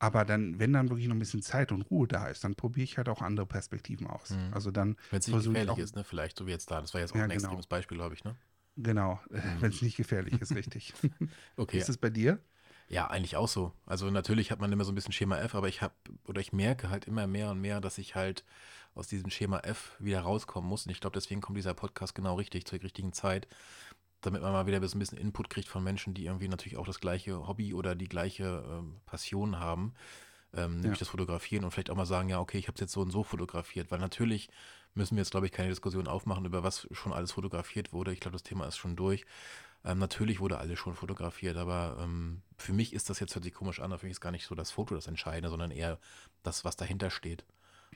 Aber 0.00 0.24
dann, 0.24 0.58
wenn 0.58 0.72
dann 0.72 0.88
wirklich 0.88 1.06
noch 1.06 1.14
ein 1.14 1.20
bisschen 1.20 1.42
Zeit 1.42 1.70
und 1.70 1.82
Ruhe 1.82 2.08
da 2.08 2.26
ist, 2.26 2.42
dann 2.42 2.56
probiere 2.56 2.82
ich 2.82 2.98
halt 2.98 3.08
auch 3.08 3.22
andere 3.22 3.46
Perspektiven 3.46 4.08
aus. 4.08 4.30
Mhm. 4.30 4.52
Also 4.52 4.72
dann 4.72 4.96
Wenn 5.10 5.20
es 5.20 5.28
nicht 5.28 5.44
gefährlich 5.44 5.70
auch, 5.70 5.78
ist, 5.78 5.94
ne? 5.94 6.02
Vielleicht 6.02 6.36
so 6.36 6.46
wie 6.48 6.50
jetzt 6.50 6.68
da. 6.72 6.80
Das 6.80 6.92
war 6.92 7.00
jetzt 7.00 7.12
auch 7.12 7.16
Ja, 7.16 7.22
ein 7.22 7.30
genau. 7.30 7.44
extremes 7.44 7.68
Beispiel, 7.68 7.98
glaube 7.98 8.16
ich, 8.16 8.24
ne? 8.24 8.34
Genau, 8.76 9.20
Mhm. 9.30 9.42
wenn 9.60 9.70
es 9.70 9.82
nicht 9.82 9.96
gefährlich 9.96 10.40
ist, 10.40 10.54
richtig. 10.54 10.92
Okay. 11.56 11.78
Ist 11.78 11.88
es 11.88 11.98
bei 11.98 12.10
dir? 12.10 12.38
Ja, 12.88 13.06
eigentlich 13.08 13.36
auch 13.36 13.48
so. 13.48 13.72
Also 13.86 14.10
natürlich 14.10 14.50
hat 14.50 14.60
man 14.60 14.70
immer 14.70 14.84
so 14.84 14.92
ein 14.92 14.94
bisschen 14.94 15.12
Schema 15.12 15.38
F, 15.38 15.54
aber 15.54 15.68
ich 15.68 15.80
habe 15.80 15.94
oder 16.26 16.40
ich 16.40 16.52
merke 16.52 16.90
halt 16.90 17.06
immer 17.06 17.26
mehr 17.26 17.50
und 17.50 17.60
mehr, 17.60 17.80
dass 17.80 17.96
ich 17.98 18.14
halt 18.14 18.44
aus 18.94 19.08
diesem 19.08 19.30
Schema 19.30 19.60
F 19.60 19.96
wieder 19.98 20.20
rauskommen 20.20 20.68
muss. 20.68 20.84
Und 20.84 20.92
ich 20.92 21.00
glaube, 21.00 21.14
deswegen 21.14 21.40
kommt 21.40 21.56
dieser 21.56 21.72
Podcast 21.74 22.14
genau 22.14 22.34
richtig 22.34 22.66
zur 22.66 22.82
richtigen 22.82 23.14
Zeit, 23.14 23.48
damit 24.20 24.42
man 24.42 24.52
mal 24.52 24.66
wieder 24.66 24.78
ein 24.80 24.98
bisschen 24.98 25.16
Input 25.18 25.48
kriegt 25.48 25.68
von 25.68 25.82
Menschen, 25.82 26.12
die 26.12 26.26
irgendwie 26.26 26.48
natürlich 26.48 26.76
auch 26.76 26.86
das 26.86 27.00
gleiche 27.00 27.46
Hobby 27.46 27.72
oder 27.72 27.94
die 27.94 28.08
gleiche 28.08 28.62
ähm, 28.68 29.00
Passion 29.06 29.58
haben, 29.58 29.94
ähm, 30.54 30.80
nämlich 30.80 30.98
Ja. 30.98 31.00
das 31.00 31.08
Fotografieren 31.08 31.64
und 31.64 31.70
vielleicht 31.70 31.90
auch 31.90 31.96
mal 31.96 32.06
sagen, 32.06 32.28
ja, 32.28 32.40
okay, 32.40 32.58
ich 32.58 32.68
habe 32.68 32.74
es 32.76 32.80
jetzt 32.80 32.92
so 32.92 33.00
und 33.00 33.10
so 33.10 33.22
fotografiert, 33.22 33.90
weil 33.90 33.98
natürlich 33.98 34.48
müssen 34.94 35.16
wir 35.16 35.22
jetzt, 35.22 35.30
glaube 35.30 35.46
ich, 35.46 35.52
keine 35.52 35.70
Diskussion 35.70 36.06
aufmachen, 36.08 36.44
über 36.44 36.62
was 36.62 36.86
schon 36.92 37.12
alles 37.12 37.32
fotografiert 37.32 37.92
wurde. 37.92 38.12
Ich 38.12 38.20
glaube, 38.20 38.34
das 38.34 38.42
Thema 38.42 38.66
ist 38.66 38.76
schon 38.76 38.94
durch. 38.96 39.24
Ähm, 39.84 39.98
natürlich 39.98 40.38
wurde 40.40 40.58
alles 40.58 40.78
schon 40.78 40.94
fotografiert, 40.94 41.56
aber 41.56 41.96
ähm, 42.00 42.42
für 42.58 42.72
mich 42.72 42.92
ist 42.92 43.08
das 43.10 43.18
jetzt 43.18 43.34
hört 43.34 43.42
sich 43.44 43.54
komisch 43.54 43.80
an, 43.80 43.90
für 43.98 44.06
mich 44.06 44.12
ist 44.12 44.20
gar 44.20 44.30
nicht 44.30 44.46
so 44.46 44.54
das 44.54 44.70
Foto 44.70 44.94
das 44.94 45.06
Entscheidende, 45.08 45.48
sondern 45.48 45.70
eher 45.70 45.98
das, 46.42 46.64
was 46.64 46.76
dahinter 46.76 47.10
steht. 47.10 47.44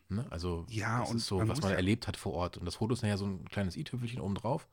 Ne? 0.08 0.24
Also 0.30 0.64
Ja, 0.70 1.02
und 1.02 1.16
ist 1.18 1.26
so, 1.26 1.38
man 1.38 1.48
was 1.48 1.60
man 1.60 1.70
ja- 1.70 1.76
erlebt 1.76 2.08
hat 2.08 2.16
vor 2.16 2.32
Ort. 2.32 2.56
Und 2.56 2.64
das 2.64 2.76
Foto 2.76 2.94
ist 2.94 3.02
ja 3.02 3.16
so 3.16 3.26
ein 3.26 3.44
kleines 3.44 3.76
i-Tüpfelchen 3.76 4.20
oben 4.20 4.34
drauf, 4.36 4.66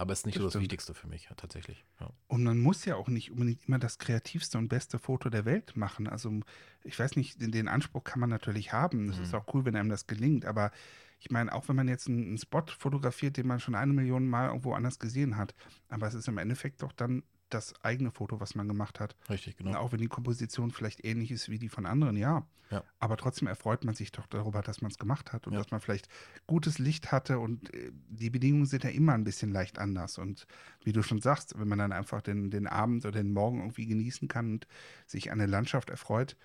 aber 0.00 0.12
es 0.12 0.20
ist 0.20 0.26
nicht 0.26 0.36
Das 0.36 0.40
so 0.42 0.46
das 0.46 0.52
stimmt. 0.52 0.64
Wichtigste 0.64 0.94
für 0.94 1.06
mich, 1.08 1.24
ja, 1.28 1.34
tatsächlich. 1.36 1.84
Ja. 2.00 2.10
Und 2.26 2.42
man 2.44 2.58
muss 2.58 2.84
ja 2.84 2.96
auch 2.96 3.08
nicht 3.08 3.30
unbedingt 3.30 3.66
immer 3.68 3.78
das 3.78 3.98
kreativste 3.98 4.58
und 4.58 4.68
beste 4.68 4.98
Foto 4.98 5.30
der 5.30 5.44
Welt 5.44 5.76
machen. 5.76 6.08
Also 6.08 6.40
ich 6.84 6.98
weiß 6.98 7.16
nicht, 7.16 7.40
den, 7.40 7.52
den 7.52 7.68
Anspruch 7.68 8.04
kann 8.04 8.20
man 8.20 8.30
natürlich 8.30 8.72
haben. 8.72 9.08
Es 9.10 9.18
ist 9.18 9.32
Mhm. 9.32 9.38
auch 9.38 9.54
cool, 9.54 9.64
wenn 9.64 9.76
einem 9.76 9.90
das 9.90 10.06
gelingt. 10.06 10.44
Aber 10.46 10.72
ich 11.18 11.30
meine, 11.30 11.52
auch 11.52 11.68
wenn 11.68 11.76
man 11.76 11.88
jetzt 11.88 12.08
einen, 12.08 12.28
einen 12.28 12.38
Spot 12.38 12.64
fotografiert, 12.78 13.36
den 13.36 13.46
man 13.46 13.60
schon 13.60 13.74
eine 13.74 13.92
Million 13.92 14.26
Mal 14.26 14.48
irgendwo 14.48 14.72
anders 14.72 14.98
gesehen 14.98 15.36
hat, 15.36 15.54
aber 15.88 16.06
es 16.06 16.14
ist 16.14 16.28
im 16.28 16.38
Endeffekt 16.38 16.82
doch 16.82 16.92
dann 16.92 17.22
das 17.50 17.74
eigene 17.84 18.10
Foto, 18.10 18.40
was 18.40 18.54
man 18.54 18.68
gemacht 18.68 19.00
hat. 19.00 19.16
Richtig, 19.28 19.58
Und 19.60 19.66
genau. 19.66 19.78
auch 19.80 19.92
wenn 19.92 20.00
die 20.00 20.08
Komposition 20.08 20.70
vielleicht 20.70 21.04
ähnlich 21.04 21.30
ist 21.30 21.48
wie 21.48 21.58
die 21.58 21.68
von 21.68 21.86
anderen, 21.86 22.16
ja. 22.16 22.46
Ja. 22.70 22.84
Aber 23.00 23.16
trotzdem 23.16 23.48
erfreut 23.48 23.84
man 23.84 23.94
sich 23.96 24.12
doch 24.12 24.26
darüber, 24.28 24.62
dass 24.62 24.80
man 24.80 24.92
es 24.92 24.98
gemacht 24.98 25.32
hat 25.32 25.46
und 25.48 25.54
Ja. 25.54 25.58
dass 25.58 25.72
man 25.72 25.80
vielleicht 25.80 26.08
gutes 26.46 26.78
Licht 26.78 27.10
hatte 27.10 27.40
und 27.40 27.74
äh, 27.74 27.90
die 28.08 28.30
Bedingungen 28.30 28.66
sind 28.66 28.84
ja 28.84 28.90
immer 28.90 29.12
ein 29.14 29.24
bisschen 29.24 29.50
leicht 29.50 29.78
anders. 29.80 30.18
Und 30.18 30.46
wie 30.84 30.92
du 30.92 31.02
schon 31.02 31.20
sagst, 31.20 31.58
wenn 31.58 31.66
man 31.66 31.80
dann 31.80 31.92
einfach 31.92 32.22
den, 32.22 32.50
den 32.50 32.68
Abend 32.68 33.04
oder 33.04 33.20
den 33.22 33.32
Morgen 33.32 33.58
irgendwie 33.60 33.86
genießen 33.86 34.28
kann 34.28 34.52
und 34.52 34.66
sich 35.06 35.32
an 35.32 35.38
der 35.38 35.48
Landschaft 35.48 35.90
erfreut, 35.90 36.36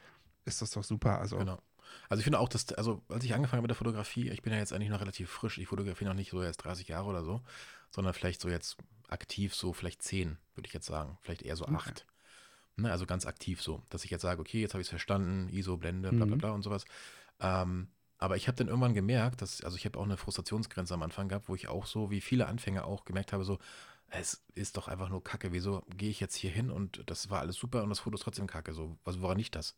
ist 0.46 0.62
das 0.64 0.72
doch 0.72 0.84
super. 0.84 1.20
Also 1.20 1.38
Genau. 1.38 1.62
Also 2.10 2.20
ich 2.20 2.24
finde 2.24 2.40
auch, 2.40 2.50
dass, 2.50 2.74
also 2.74 3.04
als 3.10 3.24
ich 3.24 3.34
angefangen 3.36 3.58
habe 3.60 3.64
mit 3.64 3.70
der 3.70 3.78
Fotografie, 3.78 4.30
ich 4.30 4.42
bin 4.42 4.52
ja 4.52 4.58
jetzt 4.60 4.74
eigentlich 4.74 4.90
noch 4.90 5.02
relativ 5.02 5.30
frisch, 5.30 5.60
ich 5.60 5.68
fotografiere 5.68 6.10
noch 6.10 6.16
nicht 6.16 6.32
so 6.32 6.42
erst 6.42 6.64
30 6.64 6.88
Jahre 6.88 7.08
oder 7.08 7.24
so, 7.24 7.42
sondern 7.92 8.14
vielleicht 8.16 8.42
so 8.42 8.50
jetzt 8.50 8.78
aktiv 9.10 9.54
so 9.56 9.74
vielleicht 9.74 10.02
10, 10.04 10.38
würde 10.56 10.68
ich 10.68 10.74
jetzt 10.74 10.86
sagen, 10.88 11.18
vielleicht 11.22 11.42
eher 11.44 11.56
so 11.56 11.68
Okay. 11.68 11.76
8. 11.76 12.06
Ne, 12.78 12.92
also 12.92 13.06
ganz 13.06 13.26
aktiv 13.26 13.62
so, 13.62 13.82
dass 13.90 14.04
ich 14.04 14.12
jetzt 14.12 14.22
sage, 14.24 14.42
okay, 14.42 14.62
jetzt 14.62 14.74
habe 14.74 14.82
ich 14.82 14.88
es 14.88 14.90
verstanden, 14.90 15.50
ISO, 15.50 15.78
Blende, 15.78 16.14
bla 16.14 16.26
bla 16.26 16.36
Mhm. 16.36 16.40
bla 16.40 16.52
und 16.52 16.62
sowas. 16.64 16.86
Ähm, 17.40 17.90
aber 18.18 18.38
ich 18.38 18.48
habe 18.48 18.58
dann 18.58 18.68
irgendwann 18.68 18.94
gemerkt, 18.94 19.42
dass, 19.42 19.64
also 19.64 19.78
ich 19.78 19.86
habe 19.86 20.00
auch 20.00 20.04
eine 20.06 20.18
Frustrationsgrenze 20.18 20.94
am 20.94 21.04
Anfang 21.04 21.28
gehabt, 21.30 21.50
wo 21.50 21.56
ich 21.56 21.68
auch 21.68 21.86
so, 21.86 22.12
wie 22.12 22.22
viele 22.22 22.48
Anfänger 22.48 22.86
auch 22.86 23.06
gemerkt 23.06 23.34
habe, 23.34 23.46
so, 23.46 23.60
es 24.10 24.44
ist 24.56 24.78
doch 24.78 24.88
einfach 24.88 25.10
nur 25.10 25.24
Kacke. 25.24 25.52
Wieso 25.54 25.84
gehe 25.98 26.10
ich 26.10 26.20
jetzt 26.22 26.36
hier 26.36 26.52
hin 26.52 26.70
und 26.72 27.04
das 27.10 27.30
war 27.30 27.42
alles 27.42 27.58
super 27.58 27.84
und 27.84 27.90
das 27.90 28.00
Foto 28.00 28.16
ist 28.16 28.24
trotzdem 28.24 28.48
Kacke? 28.48 28.74
So, 28.74 28.98
was, 29.04 29.22
woran 29.22 29.38
nicht 29.38 29.56
das? 29.56 29.76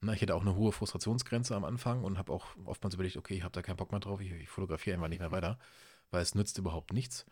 Na, 0.00 0.12
ich 0.12 0.20
hätte 0.22 0.34
auch 0.34 0.42
eine 0.42 0.54
hohe 0.54 0.72
Frustrationsgrenze 0.72 1.56
am 1.56 1.64
Anfang 1.64 2.04
und 2.04 2.18
habe 2.18 2.32
auch 2.32 2.46
oftmals 2.64 2.94
überlegt, 2.94 3.16
okay, 3.16 3.34
ich 3.34 3.42
habe 3.42 3.52
da 3.52 3.62
keinen 3.62 3.76
Bock 3.76 3.90
mehr 3.90 4.00
drauf, 4.00 4.20
ich, 4.20 4.30
ich 4.32 4.48
fotografiere 4.48 4.94
einfach 4.94 5.08
nicht 5.08 5.18
mehr 5.20 5.32
weiter, 5.32 5.58
weil 6.10 6.22
es 6.22 6.34
nützt 6.34 6.58
überhaupt 6.58 6.92
nichts. 6.92 7.26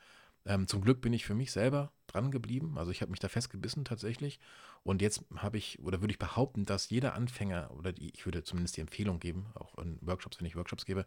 Ähm, 0.47 0.67
zum 0.69 0.81
Glück 0.81 1.01
bin 1.01 1.13
ich 1.13 1.25
für 1.25 1.35
mich 1.35 1.53
selber 1.53 1.93
dran 2.07 2.31
geblieben. 2.31 2.79
Also 2.79 2.91
ich 2.91 3.03
habe 3.03 3.11
mich 3.11 3.21
da 3.21 3.29
festgebissen 3.29 3.85
tatsächlich. 3.85 4.39
Und 4.85 5.03
jetzt 5.03 5.25
habe 5.37 5.59
ich, 5.59 5.81
oder 5.81 6.01
würde 6.01 6.13
ich 6.13 6.19
behaupten, 6.19 6.65
dass 6.65 6.89
jeder 6.91 7.15
Anfänger, 7.15 7.71
oder 7.77 7.93
die, 7.93 8.11
ich 8.15 8.25
würde 8.25 8.45
zumindest 8.45 8.77
die 8.77 8.81
Empfehlung 8.81 9.19
geben, 9.19 9.47
auch 9.55 9.77
in 9.79 9.99
Workshops, 10.01 10.39
wenn 10.39 10.47
ich 10.47 10.55
Workshops 10.57 10.85
gebe, 10.87 11.05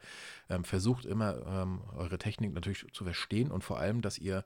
ähm, 0.50 0.66
versucht 0.66 1.06
immer 1.06 1.46
ähm, 1.48 1.82
eure 1.96 2.18
Technik 2.18 2.54
natürlich 2.54 2.86
zu 2.94 3.04
verstehen 3.06 3.52
und 3.52 3.64
vor 3.64 3.80
allem, 3.80 4.02
dass 4.02 4.18
ihr 4.18 4.44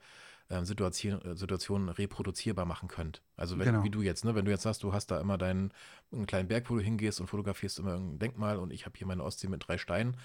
ähm, 0.50 0.66
Situation, 0.66 1.22
äh, 1.24 1.36
Situationen 1.36 1.90
reproduzierbar 1.90 2.66
machen 2.66 2.88
könnt. 2.88 3.22
Also 3.36 3.58
wenn, 3.58 3.66
Genau. 3.66 3.84
wie 3.84 3.90
du 3.90 4.02
jetzt, 4.02 4.26
ne, 4.26 4.36
wenn 4.36 4.46
du 4.46 4.52
jetzt 4.52 4.64
sagst, 4.64 4.84
du 4.84 4.94
hast 4.94 5.08
da 5.08 5.20
immer 5.20 5.38
deinen 5.38 5.72
einen 6.12 6.28
kleinen 6.28 6.48
Berg, 6.48 6.70
wo 6.70 6.76
du 6.76 6.82
hingehst 6.82 7.20
und 7.20 7.28
fotografierst 7.28 7.80
immer 7.80 7.94
irgendein 7.94 8.20
Denkmal 8.20 8.58
und 8.60 8.72
ich 8.72 8.86
habe 8.86 8.98
hier 8.98 9.08
meine 9.08 9.24
Ostsee 9.24 9.48
mit 9.48 9.68
drei 9.68 9.78
Steinen, 9.78 10.18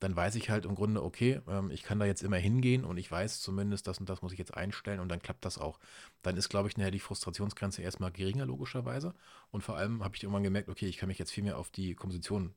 dann 0.00 0.14
weiß 0.14 0.36
ich 0.36 0.50
halt 0.50 0.64
im 0.64 0.74
Grunde, 0.74 1.02
okay, 1.02 1.40
ähm, 1.48 1.70
ich 1.70 1.82
kann 1.82 1.98
da 1.98 2.06
jetzt 2.06 2.22
immer 2.22 2.36
hingehen 2.36 2.84
und 2.84 2.98
ich 2.98 3.10
weiß 3.10 3.40
zumindest, 3.40 3.86
das 3.86 3.98
und 3.98 4.08
das 4.08 4.22
muss 4.22 4.32
ich 4.32 4.38
jetzt 4.38 4.54
einstellen 4.54 5.00
und 5.00 5.08
dann 5.08 5.20
klappt 5.20 5.44
das 5.44 5.58
auch. 5.58 5.78
Dann 6.22 6.36
ist, 6.36 6.48
glaube 6.48 6.68
ich, 6.68 6.76
nachher 6.76 6.90
die 6.90 7.00
Frustrationsgrenze 7.00 7.82
erstmal 7.82 8.12
geringer, 8.12 8.46
logischerweise. 8.46 9.14
Und 9.50 9.62
vor 9.62 9.76
allem 9.76 10.04
habe 10.04 10.16
ich 10.16 10.22
irgendwann 10.22 10.44
gemerkt, 10.44 10.68
okay, 10.68 10.86
ich 10.86 10.98
kann 10.98 11.08
mich 11.08 11.18
jetzt 11.18 11.32
viel 11.32 11.44
mehr 11.44 11.58
auf 11.58 11.70
die 11.70 11.94
Komposition 11.94 12.54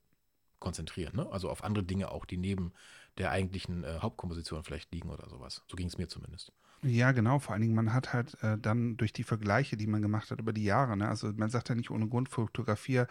konzentrieren, 0.60 1.16
ne? 1.16 1.28
Also 1.32 1.50
auf 1.50 1.64
andere 1.64 1.84
Dinge 1.84 2.12
auch, 2.12 2.26
die 2.26 2.38
neben 2.38 2.72
der 3.18 3.32
eigentlichen 3.32 3.84
äh, 3.84 4.00
Hauptkomposition 4.02 4.64
vielleicht 4.64 4.94
liegen 4.94 5.10
oder 5.10 5.28
sowas. 5.30 5.64
So 5.68 5.76
ging 5.76 5.88
es 5.88 5.98
mir 5.98 6.08
zumindest. 6.08 6.54
Ja, 6.84 7.12
genau. 7.12 7.40
Vor 7.40 7.54
allen 7.54 7.62
Dingen, 7.62 7.76
man 7.76 7.94
hat 7.94 8.12
halt 8.12 8.42
äh, 8.44 8.58
dann 8.58 8.98
durch 8.98 9.14
die 9.14 9.24
Vergleiche, 9.24 9.78
die 9.78 9.88
man 9.88 10.02
gemacht 10.02 10.32
hat 10.32 10.40
über 10.40 10.54
die 10.54 10.64
Jahre, 10.64 10.98
ne? 10.98 11.08
also 11.08 11.32
man 11.34 11.50
sagt 11.50 11.70
ja 11.70 11.76
nicht 11.76 11.92
ohne 11.92 12.08
Grund, 12.08 12.30
fotografiere 12.30 13.08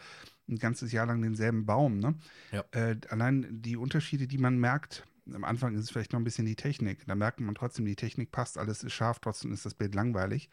ein 0.49 0.59
ganzes 0.59 0.91
Jahr 0.91 1.07
lang 1.07 1.23
denselben 1.23 1.67
Baum. 1.67 1.99
Ne? 1.99 2.17
Ja. 2.51 2.65
Äh, 2.73 2.97
allein 3.09 3.47
die 3.51 3.77
Unterschiede, 3.77 4.27
die 4.27 4.39
man 4.39 4.59
merkt, 4.59 5.07
am 5.33 5.45
Anfang 5.45 5.75
ist 5.75 5.83
es 5.83 5.91
vielleicht 5.91 6.13
noch 6.13 6.19
ein 6.21 6.25
bisschen 6.25 6.47
die 6.47 6.57
Technik. 6.57 7.07
Da 7.07 7.15
merkt 7.15 7.39
man 7.39 7.55
trotzdem, 7.55 7.85
die 7.85 7.95
Technik 7.95 8.33
passt, 8.33 8.59
alles 8.59 8.83
ist 8.83 8.93
scharf, 8.93 9.21
trotzdem 9.21 9.53
ist 9.53 9.65
das 9.65 9.75
Bild 9.75 9.95
langweilig. 9.95 10.51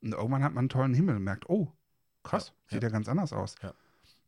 Und 0.00 0.12
irgendwann 0.12 0.42
hat 0.42 0.54
man 0.54 0.62
einen 0.62 0.68
tollen 0.70 0.94
Himmel 0.94 1.16
und 1.16 1.24
merkt, 1.24 1.50
oh, 1.50 1.70
krass, 2.22 2.48
Ja, 2.48 2.76
sieht 2.76 2.82
ja. 2.82 2.88
ja 2.88 2.92
ganz 2.92 3.08
anders 3.08 3.34
aus. 3.34 3.56
Ja. 3.62 3.74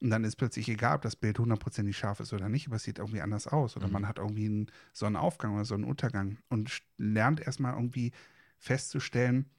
Und 0.00 0.10
dann 0.10 0.24
ist 0.24 0.36
plötzlich 0.36 0.68
egal, 0.68 0.96
ob 0.96 1.02
das 1.02 1.16
Bild 1.16 1.38
hundertprozentig 1.38 1.96
scharf 1.96 2.20
ist 2.20 2.32
oder 2.32 2.48
nicht, 2.48 2.66
aber 2.66 2.76
es 2.76 2.82
sieht 2.82 2.98
irgendwie 2.98 3.22
anders 3.22 3.46
aus. 3.46 3.76
Oder 3.76 3.86
Mhm. 3.86 3.92
man 3.92 4.08
hat 4.08 4.18
irgendwie 4.18 4.44
einen 4.46 4.70
Sonnenaufgang 4.92 5.54
oder 5.54 5.64
Sonnenuntergang 5.64 6.38
und 6.48 6.82
lernt 6.98 7.40
erstmal 7.40 7.72
irgendwie 7.74 8.12
festzustellen, 8.58 9.50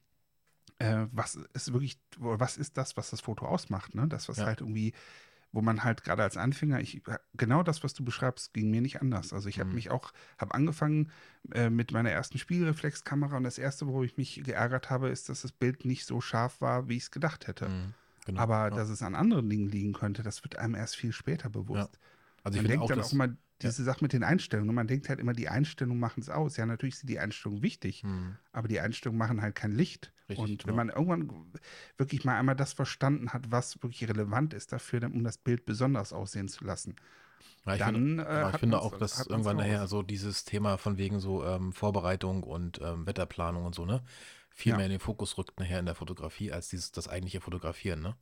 äh, 0.78 1.06
was 1.10 1.34
ist 1.54 1.72
wirklich, 1.72 1.98
was 2.18 2.56
ist 2.56 2.76
das, 2.76 2.96
was 2.96 3.10
das 3.10 3.20
Foto 3.20 3.46
ausmacht, 3.46 3.94
ne? 3.94 4.06
Das, 4.06 4.28
was 4.28 4.38
Ja. 4.38 4.46
halt 4.46 4.60
irgendwie, 4.60 4.92
wo 5.50 5.60
man 5.60 5.82
halt 5.82 6.04
gerade 6.04 6.22
als 6.22 6.36
Anfänger, 6.36 6.78
ich, 6.80 7.02
genau 7.34 7.62
das, 7.64 7.82
was 7.82 7.94
du 7.94 8.04
beschreibst, 8.04 8.52
ging 8.54 8.70
mir 8.70 8.80
nicht 8.80 9.00
anders. 9.00 9.32
Also 9.32 9.48
ich 9.48 9.58
habe 9.58 9.70
Mhm. 9.70 9.74
mich 9.76 9.90
auch, 9.90 10.12
habe 10.38 10.54
angefangen 10.54 11.10
äh, 11.52 11.68
mit 11.70 11.90
meiner 11.90 12.10
ersten 12.10 12.38
Spiegelreflexkamera 12.38 13.36
und 13.36 13.42
das 13.44 13.58
erste, 13.58 13.88
wo 13.88 14.04
ich 14.04 14.16
mich 14.16 14.42
geärgert 14.44 14.88
habe, 14.90 15.08
ist, 15.08 15.28
dass 15.30 15.42
das 15.42 15.50
Bild 15.52 15.84
nicht 15.84 16.06
so 16.06 16.20
scharf 16.20 16.60
war, 16.60 16.88
wie 16.88 16.96
ich 16.96 17.04
es 17.04 17.10
gedacht 17.10 17.48
hätte. 17.48 17.68
Mhm. 17.68 17.94
Genau. 18.28 18.40
Aber 18.42 18.68
ja. 18.68 18.70
dass 18.70 18.90
es 18.90 19.00
an 19.02 19.14
anderen 19.14 19.48
Dingen 19.48 19.68
liegen 19.70 19.94
könnte, 19.94 20.22
das 20.22 20.44
wird 20.44 20.58
einem 20.58 20.74
erst 20.74 20.96
viel 20.96 21.12
später 21.12 21.48
bewusst. 21.48 21.98
also 22.44 22.56
ich 22.56 22.62
man 22.62 22.70
denkt 22.70 22.84
auch, 22.84 22.88
dann 22.88 23.00
auch 23.00 23.12
immer 23.12 23.28
diese 23.62 23.82
Sache 23.82 24.04
mit 24.04 24.12
den 24.12 24.22
Einstellungen. 24.22 24.74
Man 24.74 24.86
denkt 24.86 25.08
halt 25.08 25.18
immer, 25.18 25.32
die 25.32 25.48
Einstellungen 25.48 25.98
machen 25.98 26.20
es 26.20 26.28
aus. 26.28 26.58
Ja, 26.58 26.66
natürlich 26.66 26.98
sind 26.98 27.08
die 27.08 27.18
Einstellungen 27.18 27.62
wichtig, 27.62 28.04
Mhm. 28.04 28.36
aber 28.52 28.68
die 28.68 28.80
Einstellungen 28.80 29.18
machen 29.18 29.40
halt 29.40 29.54
kein 29.54 29.72
Licht. 29.72 30.12
Richtig, 30.28 30.38
und 30.44 30.66
wenn 30.66 30.74
genau. 30.74 30.76
man 30.76 30.88
irgendwann 30.90 31.52
wirklich 31.96 32.24
mal 32.26 32.38
einmal 32.38 32.54
das 32.54 32.74
verstanden 32.74 33.32
hat, 33.32 33.50
was 33.50 33.82
wirklich 33.82 34.06
relevant 34.08 34.52
ist 34.52 34.72
dafür, 34.72 35.02
um 35.04 35.24
das 35.24 35.38
Bild 35.38 35.64
besonders 35.64 36.12
aussehen 36.12 36.48
zu 36.48 36.64
lassen, 36.66 36.96
Ja, 37.64 37.72
ich 37.72 37.78
dann 37.78 37.94
finde, 37.94 38.26
äh, 38.26 38.50
ich 38.50 38.58
finde 38.58 38.80
auch, 38.80 38.96
dass 38.98 39.26
irgendwann 39.26 39.56
nachher 39.56 39.88
so 39.88 40.02
dieses 40.02 40.44
Thema 40.44 40.76
von 40.76 40.98
wegen 40.98 41.18
so 41.18 41.44
ähm, 41.44 41.72
Vorbereitung 41.72 42.42
und 42.42 42.78
ähm, 42.82 43.06
Wetterplanung 43.06 43.64
und 43.64 43.74
so, 43.74 43.86
ne, 43.86 44.02
viel 44.58 44.70
Ja. 44.70 44.76
mehr 44.76 44.86
in 44.86 44.90
den 44.90 45.00
Fokus 45.00 45.38
rückt 45.38 45.58
nachher 45.60 45.78
in 45.78 45.86
der 45.86 45.94
Fotografie 45.94 46.50
als 46.50 46.68
dieses 46.68 46.90
das 46.90 47.06
eigentliche 47.06 47.40
Fotografieren, 47.40 48.00
ne? 48.02 48.16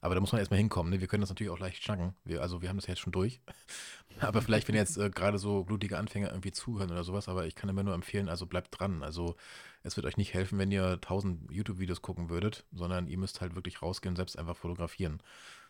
Aber 0.00 0.14
da 0.14 0.20
muss 0.20 0.32
man 0.32 0.40
erstmal 0.40 0.58
hinkommen, 0.58 0.92
ne? 0.92 1.00
Wir 1.00 1.06
können 1.06 1.20
das 1.20 1.30
natürlich 1.30 1.50
auch 1.52 1.58
leicht 1.60 1.82
schnacken. 1.82 2.14
Wir, 2.24 2.42
also 2.42 2.60
wir 2.60 2.68
haben 2.68 2.76
das 2.76 2.86
jetzt 2.88 3.00
schon 3.00 3.12
durch. 3.12 3.40
Aber 4.20 4.42
vielleicht, 4.42 4.66
wenn 4.66 4.74
jetzt 4.74 4.96
äh, 4.98 5.10
gerade 5.10 5.38
so 5.38 5.62
blutige 5.64 5.96
Anfänger 5.96 6.30
irgendwie 6.30 6.50
zuhören 6.50 6.90
oder 6.90 7.04
sowas, 7.04 7.28
aber 7.28 7.46
ich 7.46 7.54
kann 7.54 7.68
immer 7.68 7.82
nur 7.82 7.92
empfehlen, 7.94 8.28
also 8.30 8.46
bleibt 8.46 8.78
dran. 8.80 9.02
Also 9.02 9.36
es 9.82 9.96
wird 9.96 10.06
euch 10.06 10.16
nicht 10.16 10.32
helfen, 10.32 10.58
wenn 10.58 10.70
ihr 10.70 11.00
tausend 11.02 11.50
YouTube-Videos 11.52 12.00
gucken 12.02 12.30
würdet, 12.30 12.64
sondern 12.72 13.08
ihr 13.08 13.18
müsst 13.18 13.40
halt 13.42 13.54
wirklich 13.54 13.82
rausgehen 13.82 14.12
und 14.12 14.16
selbst 14.16 14.38
einfach 14.38 14.56
fotografieren. 14.56 15.20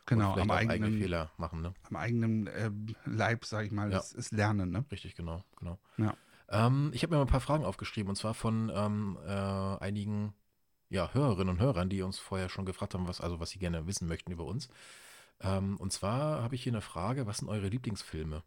Genau, 0.06 0.34
und 0.34 0.40
am 0.40 0.50
auch 0.50 0.54
eigene 0.54 0.74
eigenen, 0.74 0.98
Fehler 1.00 1.32
machen, 1.38 1.60
ne? 1.62 1.74
am 1.90 1.96
eigenen 1.96 2.48
ähm, 2.56 2.94
Leib, 3.04 3.44
sag 3.44 3.66
ich 3.66 3.72
mal, 3.72 3.90
Ja. 3.90 3.98
das 3.98 4.12
ist 4.12 4.32
Lernen. 4.32 4.70
Ne? 4.70 4.84
Richtig, 4.92 5.16
genau, 5.16 5.42
genau. 5.58 5.76
Ja. 5.98 6.14
Ähm, 6.48 6.90
ich 6.94 7.02
habe 7.02 7.12
mir 7.12 7.18
mal 7.18 7.24
ein 7.24 7.28
paar 7.30 7.40
Fragen 7.40 7.64
aufgeschrieben 7.64 8.10
und 8.10 8.16
zwar 8.16 8.34
von 8.34 8.70
ähm, 8.74 9.18
äh, 9.26 9.30
einigen 9.30 10.34
ja, 10.90 11.12
Hörerinnen 11.14 11.56
und 11.56 11.60
Hörern, 11.60 11.90
die 11.90 12.02
uns 12.02 12.18
vorher 12.18 12.48
schon 12.48 12.66
gefragt 12.66 12.94
haben, 12.94 13.08
was, 13.08 13.20
also 13.20 13.40
was 13.40 13.50
sie 13.50 13.58
gerne 13.58 13.86
wissen 13.86 14.08
möchten 14.08 14.32
über 14.32 14.44
uns. 14.44 14.68
Ähm, 15.40 15.76
und 15.78 15.92
zwar 15.92 16.42
habe 16.42 16.54
ich 16.56 16.62
hier 16.64 16.72
eine 16.72 16.82
Frage, 16.82 17.26
was 17.26 17.38
sind 17.38 17.48
eure 17.48 17.68
Lieblingsfilme? 17.68 18.42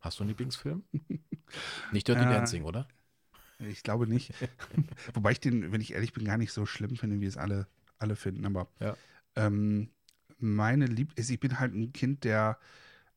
Hast 0.00 0.18
du 0.20 0.24
einen 0.24 0.30
Lieblingsfilm? 0.30 0.84
Nicht 1.90 2.08
Dirty 2.08 2.26
Äh, 2.26 2.26
Dancing, 2.26 2.64
oder? 2.64 2.88
Ich 3.58 3.82
glaube 3.82 4.06
nicht. 4.06 4.34
Wobei 5.14 5.32
ich 5.32 5.40
den, 5.40 5.72
wenn 5.72 5.80
ich 5.80 5.92
ehrlich 5.92 6.12
bin, 6.12 6.24
gar 6.24 6.38
nicht 6.38 6.52
so 6.52 6.66
schlimm 6.66 6.96
finde, 6.96 7.20
wie 7.20 7.26
es 7.26 7.36
alle, 7.36 7.66
alle 7.98 8.16
finden. 8.16 8.44
Aber 8.46 8.68
Ja. 8.80 8.96
ähm, 9.36 9.90
meine 10.38 10.86
Lieb 10.86 11.12
ist, 11.18 11.30
ich 11.30 11.40
bin 11.40 11.60
halt 11.60 11.74
ein 11.74 11.92
Kind 11.92 12.24
der 12.24 12.58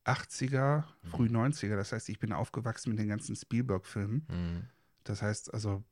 80er, 0.08 0.88
Mhm. 1.02 1.08
früh 1.08 1.28
90er. 1.28 1.76
Das 1.76 1.92
heißt, 1.92 2.08
ich 2.08 2.18
bin 2.18 2.32
aufgewachsen 2.32 2.90
mit 2.90 2.98
den 2.98 3.08
ganzen 3.08 3.36
Spielberg-Filmen. 3.36 4.26
Hm. 4.28 4.64
Das 5.04 5.22
heißt, 5.22 5.52
also, 5.54 5.82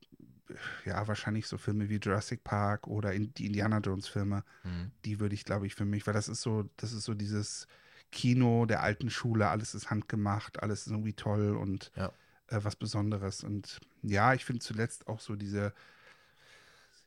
ja, 0.85 1.07
wahrscheinlich 1.09 1.47
so 1.47 1.59
Filme 1.59 1.89
wie 1.89 1.97
Jurassic 1.99 2.45
Park 2.45 2.87
oder 2.87 3.13
in, 3.13 3.33
die 3.35 3.47
Indiana 3.47 3.79
Jones-Filme, 3.79 4.45
Hm. 4.63 4.91
die 5.05 5.21
würde 5.21 5.35
ich, 5.35 5.45
glaube 5.45 5.67
ich, 5.67 5.75
für 5.75 5.85
mich, 5.85 6.07
weil 6.07 6.15
das 6.15 6.29
ist 6.29 6.43
so, 6.43 6.69
das 6.77 6.93
ist 6.93 7.05
so 7.05 7.15
dieses 7.15 7.67
Kino 8.13 8.67
der 8.67 8.83
alten 8.83 9.11
Schule, 9.11 9.49
alles 9.49 9.75
ist 9.75 9.91
handgemacht, 9.91 10.63
alles 10.63 10.87
ist 10.87 10.93
irgendwie 10.93 11.15
toll 11.15 11.57
und 11.57 11.91
Ja. 11.97 12.13
äh, 12.49 12.61
was 12.63 12.77
Besonderes. 12.77 13.43
Und 13.43 13.81
ja, 14.03 14.35
ich 14.35 14.45
finde 14.45 14.61
zuletzt 14.61 15.09
auch 15.09 15.21
so 15.21 15.35
diese, 15.35 15.73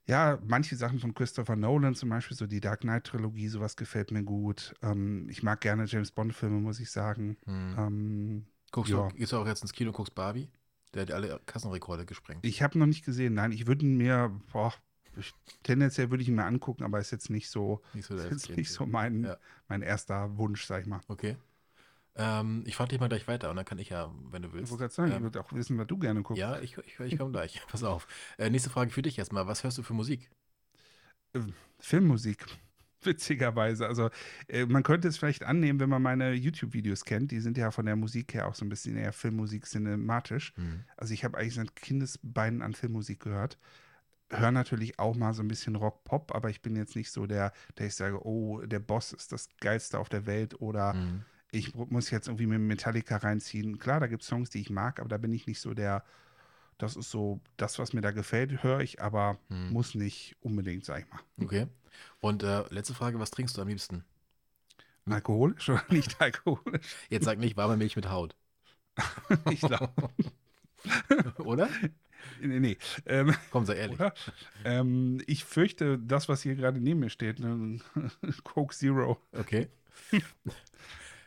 ja, 0.09 0.39
manche 0.45 0.75
Sachen 0.75 0.99
von 0.99 1.13
Christopher 1.13 1.55
Nolan, 1.55 1.93
zum 1.95 2.09
Beispiel 2.09 2.35
so 2.35 2.47
die 2.47 2.59
Dark 2.59 2.81
Knight-Trilogie, 2.81 3.47
sowas 3.47 3.75
gefällt 3.75 4.11
mir 4.11 4.23
gut. 4.23 4.73
Ähm, 4.81 5.27
ich 5.29 5.43
mag 5.43 5.61
gerne 5.61 5.85
James 5.85 6.11
Bond-Filme, 6.11 6.59
muss 6.59 6.79
ich 6.79 6.89
sagen. 6.91 7.37
Hm. 7.45 7.75
Ähm, 7.77 8.45
Guckst 8.71 8.91
ja. 8.91 9.07
du, 9.07 9.15
gehst 9.15 9.31
du 9.31 9.37
auch 9.37 9.47
jetzt 9.47 9.61
ins 9.61 9.73
Kino 9.73 9.91
guckst 9.91 10.13
Barbie? 10.15 10.49
Der 10.93 11.03
hat 11.03 11.11
alle 11.11 11.39
Kassenrekorde 11.45 12.05
gesprengt. 12.05 12.43
ich 12.45 12.61
habe 12.63 12.77
noch 12.79 12.87
nicht 12.87 13.05
gesehen, 13.05 13.35
nein, 13.35 13.51
ich 13.51 13.67
würde 13.67 13.85
mir, 13.85 14.35
boah, 14.51 14.73
tendenziell 15.63 16.09
würde 16.09 16.23
ich 16.23 16.29
ihn 16.29 16.35
mir 16.35 16.45
angucken, 16.45 16.83
aber 16.83 16.99
ist 16.99 17.11
jetzt 17.11 17.29
nicht 17.29 17.49
so, 17.49 17.81
Nicht 17.93 18.05
so 18.07 18.15
ist 18.15 18.29
jetzt 18.31 18.57
nicht 18.57 18.71
so 18.71 18.85
mein, 18.85 19.23
Ja. 19.23 19.37
mein 19.67 19.81
erster 19.83 20.37
Wunsch, 20.37 20.65
sag 20.65 20.81
ich 20.81 20.87
mal. 20.87 21.01
Okay. 21.07 21.37
Ähm, 22.21 22.63
ich 22.67 22.75
frage 22.75 22.89
dich 22.89 22.99
mal 22.99 23.07
gleich 23.07 23.27
weiter 23.29 23.49
und 23.49 23.55
dann 23.55 23.63
kann 23.65 23.79
ich 23.79 23.89
ja, 23.89 24.13
wenn 24.29 24.41
du 24.41 24.49
Ich 24.49 24.53
willst. 24.53 24.71
wollte 24.71 24.81
gerade 24.83 24.93
sagen, 24.93 25.09
ich 25.11 25.15
ähm, 25.17 25.23
würde 25.23 25.39
auch 25.39 25.53
wissen, 25.53 25.77
was 25.77 25.87
du 25.87 25.97
gerne 25.97 26.21
guckst. 26.21 26.39
ja, 26.41 26.59
ich, 26.59 26.77
ich, 26.77 26.99
ich 26.99 27.17
komme 27.17 27.31
gleich. 27.31 27.61
Pass 27.69 27.83
auf. 27.83 28.07
Äh, 28.37 28.49
nächste 28.49 28.69
Frage 28.69 28.91
für 28.91 29.01
dich 29.01 29.17
erstmal. 29.17 29.47
Was 29.47 29.63
hörst 29.63 29.77
du 29.77 29.83
für 29.83 29.93
Musik? 29.93 30.29
Filmmusik. 31.79 32.45
Witzigerweise. 33.01 33.87
Also, 33.87 34.09
äh, 34.49 34.65
man 34.65 34.83
könnte 34.83 35.07
es 35.07 35.17
vielleicht 35.17 35.43
annehmen, 35.45 35.79
wenn 35.79 35.89
man 35.89 36.01
meine 36.01 36.33
YouTube-Videos 36.33 37.05
kennt. 37.05 37.31
Die 37.31 37.39
sind 37.39 37.57
ja 37.57 37.71
von 37.71 37.85
der 37.85 37.95
Musik 37.95 38.33
her 38.33 38.47
auch 38.47 38.55
so 38.55 38.65
ein 38.65 38.69
bisschen 38.69 38.97
eher 38.97 39.13
Filmmusik 39.13 39.65
cinematisch. 39.65 40.53
Hm. 40.55 40.83
Also, 40.97 41.13
ich 41.13 41.23
habe 41.23 41.37
eigentlich 41.37 41.55
seit 41.55 41.75
Kindesbeinen 41.77 42.61
an 42.61 42.73
Filmmusik 42.73 43.21
gehört. 43.21 43.57
Höre 44.31 44.51
natürlich 44.51 44.99
auch 44.99 45.15
mal 45.15 45.33
so 45.33 45.41
ein 45.41 45.47
bisschen 45.47 45.75
Rock-Pop, 45.75 46.35
aber 46.35 46.49
ich 46.49 46.61
bin 46.61 46.75
jetzt 46.75 46.95
nicht 46.95 47.11
so 47.11 47.25
der, 47.25 47.53
der 47.77 47.87
ich 47.87 47.95
sage, 47.95 48.23
oh, 48.27 48.59
der 48.61 48.79
Boss 48.79 49.13
ist 49.13 49.31
das 49.31 49.47
Geilste 49.61 49.97
auf 49.97 50.09
der 50.09 50.25
Welt 50.25 50.59
oder 50.61 50.93
Hm. 50.93 51.23
Ich 51.51 51.73
muss 51.75 52.09
jetzt 52.11 52.27
irgendwie 52.27 52.47
mit 52.47 52.61
Metallica 52.61 53.17
reinziehen. 53.17 53.79
Klar, 53.79 53.99
da 53.99 54.07
gibt 54.07 54.21
es 54.21 54.27
Songs, 54.27 54.49
die 54.49 54.61
ich 54.61 54.69
mag, 54.69 54.99
aber 54.99 55.09
da 55.09 55.17
bin 55.17 55.33
ich 55.33 55.47
nicht 55.47 55.59
so 55.59 55.73
der, 55.73 56.03
das 56.77 56.95
ist 56.95 57.09
so 57.11 57.39
das, 57.57 57.79
was 57.79 57.93
mir 57.93 58.01
da 58.01 58.11
gefällt, 58.11 58.63
höre 58.63 58.81
ich, 58.81 59.01
aber 59.01 59.37
Hm. 59.49 59.73
muss 59.73 59.95
nicht 59.95 60.35
unbedingt, 60.41 60.85
sag 60.85 61.01
ich 61.01 61.09
mal. 61.09 61.19
Okay. 61.41 61.67
Und 62.21 62.43
äh, 62.43 62.63
letzte 62.69 62.93
Frage, 62.93 63.19
was 63.19 63.31
trinkst 63.31 63.57
du 63.57 63.61
am 63.61 63.67
liebsten? 63.67 64.03
Hm. 65.05 65.13
Alkoholisch 65.13 65.69
oder 65.69 65.83
nicht 65.89 66.19
alkoholisch? 66.21 66.95
Jetzt 67.09 67.25
sag 67.25 67.39
nicht 67.39 67.57
warme 67.57 67.77
Milch 67.77 67.95
mit 67.95 68.09
Haut. 68.09 68.35
Ich 69.49 69.61
glaube. 69.61 69.89
Oder? 71.39 71.69
Nee, 72.41 72.59
nee. 72.59 72.77
Ähm, 73.05 73.33
Komm, 73.51 73.65
sei 73.65 73.75
ehrlich. 73.75 73.99
Ähm, 74.65 75.21
ich 75.25 75.45
fürchte, 75.45 75.97
das, 75.99 76.29
was 76.29 76.41
hier 76.41 76.55
gerade 76.55 76.79
neben 76.79 76.99
mir 76.99 77.09
steht, 77.09 77.39
ne, 77.39 77.79
Coke 78.43 78.75
Zero. 78.75 79.17
Okay. 79.33 79.69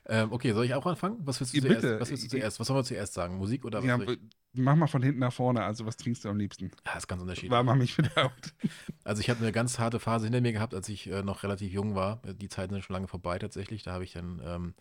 Ähm, 0.07 0.33
okay, 0.33 0.53
soll 0.53 0.65
ich 0.65 0.75
auch 0.75 0.85
anfangen? 0.85 1.19
Was 1.25 1.39
willst 1.39 1.53
du 1.53 1.59
Ja, 1.59 1.63
zuerst? 1.63 1.83
bitte. 1.83 2.01
Was 2.01 2.11
willst 2.11 2.25
du 2.25 2.29
zuerst? 2.29 2.59
Was 2.59 2.67
sollen 2.67 2.79
wir 2.81 2.85
zuerst 2.85 3.15
sagen? 3.15 3.37
Musik 3.37 3.65
oder 3.65 3.79
was? 3.79 3.85
Ja, 3.87 4.01
ich? 4.01 4.19
mach 4.53 4.75
mal 4.75 4.89
von 4.89 5.03
hinten 5.03 5.21
nach 5.21 5.33
vorne. 5.33 5.63
Also, 5.65 5.87
was 5.87 5.97
trinkst 5.97 6.25
du 6.25 6.29
am 6.29 6.39
liebsten? 6.39 6.71
Ja, 6.85 6.95
ist 6.97 7.07
ganz 7.07 7.23
unterschiedlich. 7.23 7.53
War 7.53 7.63
mal 7.63 7.77
mich 7.77 7.95
verdaut. 7.95 8.33
Also 9.05 9.21
ich 9.21 9.31
habe 9.31 9.41
eine 9.41 9.51
ganz 9.53 9.79
harte 9.81 9.99
Phase 9.99 10.27
hinter 10.27 10.41
mir 10.41 10.53
gehabt, 10.53 10.75
als 10.75 10.89
ich 10.89 11.11
äh, 11.11 11.23
noch 11.23 11.43
relativ 11.43 11.73
jung 11.73 11.97
war. 11.97 12.23
Die 12.23 12.49
Zeiten 12.49 12.73
sind 12.73 12.85
schon 12.85 12.95
lange 12.95 13.09
vorbei 13.09 13.39
tatsächlich. 13.39 13.83
Da 13.83 13.93
habe 13.93 14.05
ich 14.05 14.13
dann 14.13 14.41
ähm, 14.45 14.75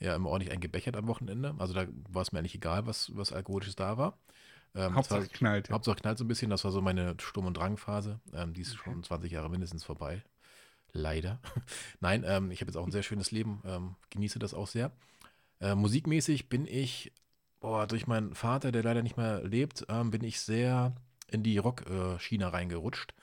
ja 0.00 0.16
immer 0.16 0.28
ordentlich 0.30 0.52
eingebechert 0.52 0.96
am 0.96 1.06
Wochenende. 1.06 1.54
Also 1.58 1.72
da 1.72 1.86
war 2.08 2.22
es 2.22 2.32
mir 2.32 2.40
eigentlich 2.40 2.56
egal, 2.56 2.86
was, 2.86 3.14
was 3.14 3.32
Alkoholisches 3.32 3.76
da 3.76 3.96
war. 3.96 4.18
Ähm, 4.74 4.94
Hauptsache 4.94 5.20
war, 5.20 5.26
knallt. 5.28 5.68
Ja. 5.68 5.74
Hauptsache 5.74 5.96
knallt 5.96 6.18
so 6.18 6.24
ein 6.24 6.28
bisschen. 6.28 6.50
Das 6.50 6.64
war 6.64 6.72
so 6.72 6.80
meine 6.80 7.14
Sturm- 7.20 7.46
und 7.46 7.56
Drangphase. 7.56 8.20
Ähm, 8.34 8.54
die 8.54 8.62
ist 8.62 8.76
schon 8.76 9.02
20 9.02 9.30
Jahre 9.30 9.50
mindestens 9.50 9.84
vorbei. 9.84 10.22
Leider. 10.92 11.40
Nein, 12.00 12.24
ähm, 12.26 12.50
ich 12.50 12.60
habe 12.60 12.70
jetzt 12.70 12.76
auch 12.76 12.86
ein 12.86 12.92
sehr 12.92 13.02
schönes 13.02 13.30
Leben. 13.30 13.62
Ähm, 13.64 13.96
genieße 14.10 14.38
das 14.38 14.54
auch 14.54 14.66
sehr. 14.66 14.92
Äh, 15.60 15.74
musikmäßig 15.74 16.48
bin 16.48 16.66
ich, 16.66 17.12
boah, 17.60 17.86
durch 17.86 18.06
meinen 18.06 18.34
Vater, 18.34 18.72
der 18.72 18.82
leider 18.82 19.02
nicht 19.02 19.16
mehr 19.16 19.42
lebt, 19.44 19.86
ähm, 19.88 20.10
bin 20.10 20.24
ich 20.24 20.40
sehr 20.40 20.94
in 21.28 21.42
die 21.42 21.58
Rock-Schiene 21.58 22.52
reingerutscht. 22.52 23.14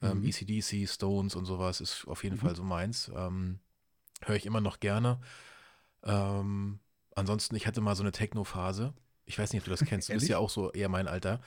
Ähm, 0.00 0.20
Mhm. 0.20 0.26
ECDC, 0.28 0.86
Stones 0.88 1.34
und 1.34 1.44
sowas 1.44 1.80
ist 1.80 2.06
auf 2.06 2.22
jeden 2.22 2.36
Mhm. 2.36 2.40
Fall 2.40 2.54
so 2.56 2.62
meins. 2.62 3.10
Ähm, 3.14 3.58
Höre 4.24 4.36
ich 4.36 4.46
immer 4.46 4.60
noch 4.60 4.80
gerne. 4.80 5.20
Ähm, 6.04 6.80
ansonsten, 7.14 7.56
ich 7.56 7.66
hatte 7.66 7.80
mal 7.80 7.96
so 7.96 8.02
eine 8.02 8.12
Techno-Phase. 8.12 8.94
Ich 9.26 9.38
weiß 9.38 9.52
nicht, 9.52 9.62
ob 9.62 9.64
du 9.66 9.70
das 9.70 9.84
kennst. 9.84 10.08
Du 10.08 10.14
bist 10.14 10.28
ja 10.28 10.38
auch 10.38 10.50
so 10.50 10.72
eher 10.72 10.88
mein 10.88 11.06
Alter. 11.08 11.40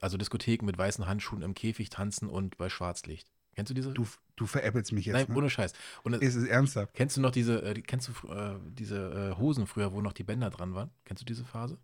Also 0.00 0.16
Diskotheken 0.16 0.66
mit 0.66 0.76
weißen 0.78 1.06
Handschuhen 1.06 1.42
im 1.42 1.54
Käfig 1.54 1.90
tanzen 1.90 2.28
und 2.28 2.56
bei 2.58 2.68
Schwarzlicht. 2.68 3.30
Kennst 3.60 3.70
du 3.72 3.74
diese? 3.74 3.92
Du, 3.92 4.06
du 4.36 4.46
veräppelst 4.46 4.90
mich 4.92 5.04
jetzt. 5.04 5.12
Nein, 5.12 5.26
ne? 5.28 5.36
ohne 5.36 5.50
Scheiß. 5.50 5.74
Und 6.02 6.14
Ist 6.14 6.34
es 6.34 6.48
ernsthaft? 6.48 6.94
kennst 6.94 7.18
du 7.18 7.20
noch 7.20 7.30
diese, 7.30 7.62
äh, 7.62 7.74
kennst 7.82 8.08
du 8.08 8.28
äh, 8.28 8.56
diese 8.70 9.34
äh, 9.34 9.38
Hosen 9.38 9.66
früher, 9.66 9.92
wo 9.92 10.00
noch 10.00 10.14
die 10.14 10.24
Bänder 10.24 10.48
dran 10.48 10.74
waren? 10.74 10.90
Kennst 11.04 11.20
du 11.20 11.26
diese 11.26 11.44
Phase? 11.44 11.76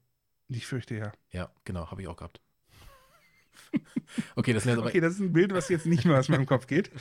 Ich 0.48 0.66
fürchte 0.66 0.94
ja. 0.94 1.12
Ja, 1.32 1.50
genau, 1.64 1.90
habe 1.90 2.00
ich 2.00 2.08
auch 2.08 2.16
gehabt. 2.16 2.40
okay, 4.36 4.54
das 4.54 4.62
sind 4.62 4.78
Okay, 4.78 5.00
das 5.00 5.14
ist 5.14 5.20
ein 5.20 5.34
Bild, 5.34 5.52
was 5.52 5.68
jetzt 5.68 5.84
nicht 5.84 6.06
mehr 6.06 6.18
aus 6.18 6.30
meinem 6.30 6.46
Kopf 6.46 6.66
geht. 6.66 6.90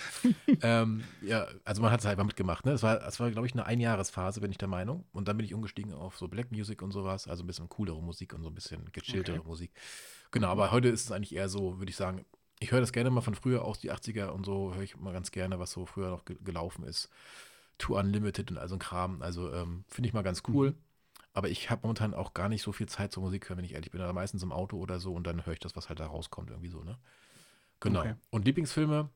Ähm, 0.61 1.03
ja, 1.21 1.47
also 1.63 1.81
man 1.81 1.91
hat 1.91 1.99
es 2.01 2.05
halt 2.05 2.17
mal 2.17 2.23
mitgemacht, 2.23 2.65
ne? 2.65 2.71
Das 2.71 2.83
war, 2.83 2.99
das 2.99 3.19
war 3.19 3.29
glaube 3.31 3.47
ich, 3.47 3.53
eine 3.53 3.65
Einjahresphase, 3.65 4.41
bin 4.41 4.51
ich 4.51 4.57
der 4.57 4.67
Meinung. 4.67 5.05
Und 5.13 5.27
dann 5.27 5.38
bin 5.38 5.45
ich 5.45 5.53
umgestiegen 5.53 5.93
auf 5.93 6.17
so 6.17 6.27
Black 6.27 6.51
Music 6.51 6.81
und 6.81 6.91
sowas, 6.91 7.27
also 7.27 7.43
ein 7.43 7.47
bisschen 7.47 7.69
coolere 7.69 8.01
Musik 8.01 8.33
und 8.33 8.41
so 8.41 8.49
ein 8.49 8.55
bisschen 8.55 8.91
gechilltere 8.91 9.39
Okay. 9.39 9.47
Musik. 9.47 9.71
Genau, 10.31 10.47
aber 10.49 10.71
heute 10.71 10.89
ist 10.89 11.05
es 11.05 11.11
eigentlich 11.11 11.33
eher 11.35 11.47
so, 11.49 11.79
würde 11.79 11.89
ich 11.89 11.95
sagen, 11.95 12.25
ich 12.59 12.71
höre 12.71 12.79
das 12.79 12.91
gerne 12.93 13.09
mal 13.09 13.21
von 13.21 13.35
früher 13.35 13.63
aus, 13.63 13.79
die 13.79 13.91
80er 13.91 14.33
und 14.33 14.45
so, 14.45 14.73
höre 14.73 14.83
ich 14.83 14.97
mal 14.97 15.13
ganz 15.13 15.31
gerne, 15.31 15.59
was 15.59 15.71
so 15.71 15.85
früher 15.85 16.09
noch 16.09 16.25
ge 16.25 16.37
gelaufen 16.43 16.83
ist. 16.83 17.09
To 17.77 17.97
Unlimited 17.99 18.51
und 18.51 18.57
all 18.57 18.69
so 18.69 18.75
ein 18.75 18.79
Kram. 18.79 19.21
Also 19.21 19.51
ähm, 19.53 19.83
finde 19.89 20.07
ich 20.07 20.13
mal 20.13 20.21
ganz 20.23 20.43
cool. 20.47 20.71
Mhm. 20.71 20.77
Aber 21.33 21.49
ich 21.49 21.69
habe 21.69 21.81
momentan 21.83 22.13
auch 22.13 22.33
gar 22.33 22.47
nicht 22.47 22.61
so 22.61 22.71
viel 22.71 22.87
Zeit 22.87 23.11
zur 23.11 23.21
Musik 23.21 23.49
hören, 23.49 23.57
wenn 23.57 23.65
ich 23.65 23.73
ehrlich 23.73 23.91
bin. 23.91 23.99
Aber 23.99 24.13
meistens 24.13 24.41
im 24.43 24.53
Auto 24.53 24.77
oder 24.77 24.99
so 24.99 25.13
und 25.13 25.27
dann 25.27 25.45
höre 25.45 25.53
ich 25.53 25.59
das, 25.59 25.75
was 25.75 25.89
halt 25.89 25.99
da 25.99 26.07
rauskommt, 26.07 26.49
irgendwie 26.49 26.69
so, 26.69 26.81
ne? 26.83 26.97
Genau. 27.81 27.99
Okay. 27.99 28.15
Und 28.29 28.45
Lieblingsfilme, 28.45 29.09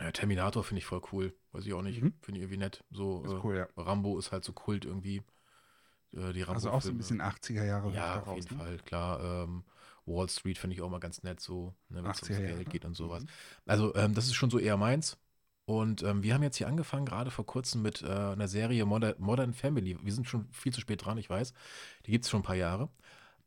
ja, 0.00 0.12
Terminator 0.12 0.64
finde 0.64 0.78
ich 0.78 0.86
voll 0.86 1.02
cool. 1.12 1.34
Weiß 1.52 1.66
ich 1.66 1.74
auch 1.74 1.82
nicht. 1.82 2.02
Mhm. 2.02 2.14
Finde 2.22 2.38
ich 2.38 2.44
irgendwie 2.44 2.56
nett. 2.56 2.82
So, 2.90 3.22
Ist 3.22 3.32
äh, 3.32 3.40
cool, 3.44 3.56
ja. 3.56 3.68
Rambo 3.76 4.18
ist 4.18 4.32
halt 4.32 4.44
so 4.44 4.52
Kult 4.52 4.86
irgendwie. 4.86 5.22
Äh, 6.14 6.32
die 6.32 6.42
Rambo 6.42 6.54
Also 6.54 6.70
auch 6.70 6.80
so 6.82 6.88
ein 6.90 6.96
bisschen 6.96 7.20
80er 7.20 7.64
Jahre 7.64 7.92
Ja, 7.92 8.22
auf 8.22 8.36
jeden 8.36 8.56
ne? 8.56 8.64
Fall, 8.64 8.78
klar. 8.78 9.44
Ähm, 9.44 9.64
Wall 10.06 10.28
Street 10.28 10.58
finde 10.58 10.74
ich 10.74 10.82
auch 10.82 10.90
mal 10.90 11.00
ganz 11.00 11.22
nett, 11.22 11.40
so, 11.40 11.74
ne, 11.88 12.02
wenn 12.02 12.10
es 12.10 12.22
80er 12.22 12.34
ums. 12.34 12.56
Geld 12.56 12.70
geht 12.70 12.84
und 12.84 12.94
sowas. 12.94 13.22
Mhm. 13.22 13.28
Also, 13.66 13.94
ähm, 13.94 14.14
das 14.14 14.26
ist 14.26 14.34
schon 14.34 14.50
so 14.50 14.58
eher 14.58 14.76
meins. 14.76 15.16
Und 15.64 16.02
ähm, 16.02 16.22
wir 16.22 16.34
haben 16.34 16.42
jetzt 16.42 16.56
hier 16.56 16.66
angefangen, 16.66 17.06
gerade 17.06 17.30
vor 17.30 17.46
kurzem 17.46 17.82
mit 17.82 18.02
äh, 18.02 18.06
einer 18.06 18.48
Serie 18.48 18.84
Modern, 18.84 19.14
Modern 19.18 19.54
Family. 19.54 19.96
Wir 20.02 20.12
sind 20.12 20.28
schon 20.28 20.48
viel 20.52 20.72
zu 20.72 20.80
spät 20.80 21.04
dran, 21.04 21.18
ich 21.18 21.30
weiß. 21.30 21.52
Die 22.06 22.10
gibt 22.10 22.24
es 22.24 22.30
schon 22.30 22.40
ein 22.40 22.44
paar 22.44 22.56
Jahre. 22.56 22.88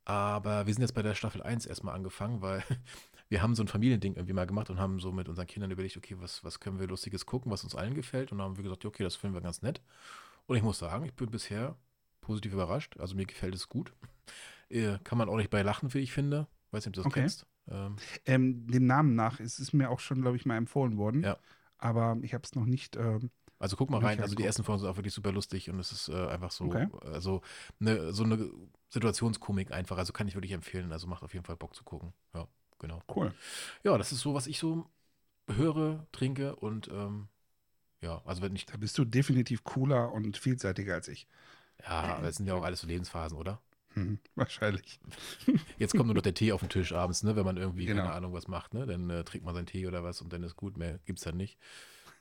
Aber 0.06 0.68
wir 0.68 0.74
sind 0.74 0.82
jetzt 0.82 0.94
bei 0.94 1.02
der 1.02 1.15
Staffel 1.15 1.44
1 1.44 1.65
erstmal 1.65 1.96
angefangen, 1.96 2.41
weil 2.41 2.63
wir 3.30 3.41
haben 3.41 3.56
so 3.56 3.63
ein 3.63 3.68
Familiending 3.68 4.15
irgendwie 4.15 4.34
mal 4.34 4.48
gemacht 4.48 4.70
und 4.70 4.80
haben 4.80 5.00
so 5.00 5.12
mit 5.12 5.28
unseren 5.28 5.48
Kindern 5.48 5.72
überlegt, 5.72 5.98
okay, 5.98 6.15
was, 6.20 6.44
was 6.44 6.60
können 6.60 6.80
wir 6.80 6.88
Lustiges 6.88 7.26
gucken, 7.26 7.52
was 7.52 7.63
uns 7.63 7.76
allen 7.76 7.96
gefällt. 7.96 8.32
Und 8.32 8.38
dann 8.38 8.46
haben 8.46 8.58
wir 8.58 8.63
gesagt, 8.63 8.86
okay, 8.86 9.04
das 9.04 9.15
finden 9.15 9.36
wir 9.36 9.41
ganz 9.41 9.62
nett. 9.62 9.82
Und 10.48 10.56
ich 10.58 10.63
muss 10.63 10.80
sagen, 10.80 11.06
ich 11.06 11.13
bin 11.13 11.30
bisher 11.32 11.76
positiv 12.22 12.54
überrascht. 12.54 12.98
Also 13.00 13.15
mir 13.15 13.26
gefällt 13.26 13.56
es 13.56 13.68
gut. 13.68 13.94
Äh, 14.69 14.97
kann 15.04 15.17
man 15.17 15.30
auch 15.30 15.38
nicht 15.38 15.49
bei 15.49 15.62
lachen, 15.62 15.93
wie 15.93 15.99
ich 15.99 16.12
finde. 16.12 16.47
Weiß 16.71 16.86
nicht, 16.86 16.88
ob 16.88 16.93
du 16.93 17.01
das 17.01 17.06
Okay. 17.08 17.21
kennst. 17.21 17.45
Ähm, 17.69 17.95
Ähm, 18.25 18.67
dem 18.67 18.86
Namen 18.86 19.15
nach 19.15 19.39
ist 19.39 19.60
es 19.60 19.73
mir 19.73 19.89
auch 19.89 19.99
schon, 19.99 20.21
glaube 20.21 20.38
ich, 20.38 20.45
mal 20.45 20.58
empfohlen 20.58 20.97
worden. 20.97 21.23
Ja. 21.23 21.38
Aber 21.78 22.17
ich 22.21 22.34
habe 22.34 22.43
es 22.43 22.56
noch 22.56 22.65
nicht. 22.65 22.95
Ähm, 22.95 23.30
Also 23.60 23.78
guck 23.78 23.89
mal 23.89 23.99
rein, 23.99 24.19
also 24.21 24.36
die 24.36 24.43
ersten 24.43 24.63
Folgen 24.63 24.80
sind 24.82 24.89
auch 24.89 24.97
wirklich 24.97 25.13
super 25.13 25.32
lustig 25.32 25.69
und 25.69 25.80
es 25.80 25.91
ist 25.91 26.10
äh, 26.10 26.28
einfach 26.28 26.51
so, 26.51 26.69
Okay. 26.69 26.88
also 27.01 27.41
ne, 27.80 28.12
so 28.13 28.23
eine 28.23 28.51
Situationskomik 28.89 29.71
einfach, 29.71 29.97
also 29.97 30.13
kann 30.13 30.28
ich 30.28 30.36
wirklich 30.36 30.51
empfehlen, 30.51 30.91
also 30.91 31.08
macht 31.08 31.23
auf 31.23 31.34
jeden 31.34 31.45
Fall 31.45 31.56
Bock 31.56 31.73
zu 31.73 31.84
gucken. 31.84 32.13
Ja, 32.34 32.47
genau. 32.80 33.01
cool. 33.15 33.34
Ja, 33.84 33.97
das 33.97 34.12
ist 34.12 34.19
so, 34.21 34.34
was 34.34 34.47
ich 34.47 34.60
so 34.60 34.86
höre, 35.49 36.06
trinke 36.12 36.56
und 36.58 36.89
ähm, 36.89 37.30
ja, 38.01 38.21
also 38.25 38.41
wenn 38.41 38.56
ich, 38.56 38.65
Da 38.65 38.78
bist 38.78 38.97
du 38.97 39.06
definitiv 39.06 39.63
cooler 39.63 40.12
und 40.12 40.38
vielseitiger 40.38 40.95
als 40.95 41.08
ich. 41.08 41.28
ja, 41.84 41.89
aber 42.17 42.28
es 42.28 42.36
sind 42.38 42.47
ja 42.47 42.56
auch 42.56 42.63
alles 42.63 42.82
so 42.82 42.88
Lebensphasen, 42.88 43.38
oder? 43.38 43.62
Hm, 43.95 44.19
wahrscheinlich. 44.36 44.99
Jetzt 45.77 45.93
kommt 45.93 46.05
nur 46.08 46.15
noch 46.15 46.21
der 46.21 46.34
Tee 46.34 46.51
auf 46.51 46.62
den 46.62 46.69
Tisch 46.69 46.93
abends, 46.93 47.23
ne, 47.23 47.36
wenn 47.36 47.45
man 47.45 47.58
irgendwie, 47.58 47.86
Genau. 47.86 48.03
keine 48.03 48.13
Ahnung, 48.13 48.34
was 48.34 48.47
macht, 48.47 48.73
ne, 48.73 48.86
dann 48.86 49.10
äh, 49.10 49.23
trinkt 49.23 49.45
man 49.45 49.55
seinen 49.55 49.65
Tee 49.65 49.88
oder 49.88 50.03
was 50.03 50.21
und 50.21 50.31
dann 50.31 50.43
ist 50.43 50.55
gut, 50.55 50.77
mehr 50.77 50.99
gibt's 51.05 51.23
dann 51.23 51.38
nicht. 51.38 51.58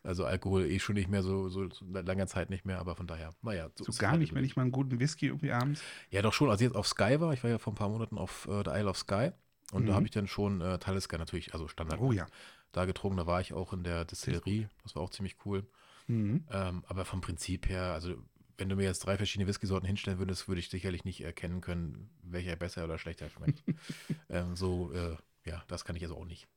Also 0.03 0.25
Alkohol 0.27 0.65
eh 0.67 0.79
schon 0.79 0.97
nicht 0.97 1.09
mehr 1.09 1.23
so, 1.23 1.49
so, 1.49 1.69
so 1.71 1.85
langer 1.87 2.27
Zeit 2.27 2.51
nicht 2.51 2.65
mehr, 2.67 2.79
aber 2.79 2.95
von 2.95 3.07
daher, 3.07 3.31
naja. 3.43 3.71
So 3.79 3.87
es 3.89 3.99
gar 3.99 4.11
halt 4.13 4.21
nicht, 4.21 4.35
wenn 4.35 4.45
ich 4.45 4.55
mal 4.55 4.63
einen 4.63 4.73
guten 4.73 5.01
Whisky 5.01 5.27
irgendwie 5.27 5.51
abends. 5.53 5.83
Ja, 6.11 6.21
doch 6.21 6.33
schon. 6.35 6.51
Also 6.51 6.63
jetzt 6.65 6.77
auf 6.77 6.87
Sky 6.87 7.21
war. 7.21 7.33
Ich 7.33 7.43
war 7.43 7.51
ja 7.51 7.59
vor 7.59 7.73
ein 7.73 7.77
paar 7.77 7.89
Monaten 7.89 8.19
auf 8.19 8.47
äh, 8.47 8.63
der 8.63 8.75
Isle 8.79 8.91
of 8.91 8.99
Sky. 8.99 9.31
Und 9.73 9.87
da 9.87 9.93
Mhm. 9.93 9.97
habe 9.97 10.05
ich 10.05 10.11
dann 10.13 10.27
schon 10.27 10.61
äh, 10.61 10.79
Talisker 10.79 11.17
natürlich, 11.17 11.55
also 11.55 11.69
Standard, 11.69 12.01
Oh 12.01 12.13
ja. 12.13 12.27
da 12.73 12.85
getrunken. 12.85 13.17
Da 13.17 13.27
war 13.27 13.41
ich 13.41 13.55
auch 13.55 13.73
in 13.73 13.83
der 13.83 14.05
Distillerie. 14.05 14.69
Das 14.83 14.95
war 14.95 15.03
auch 15.03 15.11
ziemlich 15.11 15.37
cool. 15.47 15.67
Mhm. 16.07 16.45
Ähm, 16.51 16.85
aber 16.87 17.07
vom 17.07 17.23
Prinzip 17.23 17.71
her, 17.71 17.95
also 17.95 18.15
wenn 18.59 18.69
du 18.69 18.77
mir 18.77 18.85
jetzt 18.85 19.01
drei 19.01 19.17
verschiedene 19.17 19.49
Whisky-Sorten 19.49 19.87
hinstellen 19.87 20.19
würdest, 20.19 20.49
würde 20.49 20.61
ich 20.61 20.69
sicherlich 20.69 21.05
nicht 21.05 21.23
erkennen 21.23 21.61
können, 21.61 22.11
welcher 22.23 22.57
besser 22.57 22.85
oder 22.85 22.99
schlechter 22.99 23.29
schmeckt. 23.29 23.63
ähm, 24.29 24.57
so, 24.57 24.93
äh, 24.93 25.17
ja, 25.45 25.63
das 25.69 25.85
kann 25.85 25.97
ich 25.97 26.03
also 26.03 26.17
auch 26.17 26.25
nicht. 26.25 26.49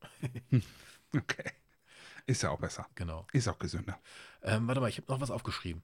Okay. 1.15 1.51
Ist 2.25 2.43
ja 2.43 2.49
auch 2.49 2.59
besser. 2.59 2.85
Genau. 2.95 3.25
Ist 3.31 3.47
auch 3.47 3.59
gesünder. 3.59 3.97
Ähm, 4.41 4.67
warte 4.67 4.81
mal, 4.81 4.89
ich 4.89 4.97
habe 4.97 5.11
noch 5.11 5.21
was 5.21 5.31
aufgeschrieben. 5.31 5.81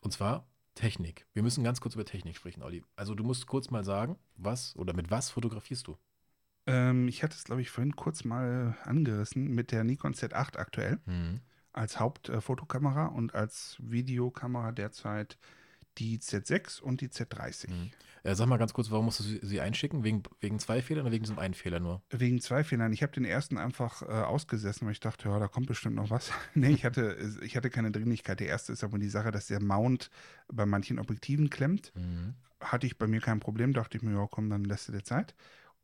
Und 0.00 0.12
zwar 0.12 0.46
Technik. 0.74 1.26
Wir 1.32 1.42
müssen 1.42 1.64
ganz 1.64 1.80
kurz 1.80 1.94
über 1.94 2.04
Technik 2.04 2.36
sprechen, 2.36 2.62
Olli. 2.62 2.84
Also 2.94 3.14
du 3.14 3.24
musst 3.24 3.46
kurz 3.46 3.70
mal 3.70 3.82
sagen, 3.82 4.18
was 4.36 4.76
oder 4.76 4.92
mit 4.92 5.10
was 5.10 5.30
fotografierst 5.30 5.86
du? 5.86 5.96
Ähm, 6.66 7.08
ich 7.08 7.22
hatte 7.22 7.34
es, 7.34 7.44
glaube 7.44 7.62
ich, 7.62 7.70
vorhin 7.70 7.96
kurz 7.96 8.24
mal 8.24 8.76
angerissen 8.84 9.54
mit 9.54 9.72
der 9.72 9.84
Nikon 9.84 10.14
Z8 10.14 10.56
aktuell 10.56 11.00
Mhm. 11.06 11.40
Als 11.76 12.00
Hauptfotokamera 12.00 13.06
und 13.06 13.34
als 13.34 13.76
Videokamera 13.80 14.72
derzeit 14.72 15.38
die 15.98 16.18
Z6 16.18 16.80
und 16.80 17.00
die 17.00 17.08
Z30. 17.08 17.70
Mhm. 17.70 17.90
Äh, 18.22 18.34
sag 18.34 18.48
mal 18.48 18.56
ganz 18.56 18.72
kurz, 18.72 18.90
warum 18.90 19.04
musst 19.06 19.20
du 19.20 19.24
sie, 19.24 19.40
sie 19.42 19.60
einschicken? 19.60 20.02
Wegen, 20.02 20.22
wegen 20.40 20.58
zwei 20.58 20.82
Fehlern 20.82 21.04
oder 21.04 21.12
wegen 21.12 21.22
diesem 21.22 21.38
einen 21.38 21.54
Fehler 21.54 21.80
nur? 21.80 22.02
Wegen 22.10 22.40
zwei 22.40 22.64
Fehlern. 22.64 22.92
Ich 22.92 23.02
habe 23.02 23.12
den 23.12 23.24
ersten 23.24 23.56
einfach 23.56 24.02
äh, 24.02 24.06
ausgesessen, 24.06 24.86
weil 24.86 24.92
ich 24.92 25.00
dachte, 25.00 25.28
ja, 25.28 25.38
da 25.38 25.48
kommt 25.48 25.66
bestimmt 25.66 25.94
noch 25.96 26.10
was. 26.10 26.32
nee, 26.54 26.70
ich 26.70 26.84
hatte, 26.84 27.16
ich 27.42 27.56
hatte 27.56 27.70
keine 27.70 27.92
Dringlichkeit. 27.92 28.40
Der 28.40 28.48
erste 28.48 28.72
ist 28.72 28.82
aber 28.82 28.98
die 28.98 29.08
Sache, 29.08 29.30
dass 29.30 29.46
der 29.46 29.62
Mount 29.62 30.10
bei 30.48 30.66
manchen 30.66 30.98
Objektiven 30.98 31.50
klemmt. 31.50 31.92
Mhm. 31.94 32.34
Hatte 32.60 32.86
ich 32.86 32.98
bei 32.98 33.06
mir 33.06 33.20
kein 33.20 33.38
Problem, 33.38 33.72
dachte 33.72 33.96
ich 33.96 34.02
mir, 34.02 34.14
ja, 34.14 34.26
komm, 34.28 34.50
dann 34.50 34.64
lässt 34.64 34.88
du 34.88 34.92
dir 34.92 35.04
Zeit. 35.04 35.34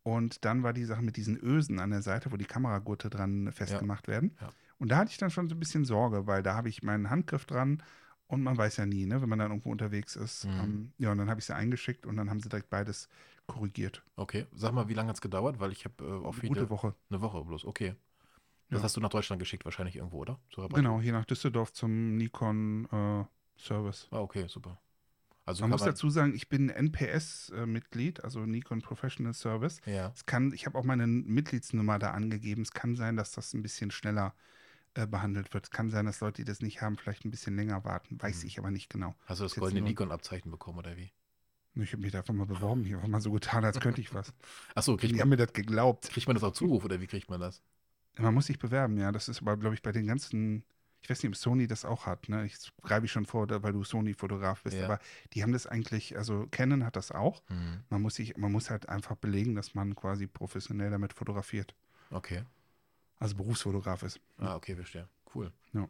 Und 0.03 0.45
dann 0.45 0.65
war 0.65 0.73
die 0.73 0.85
Sache 0.85 1.03
mit 1.03 1.17
diesen 1.17 1.37
Ösen 1.37 1.79
an 1.79 1.91
der 1.91 2.03
Seite, 2.03 2.33
wo 2.33 2.37
die 2.37 2.45
Kameragurte 2.45 3.09
dran 3.09 3.53
festgemacht 3.53 4.09
werden. 4.09 4.37
Ja. 4.41 4.51
Und 4.83 4.89
da 4.89 4.97
hatte 4.97 5.13
ich 5.13 5.17
dann 5.17 5.31
schon 5.31 5.49
so 5.49 5.55
ein 5.55 5.61
bisschen 5.61 5.85
Sorge, 5.85 6.27
weil 6.27 6.43
da 6.43 6.57
habe 6.57 6.69
ich 6.69 6.83
meinen 6.83 7.09
Handgriff 7.09 7.45
dran 7.45 7.81
und 8.27 8.43
man 8.43 8.59
weiß 8.59 8.79
ja 8.79 8.85
nie, 8.85 9.07
ne, 9.07 9.23
wenn 9.23 9.29
man 9.29 9.39
dann 9.39 9.53
irgendwo 9.53 9.71
unterwegs 9.71 10.17
ist. 10.17 10.45
Mhm. 10.45 10.51
Ähm, 10.61 10.93
ja, 10.99 11.13
und 11.13 11.19
dann 11.19 11.31
habe 11.31 11.39
ich 11.39 11.47
sie 11.47 11.55
eingeschickt 11.55 12.05
und 12.05 12.17
dann 12.17 12.29
haben 12.29 12.41
sie 12.41 12.49
direkt 12.49 12.69
beides 12.69 13.09
korrigiert. 13.47 14.03
Okay, 14.17 14.45
sag 14.53 14.73
mal, 14.75 14.89
wie 14.89 14.95
lange 14.95 15.11
hat 15.11 15.15
es 15.15 15.21
gedauert? 15.21 15.61
Weil 15.61 15.71
ich 15.71 15.85
habe 15.85 16.03
äh, 16.05 16.11
auf 16.27 16.35
Eine 16.35 16.41
viele, 16.41 16.49
gute 16.49 16.71
Woche. 16.71 16.97
eine 17.11 17.21
Woche 17.21 17.45
bloß. 17.45 17.65
Okay. 17.65 17.95
Das 18.71 18.81
Ja. 18.81 18.83
hast 18.83 18.97
du 18.97 19.01
nach 19.01 19.11
Deutschland 19.11 19.39
geschickt, 19.39 19.65
wahrscheinlich 19.65 19.95
irgendwo, 19.95 20.19
oder? 20.19 20.41
Genau, 20.71 21.01
hier 21.01 21.13
nach 21.13 21.27
Düsseldorf 21.27 21.73
zum 21.73 22.17
Nikon 22.17 22.89
äh, 22.91 23.25
Service. 23.61 24.09
Ah, 24.11 24.19
okay, 24.19 24.49
super. 24.49 24.81
Also 25.45 25.63
Man 25.63 25.71
muss 25.71 25.85
dazu 25.85 26.11
sagen, 26.11 26.35
ich 26.35 26.49
bin 26.49 26.71
NPS-Mitglied, 26.71 28.25
also 28.25 28.47
Nikon 28.47 28.83
Professional 28.83 29.33
Service. 29.33 29.81
Ja. 29.87 30.11
Es 30.13 30.27
kann, 30.27 30.53
ich 30.53 30.67
habe 30.67 30.77
auch 30.77 30.85
meine 30.85 31.07
Mitgliedsnummer 31.07 32.01
da 32.01 32.11
angegeben. 32.11 32.63
Es 32.63 32.73
kann 32.73 32.97
sein, 32.97 33.17
dass 33.17 33.31
das 33.31 33.55
ein 33.55 33.63
bisschen 33.63 33.93
schneller 33.93 34.35
äh, 34.35 34.62
behandelt 34.95 35.53
wird. 35.55 35.65
Es 35.65 35.71
kann 35.71 35.91
sein, 35.91 36.07
dass 36.07 36.21
Leute, 36.21 36.43
die 36.43 36.45
das 36.45 36.61
nicht 36.61 36.83
haben, 36.83 36.97
vielleicht 36.97 37.25
ein 37.25 37.31
bisschen 37.31 37.57
länger 37.57 37.85
warten. 37.85 38.21
Weiß 38.21 38.43
Mhm. 38.43 38.47
ich 38.47 38.59
aber 38.59 38.71
nicht 38.71 38.91
genau. 38.91 39.15
Hast 39.27 39.41
du 39.41 39.45
das 39.45 39.55
goldene 39.55 39.81
Nikon-Abzeichen 39.83 40.51
bekommen, 40.51 40.79
oder 40.79 40.97
wie? 40.97 41.13
Ich 41.75 41.93
habe 41.93 42.03
mich 42.03 42.13
da 42.13 42.19
einfach 42.19 42.35
mal 42.35 42.45
beworben. 42.47 42.85
Ich 42.85 42.93
habe 42.93 43.09
mal 43.09 43.21
so 43.23 43.33
getan, 43.33 43.65
als 43.65 43.81
könnte 43.81 44.01
ich 44.03 44.13
was. 44.13 44.35
Achso, 44.75 44.97
kriegt 44.97 45.11
Die 45.11 45.15
man, 45.17 45.23
haben 45.23 45.29
mir 45.31 45.37
das 45.39 45.53
geglaubt. 45.55 46.11
kriegt 46.11 46.27
man 46.27 46.35
das 46.37 46.45
auch 46.45 46.53
Zuruf 46.53 46.85
oder 46.85 47.01
wie 47.01 47.07
kriegt 47.07 47.31
man 47.31 47.41
das? 47.41 47.63
Man 48.19 48.35
muss 48.35 48.47
sich 48.47 48.59
bewerben, 48.59 48.99
ja. 48.99 49.11
Das 49.11 49.29
ist 49.29 49.41
aber, 49.41 49.57
glaube 49.57 49.75
ich, 49.75 49.81
bei 49.83 49.93
den 49.93 50.07
ganzen 50.07 50.65
ich 51.05 51.11
weiß 51.11 51.21
nicht, 51.25 51.31
ob 51.31 51.37
Sony 51.37 51.67
das 51.67 51.85
auch 51.85 52.07
hat, 52.07 52.29
ne? 52.29 52.45
Ich 52.47 52.55
greife 52.83 53.07
ich 53.07 53.11
schon 53.11 53.27
vor, 53.27 53.49
weil 53.51 53.73
du 53.73 53.83
Sony-Fotograf 53.83 54.63
bist, 54.63 54.77
Ja. 54.77 54.85
aber 54.85 55.01
die 55.33 55.43
haben 55.43 55.51
das 55.53 55.67
eigentlich, 55.67 56.17
also 56.17 56.47
Canon 56.53 56.85
hat 56.85 56.95
das 56.95 57.11
auch. 57.11 57.43
Mhm. 57.49 57.81
Man 57.91 58.03
muss 58.03 58.15
sich, 58.15 58.37
man 58.37 58.53
muss 58.53 58.71
halt 58.71 58.89
einfach 58.89 59.17
belegen, 59.17 59.57
dass 59.57 59.75
man 59.75 59.97
quasi 59.97 60.29
professionell 60.29 60.93
damit 60.93 61.13
fotografiert. 61.13 61.75
Okay. 62.11 62.45
Also 63.23 63.37
Berufsfotograf 63.37 64.03
ist. 64.03 64.21
Ah, 64.39 64.57
okay, 64.57 64.75
verstehe. 64.75 65.09
Cool. 65.35 65.53
Ja. 65.73 65.89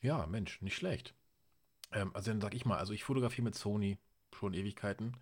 Ja, 0.00 0.26
Mensch, 0.26 0.60
nicht 0.62 0.74
schlecht. 0.76 1.14
Ähm, 1.92 2.10
also 2.14 2.30
dann 2.30 2.40
sag 2.40 2.54
ich 2.54 2.64
mal, 2.64 2.78
also 2.78 2.92
ich 2.92 3.04
fotografiere 3.04 3.44
mit 3.44 3.54
Sony 3.54 3.98
schon 4.34 4.54
Ewigkeiten. 4.54 5.16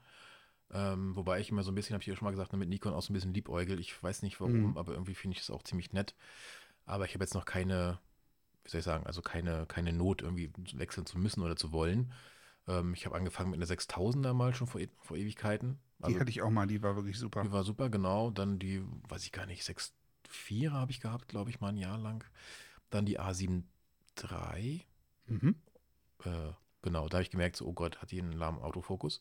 Ähm, 0.72 1.16
wobei 1.16 1.40
ich 1.40 1.50
immer 1.50 1.64
so 1.64 1.72
ein 1.72 1.74
bisschen, 1.74 1.94
habe 1.94 2.02
ich 2.02 2.06
ja 2.06 2.14
schon 2.14 2.24
mal 2.26 2.30
gesagt, 2.30 2.52
mit 2.52 2.68
Nikon 2.68 2.94
auch 2.94 3.02
so 3.02 3.12
ein 3.12 3.14
bisschen 3.14 3.34
liebäugel. 3.34 3.80
Ich 3.80 4.00
weiß 4.00 4.22
nicht 4.22 4.40
warum, 4.40 4.70
Mhm. 4.70 4.78
aber 4.78 4.92
irgendwie 4.92 5.14
finde 5.14 5.34
ich 5.36 5.40
das 5.44 5.50
auch 5.50 5.64
ziemlich 5.64 5.92
nett. 5.92 6.14
Aber 6.86 7.04
ich 7.04 7.14
habe 7.14 7.24
jetzt 7.24 7.34
noch 7.34 7.44
keine, 7.44 7.98
wie 8.64 8.70
soll 8.70 8.78
ich 8.78 8.84
sagen, 8.84 9.04
also 9.06 9.20
keine, 9.20 9.66
keine 9.66 9.92
Not, 9.92 10.22
irgendwie 10.22 10.52
wechseln 10.74 11.06
zu 11.06 11.18
müssen 11.18 11.42
oder 11.42 11.56
zu 11.56 11.72
wollen. 11.72 12.12
Ähm, 12.68 12.94
ich 12.94 13.04
habe 13.06 13.16
angefangen 13.16 13.50
mit 13.50 13.58
einer 13.58 13.66
6000er 13.66 14.32
mal 14.32 14.54
schon 14.54 14.68
vor, 14.68 14.80
vor 15.00 15.16
Ewigkeiten. 15.16 15.80
Die 15.98 16.04
Also, 16.04 16.20
hatte 16.20 16.30
ich 16.30 16.40
auch 16.42 16.50
mal, 16.50 16.66
die 16.68 16.82
war 16.82 16.94
wirklich 16.94 17.18
super. 17.18 17.42
die 17.42 17.50
war 17.52 17.64
super, 17.64 17.90
genau. 17.90 18.30
Dann 18.30 18.60
die, 18.60 18.82
weiß 19.08 19.24
ich 19.24 19.32
gar 19.32 19.46
nicht, 19.46 19.64
6.4 20.30 20.70
habe 20.72 20.90
ich 20.92 21.00
gehabt, 21.00 21.28
glaube 21.28 21.50
ich, 21.50 21.60
mal 21.60 21.68
ein 21.68 21.76
Jahr 21.76 21.98
lang. 21.98 22.24
Dann 22.90 23.06
die 23.06 23.20
A7 23.20 23.62
III. 24.22 24.84
Mhm. 25.26 25.54
Äh, 26.24 26.28
genau, 26.82 27.08
da 27.08 27.16
habe 27.18 27.22
ich 27.22 27.30
gemerkt, 27.30 27.56
so, 27.56 27.66
oh 27.66 27.72
Gott, 27.72 28.00
hat 28.02 28.10
die 28.10 28.20
einen 28.20 28.32
lahmen 28.32 28.58
Autofokus. 28.58 29.20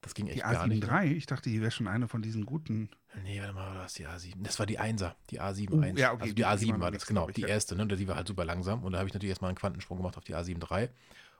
Das 0.00 0.12
ging 0.14 0.26
echt 0.26 0.36
Die 0.36 0.40
gar 0.40 0.66
nicht. 0.66 0.84
A7 0.84 1.02
III, 1.04 1.12
ich 1.14 1.26
dachte, 1.26 1.48
die 1.48 1.60
wäre 1.62 1.70
schon 1.70 1.88
eine 1.88 2.08
von 2.08 2.20
diesen 2.20 2.44
guten. 2.44 2.90
Nee, 3.22 3.40
warte 3.40 3.54
mal, 3.54 3.74
das 3.74 3.92
ist 3.92 3.98
die 3.98 4.06
A7. 4.06 4.42
Das 4.42 4.58
war 4.58 4.66
die 4.66 4.78
1er, 4.78 5.14
die 5.30 5.40
A7 5.40 5.72
Oh, 5.72 5.80
1. 5.80 5.98
ja, 5.98 6.12
okay, 6.12 6.22
also 6.22 6.34
die- 6.34 6.34
die 6.34 6.34
die 6.34 6.42
war 6.44 6.52
A7 6.56 6.72
noch 6.72 6.80
war 6.80 6.90
das, 6.90 7.06
genau, 7.06 7.30
die 7.30 7.42
erste, 7.42 7.74
ne? 7.76 7.86
Die 7.86 8.08
war 8.08 8.16
halt 8.16 8.28
super 8.28 8.44
langsam. 8.44 8.82
Und 8.84 8.92
da 8.92 8.98
habe 8.98 9.08
ich 9.08 9.14
natürlich 9.14 9.30
erstmal 9.30 9.48
einen 9.50 9.56
Quantensprung 9.58 9.96
gemacht 9.98 10.18
auf 10.18 10.24
die 10.24 10.34
A7 10.34 10.60
III. 10.70 10.90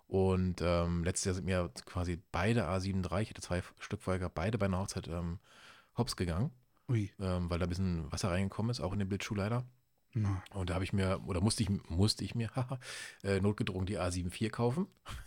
Und 0.06 0.60
ähm, 0.62 1.02
letztes 1.04 1.24
Jahr 1.26 1.34
sind 1.34 1.44
mir 1.46 1.70
quasi 1.86 2.20
beide 2.30 2.68
A7 2.68 3.04
III, 3.10 3.22
ich 3.22 3.30
hatte 3.30 3.42
zwei 3.42 3.62
Stück 3.80 4.02
vorher 4.02 4.18
gehabt, 4.18 4.34
beide 4.34 4.56
bei 4.58 4.66
einer 4.66 4.78
Hochzeit 4.78 5.08
ähm, 5.08 5.38
hops 5.98 6.14
gegangen, 6.16 6.50
Ui. 6.88 7.10
ähm, 7.18 7.48
weil 7.50 7.58
da 7.58 7.66
ein 7.66 7.68
bisschen 7.68 8.12
Wasser 8.12 8.30
reingekommen 8.30 8.70
ist, 8.70 8.80
auch 8.80 8.92
in 8.92 8.98
den 8.98 9.08
Blitzschuh 9.08 9.34
leider. 9.34 9.64
Na, 10.12 10.42
Und 10.52 10.70
da 10.70 10.74
habe 10.74 10.84
ich 10.84 10.92
mir, 10.92 11.20
oder 11.26 11.40
musste 11.40 11.62
ich, 11.62 11.70
musste 11.88 12.24
ich 12.24 12.34
mir, 12.34 12.50
haha, 12.56 12.78
äh, 13.22 13.40
notgedrungen 13.40 13.86
die 13.86 13.98
A7 13.98 14.26
IV 14.40 14.50
kaufen. 14.52 14.86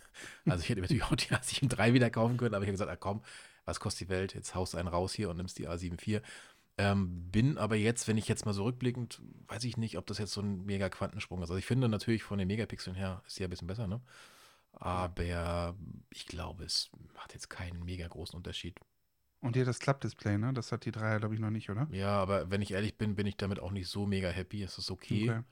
Also 0.46 0.64
ich 0.64 0.68
hätte 0.68 0.80
natürlich 0.80 1.04
auch 1.04 1.14
die 1.14 1.28
A7 1.32 1.78
III 1.78 1.94
wieder 1.94 2.10
kaufen 2.10 2.38
können, 2.38 2.52
aber 2.52 2.64
ich 2.64 2.68
habe 2.68 2.72
gesagt, 2.72 2.90
ah, 2.90 2.96
komm, 2.96 3.22
was 3.64 3.78
kostet 3.78 4.08
die 4.08 4.12
Welt? 4.12 4.34
Jetzt 4.34 4.52
haust 4.56 4.74
einen 4.74 4.88
raus 4.88 5.12
hier 5.12 5.30
und 5.30 5.36
nimmst 5.36 5.58
die 5.60 5.68
A7 5.68 5.92
IV. 6.04 6.22
Ähm, 6.76 7.30
bin 7.30 7.56
aber 7.56 7.76
jetzt, 7.76 8.08
wenn 8.08 8.16
ich 8.18 8.26
jetzt 8.26 8.44
mal 8.44 8.52
so 8.52 8.64
rückblickend, 8.64 9.22
weiß 9.46 9.62
ich 9.62 9.76
nicht, 9.76 9.96
ob 9.96 10.06
das 10.08 10.18
jetzt 10.18 10.32
so 10.32 10.40
ein 10.40 10.64
mega 10.64 10.88
Quantensprung 10.88 11.40
ist. 11.42 11.50
Also 11.50 11.58
ich 11.58 11.66
finde 11.66 11.88
natürlich 11.88 12.24
von 12.24 12.36
den 12.38 12.48
Megapixeln 12.48 12.96
her 12.96 13.22
ist 13.28 13.36
sie 13.36 13.44
ja 13.44 13.46
ein 13.46 13.50
bisschen 13.50 13.68
besser, 13.68 13.86
ne? 13.86 14.00
Aber 14.72 15.76
ich 16.10 16.26
glaube, 16.26 16.64
es 16.64 16.90
macht 17.14 17.34
jetzt 17.34 17.48
keinen 17.48 17.84
mega 17.84 18.08
großen 18.08 18.36
Unterschied. 18.36 18.76
Und 19.40 19.54
hier 19.54 19.64
das 19.64 19.78
Klappdisplay, 19.78 20.36
ne? 20.36 20.52
Das 20.52 20.72
hat 20.72 20.84
die 20.84 20.90
Dreier, 20.90 21.18
glaube 21.20 21.34
ich, 21.34 21.40
noch 21.40 21.50
nicht, 21.50 21.70
oder? 21.70 21.86
Ja, 21.92 22.10
aber 22.20 22.50
wenn 22.50 22.60
ich 22.60 22.72
ehrlich 22.72 22.96
bin, 22.98 23.14
bin 23.14 23.26
ich 23.26 23.36
damit 23.36 23.60
auch 23.60 23.70
nicht 23.70 23.88
so 23.88 24.04
mega 24.06 24.28
happy. 24.28 24.62
Es 24.62 24.78
ist 24.78 24.90
okay. 24.90 25.42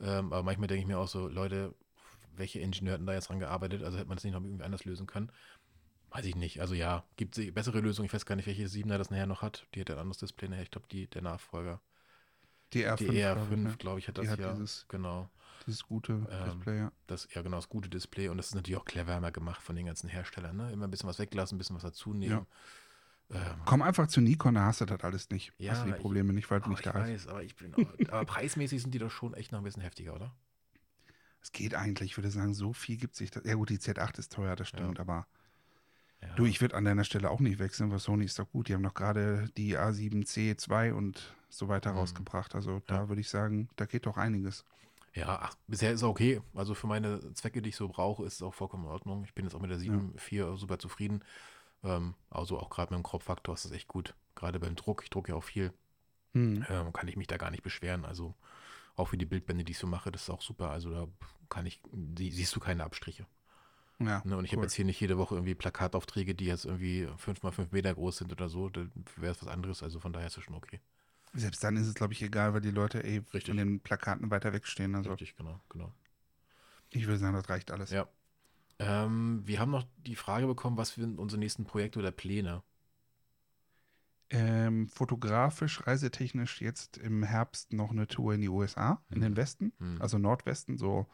Ähm, 0.00 0.32
aber 0.32 0.42
manchmal 0.42 0.66
denke 0.68 0.80
ich 0.82 0.86
mir 0.86 0.98
auch 0.98 1.08
so, 1.08 1.28
Leute, 1.28 1.74
welche 2.34 2.60
Ingenieure 2.60 2.94
hatten 2.94 3.06
da 3.06 3.14
jetzt 3.14 3.28
dran 3.28 3.38
gearbeitet? 3.38 3.82
Also 3.82 3.96
hätte 3.98 4.08
man 4.08 4.16
das 4.16 4.24
nicht 4.24 4.32
noch 4.32 4.42
irgendwie 4.42 4.64
anders 4.64 4.84
lösen 4.84 5.06
können? 5.06 5.30
Weiß 6.10 6.24
ich 6.24 6.36
nicht. 6.36 6.60
Also 6.60 6.74
ja, 6.74 7.04
gibt 7.16 7.36
es 7.38 7.52
bessere 7.52 7.80
Lösungen. 7.80 8.06
Ich 8.06 8.12
weiß 8.14 8.26
gar 8.26 8.34
nicht, 8.36 8.46
welche 8.46 8.66
7er 8.66 8.98
das 8.98 9.10
nachher 9.10 9.26
noch 9.26 9.42
hat. 9.42 9.66
Die 9.74 9.80
hat 9.80 9.90
ein 9.90 9.98
anderes 9.98 10.18
Display 10.18 10.48
nachher. 10.48 10.62
Ich 10.62 10.70
glaube, 10.70 10.88
die, 10.90 11.06
der 11.08 11.22
Nachfolger. 11.22 11.80
Die 12.72 12.84
R5, 12.84 12.96
die 12.98 13.04
glaub 13.04 13.14
ich, 13.14 13.24
ER5, 13.24 13.56
ne? 13.56 13.76
glaube 13.78 13.98
ich, 13.98 14.08
hat 14.08 14.16
Die 14.16 14.22
das 14.22 14.30
hat 14.30 14.38
ja. 14.40 14.52
dieses- 14.52 14.86
genau. 14.88 15.30
Dieses 15.66 15.82
gute 15.82 16.26
Ähm, 16.30 16.44
Display, 16.44 16.78
ja. 16.78 16.92
Das, 17.06 17.28
ja, 17.34 17.42
genau, 17.42 17.56
das 17.56 17.68
gute 17.68 17.88
Display. 17.88 18.28
Und 18.28 18.36
das 18.38 18.48
ist 18.48 18.54
natürlich 18.54 18.78
auch 18.80 18.84
cleverer 18.84 19.30
gemacht 19.32 19.60
von 19.62 19.76
den 19.76 19.86
ganzen 19.86 20.08
Herstellern. 20.08 20.56
Ne? 20.56 20.72
Immer 20.72 20.86
ein 20.86 20.90
bisschen 20.90 21.08
was 21.08 21.18
weglassen, 21.18 21.56
ein 21.56 21.58
bisschen 21.58 21.76
was 21.76 21.82
dazu 21.82 22.14
nehmen. 22.14 22.46
Ähm, 23.30 23.40
Komm 23.66 23.82
einfach 23.82 24.06
zu 24.06 24.20
Nikon, 24.20 24.54
da 24.54 24.64
hast 24.64 24.80
du 24.80 24.86
das 24.86 25.00
alles 25.02 25.28
nicht. 25.30 25.52
Ja, 25.58 25.72
hast 25.72 25.82
du 25.82 25.86
die 25.86 25.92
ich- 25.92 26.00
Probleme 26.00 26.32
nicht, 26.32 26.50
weil 26.50 26.60
du 26.60 26.66
oh, 26.66 26.70
nicht 26.70 26.80
ich 26.80 26.84
da 26.84 26.92
bist. 26.92 27.04
weiß, 27.12 27.26
aber 27.28 27.42
ich 27.42 27.56
bin. 27.56 27.74
aber 28.10 28.24
preismäßig 28.24 28.80
sind 28.82 28.92
die 28.94 28.98
doch 28.98 29.10
schon 29.10 29.34
echt 29.34 29.52
noch 29.52 29.58
ein 29.60 29.64
bisschen 29.64 29.82
heftiger, 29.82 30.14
oder? 30.14 30.34
Es 31.42 31.52
geht 31.52 31.74
eigentlich, 31.74 32.12
ich 32.12 32.16
würde 32.16 32.30
sagen, 32.30 32.54
so 32.54 32.72
viel 32.72 32.96
gibt 32.96 33.14
sich 33.16 33.30
das. 33.30 33.44
Ja 33.44 33.54
gut, 33.54 33.70
die 33.70 33.78
Z8 33.78 34.18
ist 34.18 34.32
teuer, 34.32 34.56
das 34.56 34.68
stimmt, 34.68 34.96
Ja. 34.96 35.02
aber 35.02 35.26
Ja. 36.22 36.34
du, 36.34 36.46
ich 36.46 36.60
würde 36.60 36.74
an 36.76 36.84
deiner 36.84 37.04
Stelle 37.04 37.30
auch 37.30 37.40
nicht 37.40 37.58
wechseln, 37.58 37.90
weil 37.90 37.98
Sony 38.00 38.24
ist 38.24 38.38
doch 38.38 38.50
gut. 38.50 38.68
Die 38.68 38.74
haben 38.74 38.82
doch 38.82 38.94
gerade 38.94 39.48
die 39.56 39.78
A7C2 39.78 40.92
und 40.92 41.34
so 41.48 41.68
weiter 41.68 41.92
Mhm. 41.92 41.98
rausgebracht. 41.98 42.54
Also 42.54 42.80
da 42.86 42.96
Ja. 42.96 43.08
würde 43.08 43.20
ich 43.20 43.28
sagen, 43.28 43.68
da 43.76 43.84
geht 43.86 44.06
doch 44.06 44.16
einiges. 44.16 44.64
Ja, 45.14 45.38
ach, 45.42 45.54
bisher 45.66 45.90
ist 45.92 46.00
es 46.00 46.04
okay. 46.04 46.40
Also 46.54 46.74
für 46.74 46.86
meine 46.86 47.32
Zwecke, 47.34 47.62
die 47.62 47.68
ich 47.70 47.76
so 47.76 47.88
brauche, 47.88 48.24
ist 48.24 48.34
es 48.34 48.42
auch 48.42 48.54
vollkommen 48.54 48.84
in 48.84 48.90
Ordnung. 48.90 49.24
Ich 49.24 49.34
bin 49.34 49.44
jetzt 49.44 49.54
auch 49.54 49.60
mit 49.60 49.70
der 49.70 49.78
7.4 49.78 50.56
super 50.56 50.78
zufrieden. 50.78 51.22
Ähm, 51.84 52.14
also 52.30 52.58
auch 52.58 52.70
gerade 52.70 52.94
mit 52.94 53.02
dem 53.02 53.06
Crop-Faktor 53.08 53.54
ist 53.54 53.64
das 53.64 53.72
echt 53.72 53.88
gut. 53.88 54.14
Gerade 54.34 54.60
beim 54.60 54.76
Druck, 54.76 55.02
ich 55.04 55.10
drucke 55.10 55.32
ja 55.32 55.36
auch 55.38 55.44
viel, 55.44 55.72
Hm. 56.34 56.62
ähm, 56.68 56.92
kann 56.92 57.08
ich 57.08 57.16
mich 57.16 57.26
da 57.26 57.36
gar 57.36 57.50
nicht 57.50 57.62
beschweren. 57.62 58.04
Also 58.04 58.34
auch 58.96 59.08
für 59.08 59.18
die 59.18 59.26
Bildbände, 59.26 59.64
die 59.64 59.72
ich 59.72 59.78
so 59.78 59.86
mache, 59.88 60.12
das 60.12 60.22
ist 60.24 60.30
auch 60.30 60.42
super. 60.42 60.70
Also 60.70 60.90
da 60.90 61.08
kann 61.50 61.66
ich, 61.66 61.80
die, 61.92 62.30
siehst 62.32 62.56
du 62.56 62.60
keine 62.60 62.84
Abstriche. 62.84 63.26
Ja, 63.98 64.24
Ne? 64.24 64.36
Und 64.36 64.44
ich 64.44 64.52
habe 64.52 64.62
cool. 64.62 64.64
jetzt 64.64 64.74
hier 64.74 64.84
nicht 64.84 65.00
jede 65.00 65.18
Woche 65.18 65.34
irgendwie 65.36 65.54
Plakataufträge, 65.56 66.34
die 66.34 66.46
jetzt 66.46 66.64
irgendwie 66.66 67.08
5 67.18 67.42
mal 67.42 67.52
5 67.52 67.72
Meter 67.72 67.94
groß 67.94 68.18
sind 68.18 68.32
oder 68.32 68.48
so. 68.48 68.68
Da 68.68 68.86
wäre 69.16 69.32
es 69.32 69.42
was 69.42 69.48
anderes. 69.48 69.82
Also 69.82 70.00
von 70.00 70.12
daher 70.12 70.28
ist 70.28 70.36
es 70.38 70.44
schon 70.44 70.54
okay. 70.54 70.80
Selbst 71.32 71.62
dann 71.64 71.76
ist 71.76 71.86
es, 71.86 71.94
glaube 71.94 72.12
ich, 72.12 72.22
egal, 72.22 72.52
weil 72.54 72.60
die 72.60 72.70
Leute 72.70 73.00
eh 73.00 73.22
Richtig. 73.32 73.44
von 73.46 73.56
den 73.56 73.80
Plakaten 73.80 74.30
weiter 74.30 74.52
wegstehen. 74.52 74.94
Also 74.94 75.10
Richtig, 75.10 75.36
genau, 75.36 75.60
genau. 75.68 75.92
ich 76.90 77.06
würde 77.06 77.18
sagen, 77.18 77.34
das 77.34 77.48
reicht 77.48 77.70
alles. 77.70 77.90
Ja. 77.90 78.08
Ähm, 78.78 79.42
wir 79.44 79.58
haben 79.58 79.70
noch 79.70 79.84
die 79.98 80.14
Frage 80.14 80.46
bekommen, 80.46 80.76
was 80.76 80.94
sind 80.94 81.18
unsere 81.18 81.40
nächsten 81.40 81.64
Projekte 81.64 81.98
oder 81.98 82.12
Pläne? 82.12 82.62
Ähm, 84.30 84.88
fotografisch, 84.88 85.86
reisetechnisch 85.86 86.60
jetzt 86.60 86.98
im 86.98 87.22
Herbst 87.22 87.72
noch 87.72 87.90
eine 87.90 88.06
Tour 88.06 88.34
in 88.34 88.42
die 88.42 88.48
USA, 88.50 89.02
in 89.10 89.18
Mhm. 89.18 89.22
den 89.22 89.36
Westen, 89.36 89.72
Hm. 89.78 90.00
also 90.02 90.18
Nordwesten, 90.18 90.76
so 90.76 91.06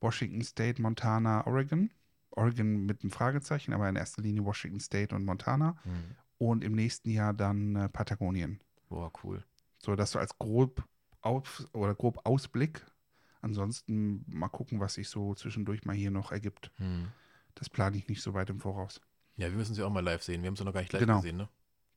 Washington 0.00 0.42
State, 0.42 0.80
Montana, 0.80 1.46
Oregon. 1.46 1.90
Oregon 2.30 2.84
mit 2.86 3.02
einem 3.02 3.10
Fragezeichen, 3.12 3.72
aber 3.74 3.88
in 3.88 3.96
erster 3.96 4.22
Linie 4.22 4.44
Washington 4.44 4.80
State 4.80 5.14
und 5.14 5.24
Montana. 5.24 5.76
Hm. 5.84 6.16
Und 6.38 6.64
im 6.64 6.74
nächsten 6.74 7.10
Jahr 7.10 7.32
dann 7.32 7.76
äh, 7.76 7.88
Patagonien. 7.88 8.60
Boah, 8.88 9.12
cool. 9.22 9.44
So, 9.78 9.94
dass 9.94 10.10
du 10.10 10.18
als 10.18 10.36
grob 10.38 10.82
auf 11.20 11.64
oder 11.72 11.94
grob 11.94 12.20
Ausblick. 12.24 12.84
Ansonsten 13.44 14.24
mal 14.26 14.48
gucken, 14.48 14.80
was 14.80 14.94
sich 14.94 15.08
so 15.08 15.34
zwischendurch 15.34 15.84
mal 15.84 15.94
hier 15.94 16.10
noch 16.10 16.32
ergibt. 16.32 16.70
Hm. 16.76 17.08
Das 17.54 17.68
plane 17.68 17.96
ich 17.96 18.08
nicht 18.08 18.22
so 18.22 18.34
weit 18.34 18.50
im 18.50 18.58
Voraus. 18.58 19.00
Ja, 19.36 19.48
wir 19.50 19.56
müssen 19.56 19.74
sie 19.74 19.82
auch 19.82 19.90
mal 19.90 20.02
live 20.02 20.22
sehen. 20.22 20.42
Wir 20.42 20.48
haben 20.48 20.56
sie 20.56 20.64
noch 20.64 20.72
gar 20.72 20.80
nicht 20.80 20.92
live 20.92 21.00
Genau. 21.00 21.16
gesehen, 21.16 21.36
ne? 21.36 21.48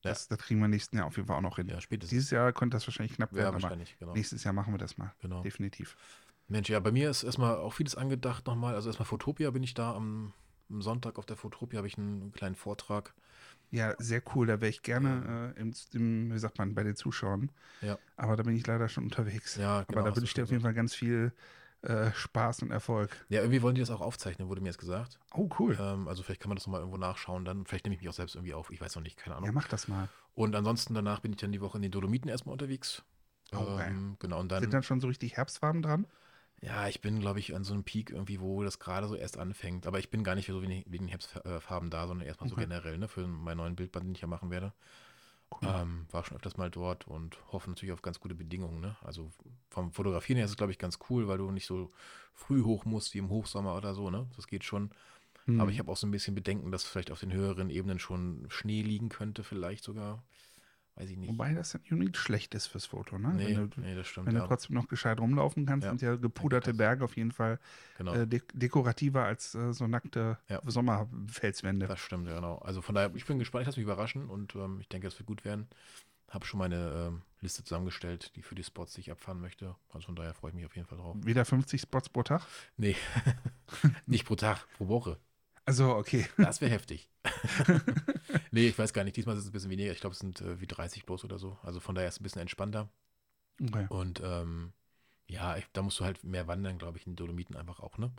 Ja. 0.03 0.11
Das, 0.11 0.27
das 0.27 0.37
kriegen 0.39 0.59
wir 0.59 0.67
nächsten 0.67 0.97
Jahr 0.97 1.07
auf 1.07 1.15
jeden 1.15 1.27
Fall 1.27 1.37
auch 1.37 1.41
noch 1.41 1.55
hin. 1.55 1.67
Ja, 1.67 1.81
spätestens. 1.81 2.09
Dieses 2.11 2.31
Jahr 2.31 2.51
könnte 2.53 2.75
das 2.75 2.85
wahrscheinlich 2.85 3.15
knapp 3.15 3.31
ja, 3.31 3.37
werden, 3.37 3.55
aber 3.55 3.63
wahrscheinlich, 3.63 3.97
genau. 3.97 4.13
nächstes 4.13 4.43
Jahr 4.43 4.53
machen 4.53 4.73
wir 4.73 4.77
das 4.77 4.97
mal. 4.97 5.13
genau. 5.19 5.41
Definitiv. 5.41 5.95
Mensch, 6.47 6.69
ja, 6.69 6.79
bei 6.79 6.91
mir 6.91 7.09
ist 7.09 7.23
erstmal 7.23 7.57
auch 7.57 7.73
vieles 7.73 7.95
angedacht 7.95 8.45
nochmal. 8.47 8.75
Also 8.75 8.89
erstmal 8.89 9.05
Fotopia 9.07 9.51
bin 9.51 9.63
ich 9.63 9.73
da 9.73 9.93
am, 9.95 10.33
am 10.69 10.81
Sonntag 10.81 11.17
auf 11.17 11.25
der 11.25 11.35
Fotopia 11.37 11.77
habe 11.77 11.87
ich 11.87 11.97
einen 11.97 12.31
kleinen 12.31 12.55
Vortrag. 12.55 13.13
Ja, 13.71 13.95
sehr 13.97 14.21
cool. 14.33 14.47
Da 14.47 14.61
wäre 14.61 14.69
ich 14.69 14.81
gerne 14.81 15.53
äh, 15.55 15.59
im, 15.59 15.73
im, 15.93 16.33
wie 16.33 16.39
sagt 16.39 16.57
man, 16.57 16.73
bei 16.73 16.83
den 16.83 16.95
Zuschauern. 16.95 17.51
Ja. 17.81 17.97
Aber 18.15 18.35
da 18.35 18.43
bin 18.43 18.55
ich 18.55 18.65
leider 18.65 18.87
schon 18.87 19.03
unterwegs. 19.05 19.55
Ja, 19.55 19.83
genau. 19.83 19.99
aber 19.99 20.09
da 20.09 20.15
wünsche 20.15 20.29
ich 20.29 20.33
dir 20.33 20.43
auf 20.43 20.51
jeden 20.51 20.63
Fall 20.63 20.73
ganz 20.73 20.95
viel 20.95 21.33
äh, 21.81 22.11
Spaß 22.11 22.63
und 22.63 22.71
Erfolg. 22.71 23.25
Ja, 23.29 23.41
irgendwie 23.41 23.61
wollen 23.61 23.75
die 23.75 23.81
das 23.81 23.91
auch 23.91 24.01
aufzeichnen, 24.01 24.47
wurde 24.47 24.61
mir 24.61 24.69
jetzt 24.69 24.79
gesagt. 24.79 25.19
Oh, 25.33 25.49
cool. 25.59 25.77
Ähm, 25.79 26.07
also 26.07 26.23
vielleicht 26.23 26.41
kann 26.41 26.49
man 26.49 26.55
das 26.55 26.65
nochmal 26.65 26.81
irgendwo 26.81 26.97
nachschauen. 26.97 27.45
Dann 27.45 27.65
vielleicht 27.65 27.85
nehme 27.85 27.95
ich 27.95 28.01
mich 28.01 28.09
auch 28.09 28.13
selbst 28.13 28.35
irgendwie 28.35 28.53
auf. 28.53 28.71
Ich 28.71 28.81
weiß 28.81 28.95
noch 28.95 29.03
nicht, 29.03 29.17
keine 29.17 29.35
Ahnung. 29.35 29.47
Ja, 29.47 29.51
mach 29.51 29.67
das 29.67 29.87
mal. 29.87 30.09
Und 30.33 30.55
ansonsten 30.55 30.93
danach 30.93 31.19
bin 31.19 31.33
ich 31.33 31.37
dann 31.37 31.51
die 31.51 31.61
Woche 31.61 31.77
in 31.77 31.81
den 31.81 31.91
Dolomiten 31.91 32.29
erstmal 32.29 32.53
unterwegs. 32.53 33.03
Oh, 33.53 33.77
geil. 33.77 33.87
ähm, 33.89 34.17
genau, 34.19 34.39
und 34.39 34.51
dann, 34.51 34.61
Sind 34.61 34.73
dann 34.73 34.83
schon 34.83 34.99
so 34.99 35.07
richtig 35.07 35.37
Herbstfarben 35.37 35.81
dran? 35.81 36.05
Ja, 36.61 36.87
ich 36.87 37.01
bin, 37.01 37.19
glaube 37.19 37.39
ich, 37.39 37.55
an 37.55 37.63
so 37.63 37.73
einem 37.73 37.83
Peak 37.83 38.09
irgendwie, 38.09 38.39
wo 38.39 38.63
das 38.63 38.79
gerade 38.79 39.07
so 39.07 39.15
erst 39.15 39.37
anfängt. 39.37 39.85
Aber 39.85 39.99
ich 39.99 40.09
bin 40.09 40.23
gar 40.23 40.35
nicht 40.35 40.47
für 40.47 40.53
so 40.53 40.61
wenig, 40.61 40.85
wegen 40.87 41.07
Herbstfarben 41.07 41.89
da, 41.89 42.07
sondern 42.07 42.27
erstmal 42.27 42.49
so 42.49 42.55
Okay. 42.55 42.65
generell, 42.65 42.97
ne, 42.97 43.07
für 43.07 43.27
meinen 43.27 43.57
neuen 43.57 43.75
Bildband, 43.75 44.05
den 44.07 44.15
ich 44.15 44.21
ja 44.21 44.27
machen 44.27 44.49
werde. 44.49 44.73
Cool. 45.49 45.69
Ähm, 45.69 46.07
war 46.11 46.25
schon 46.25 46.35
öfters 46.35 46.57
mal 46.57 46.69
dort 46.69 47.07
und 47.07 47.37
hoffe 47.53 47.69
natürlich 47.69 47.93
auf 47.93 48.01
ganz 48.01 48.19
gute 48.19 48.35
Bedingungen. 48.35 48.81
Ne? 48.81 48.97
Also 49.01 49.31
vom 49.69 49.91
Fotografieren 49.93 50.37
her 50.37 50.45
ist 50.45 50.51
es, 50.51 50.57
glaube 50.57 50.71
ich, 50.71 50.77
ganz 50.77 50.99
cool, 51.09 51.27
weil 51.27 51.37
du 51.37 51.51
nicht 51.51 51.65
so 51.67 51.91
früh 52.33 52.63
hoch 52.63 52.85
musst 52.85 53.13
wie 53.13 53.19
im 53.19 53.29
Hochsommer 53.29 53.75
oder 53.75 53.93
so. 53.93 54.09
Ne? 54.09 54.27
Das 54.35 54.47
geht 54.47 54.63
schon. 54.65 54.91
Hm. 55.45 55.59
Aber 55.61 55.71
ich 55.71 55.79
habe 55.79 55.91
auch 55.91 55.97
so 55.97 56.05
ein 56.05 56.11
bisschen 56.11 56.35
Bedenken, 56.35 56.71
dass 56.71 56.83
vielleicht 56.83 57.11
auf 57.11 57.19
den 57.21 57.31
höheren 57.31 57.69
Ebenen 57.69 57.99
schon 57.99 58.45
Schnee 58.49 58.81
liegen 58.81 59.09
könnte, 59.09 59.43
vielleicht 59.43 59.83
sogar. 59.83 60.23
Weiß 60.97 61.09
ich 61.11 61.17
nicht. 61.17 61.29
Wobei 61.29 61.53
das 61.53 61.73
ja 61.73 61.95
nicht 61.95 62.17
schlecht 62.17 62.55
ist 62.55 62.65
fürs 62.67 62.87
Foto, 62.87 63.19
ne? 63.19 63.31
nee, 63.35 63.55
wenn 63.55 63.69
du, 63.69 63.81
nee, 63.81 63.93
das 63.95 64.07
stimmt. 64.07 64.25
wenn 64.27 64.35
ja. 64.35 64.41
du 64.41 64.47
trotzdem 64.47 64.75
noch 64.75 64.87
gescheit 64.87 65.19
rumlaufen 65.19 65.65
kannst, 65.67 65.85
Ja. 65.85 65.91
sind 65.91 66.01
ja 66.01 66.15
gepuderte 66.15 66.73
Berge 66.73 67.03
auf 67.03 67.15
jeden 67.15 67.31
Fall 67.31 67.59
genau. 67.99 68.13
äh, 68.15 68.25
de 68.27 68.41
dekorativer 68.53 69.23
als 69.23 69.53
äh, 69.53 69.73
so 69.73 69.85
nackte 69.87 70.39
Ja. 70.49 70.59
Sommerfelswände. 70.65 71.85
Das 71.87 71.99
stimmt, 71.99 72.27
ja, 72.27 72.35
genau. 72.35 72.57
Also 72.57 72.81
von 72.81 72.95
daher, 72.95 73.11
ich 73.15 73.25
bin 73.25 73.37
gespannt, 73.39 73.61
ich 73.61 73.67
lasse 73.67 73.79
mich 73.79 73.85
überraschen 73.85 74.27
und 74.27 74.55
ähm, 74.55 74.79
ich 74.81 74.87
denke, 74.89 75.07
es 75.07 75.19
wird 75.19 75.27
gut 75.27 75.45
werden. 75.45 75.67
habe 76.31 76.45
schon 76.45 76.57
meine 76.57 77.09
ähm, 77.09 77.21
Liste 77.41 77.63
zusammengestellt, 77.63 78.35
die 78.35 78.41
für 78.41 78.55
die 78.55 78.63
Spots, 78.63 78.93
die 78.95 79.01
ich 79.01 79.11
abfahren 79.11 79.39
möchte. 79.39 79.75
Also 79.93 80.07
von 80.07 80.15
daher 80.15 80.33
freue 80.33 80.49
ich 80.49 80.55
mich 80.55 80.65
auf 80.65 80.75
jeden 80.75 80.87
Fall 80.87 80.97
drauf. 80.97 81.15
Wieder 81.21 81.45
50 81.45 81.79
Spots 81.79 82.09
pro 82.09 82.23
Tag? 82.23 82.41
Nee, 82.75 82.95
nicht 84.07 84.25
pro 84.25 84.35
Tag, 84.35 84.67
pro 84.77 84.87
Woche. 84.87 85.19
Also, 85.67 85.95
okay. 85.97 86.25
Das 86.37 86.61
wäre 86.61 86.71
heftig. 86.71 87.09
nee, 88.51 88.67
ich 88.67 88.79
weiß 88.79 88.93
gar 88.93 89.03
nicht. 89.03 89.17
Diesmal 89.17 89.35
ist 89.35 89.43
es 89.43 89.49
ein 89.49 89.51
bisschen 89.51 89.69
weniger. 89.69 89.91
Ich 89.91 89.99
glaube, 89.99 90.13
es 90.13 90.19
sind 90.19 90.39
äh, 90.41 90.61
wie 90.61 90.67
30 90.67 91.05
bloß 91.05 91.25
oder 91.25 91.37
so. 91.37 91.57
Also 91.61 91.79
von 91.81 91.93
daher 91.93 92.07
ist 92.07 92.15
es 92.15 92.21
ein 92.21 92.23
bisschen 92.23 92.41
entspannter. 92.41 92.89
okay. 93.61 93.85
Und 93.89 94.21
ähm, 94.23 94.71
ja, 95.27 95.57
ich, 95.57 95.65
da 95.73 95.81
musst 95.81 95.99
du 95.99 96.05
halt 96.05 96.23
mehr 96.23 96.47
wandern, 96.47 96.77
glaube 96.77 96.97
ich, 96.97 97.05
in 97.05 97.11
den 97.13 97.17
Dolomiten 97.17 97.55
einfach 97.57 97.81
auch, 97.81 97.97
ne? 97.97 98.11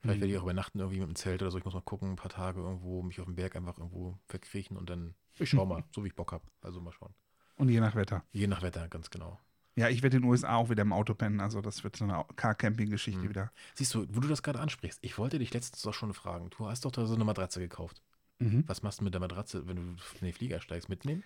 Vielleicht 0.00 0.18
Mhm. 0.18 0.22
werde 0.22 0.32
ich 0.32 0.38
auch 0.38 0.42
übernachten 0.42 0.80
irgendwie 0.80 0.98
mit 0.98 1.08
dem 1.08 1.14
Zelt 1.14 1.40
oder 1.42 1.52
so. 1.52 1.58
Ich 1.58 1.64
muss 1.64 1.74
mal 1.74 1.80
gucken, 1.82 2.10
ein 2.10 2.16
paar 2.16 2.30
Tage 2.32 2.60
irgendwo, 2.60 3.02
mich 3.04 3.20
auf 3.20 3.26
dem 3.26 3.36
Berg 3.36 3.54
einfach 3.54 3.78
irgendwo 3.78 4.18
verkriechen 4.26 4.76
und 4.76 4.90
dann, 4.90 5.14
ich 5.38 5.50
schau 5.50 5.64
mal, 5.64 5.84
so 5.92 6.02
wie 6.02 6.08
ich 6.08 6.16
Bock 6.16 6.32
habe. 6.32 6.44
Also 6.60 6.80
mal 6.80 6.92
schauen. 6.92 7.14
Und 7.54 7.68
je 7.68 7.78
nach 7.78 7.94
Wetter. 7.94 8.24
Je 8.32 8.48
nach 8.48 8.62
Wetter, 8.62 8.88
ganz 8.88 9.10
genau. 9.10 9.38
Ja, 9.76 9.88
ich 9.88 10.02
werde 10.02 10.16
in 10.18 10.22
den 10.22 10.30
USA 10.30 10.56
auch 10.56 10.68
wieder 10.68 10.82
im 10.82 10.92
Auto 10.92 11.14
pennen. 11.14 11.40
Also, 11.40 11.60
das 11.62 11.82
wird 11.82 11.96
so 11.96 12.04
eine 12.04 12.24
Car-Camping-Geschichte 12.36 13.20
Mhm. 13.22 13.28
wieder. 13.30 13.52
Siehst 13.74 13.94
du, 13.94 14.06
wo 14.10 14.20
du 14.20 14.28
das 14.28 14.42
gerade 14.42 14.60
ansprichst, 14.60 14.98
ich 15.02 15.16
wollte 15.18 15.38
dich 15.38 15.52
letztens 15.54 15.86
auch 15.86 15.94
schon 15.94 16.12
fragen. 16.12 16.50
Du 16.50 16.68
hast 16.68 16.84
doch 16.84 16.90
da 16.90 17.06
so 17.06 17.14
eine 17.14 17.24
Matratze 17.24 17.60
gekauft. 17.60 18.02
Mhm. 18.38 18.64
Was 18.66 18.82
machst 18.82 19.00
du 19.00 19.04
mit 19.04 19.14
der 19.14 19.20
Matratze, 19.20 19.66
wenn 19.66 19.76
du 19.76 19.82
in 19.82 19.96
den 20.20 20.32
Flieger 20.34 20.60
steigst? 20.60 20.88
Mitnehmen? 20.88 21.22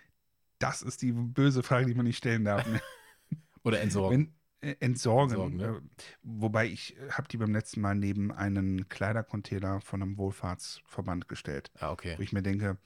Das 0.58 0.82
ist 0.82 1.02
die 1.02 1.12
böse 1.12 1.62
Frage, 1.62 1.86
die 1.86 1.94
man 1.94 2.06
nicht 2.06 2.18
stellen 2.18 2.44
darf. 2.44 2.64
ne? 2.66 2.80
Oder 3.64 3.80
entsorgen? 3.80 4.32
Wenn, 4.62 4.70
äh, 4.70 4.76
entsorgen. 4.80 5.30
Entsorgen, 5.34 5.56
ne? 5.56 5.78
äh, 5.78 6.02
Wobei 6.22 6.66
ich 6.66 6.96
habe 7.10 7.26
die 7.28 7.36
beim 7.38 7.52
letzten 7.52 7.80
Mal 7.80 7.94
neben 7.96 8.30
einen 8.32 8.88
Kleidercontainer 8.88 9.80
von 9.80 10.02
einem 10.02 10.16
Wohlfahrtsverband 10.18 11.26
gestellt. 11.28 11.70
ah, 11.80 11.90
okay. 11.90 12.14
Wo 12.16 12.22
ich 12.22 12.32
mir 12.32 12.42
denke, 12.42 12.78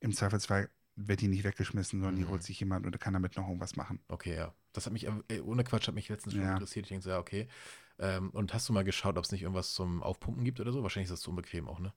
im 0.00 0.12
Zweifelsfall 0.12 0.70
wird 0.94 1.20
die 1.20 1.28
nicht 1.28 1.44
weggeschmissen, 1.44 2.00
sondern 2.00 2.16
die 2.16 2.24
Mhm. 2.24 2.30
holt 2.30 2.42
sich 2.42 2.58
jemand 2.60 2.86
und 2.86 2.98
kann 3.00 3.12
damit 3.12 3.36
noch 3.36 3.46
irgendwas 3.46 3.76
machen. 3.76 4.00
Okay, 4.08 4.34
ja. 4.36 4.54
Das 4.76 4.84
hat 4.84 4.92
mich, 4.92 5.06
äh, 5.06 5.40
ohne 5.40 5.64
Quatsch, 5.64 5.88
hat 5.88 5.94
mich 5.94 6.08
letztens 6.10 6.34
schon 6.34 6.44
Ja. 6.44 6.52
interessiert. 6.52 6.84
Ich 6.84 6.90
denke 6.90 7.02
so, 7.02 7.10
ja, 7.10 7.18
okay. 7.18 7.48
Ähm, 7.98 8.28
und 8.30 8.52
hast 8.52 8.68
du 8.68 8.74
mal 8.74 8.84
geschaut, 8.84 9.16
ob 9.16 9.24
es 9.24 9.32
nicht 9.32 9.40
irgendwas 9.42 9.72
zum 9.72 10.02
Aufpumpen 10.02 10.44
gibt 10.44 10.60
oder 10.60 10.70
so? 10.70 10.82
Wahrscheinlich 10.82 11.06
ist 11.06 11.12
das 11.12 11.20
zu 11.20 11.30
unbequem 11.30 11.66
auch, 11.66 11.80
ne? 11.80 11.94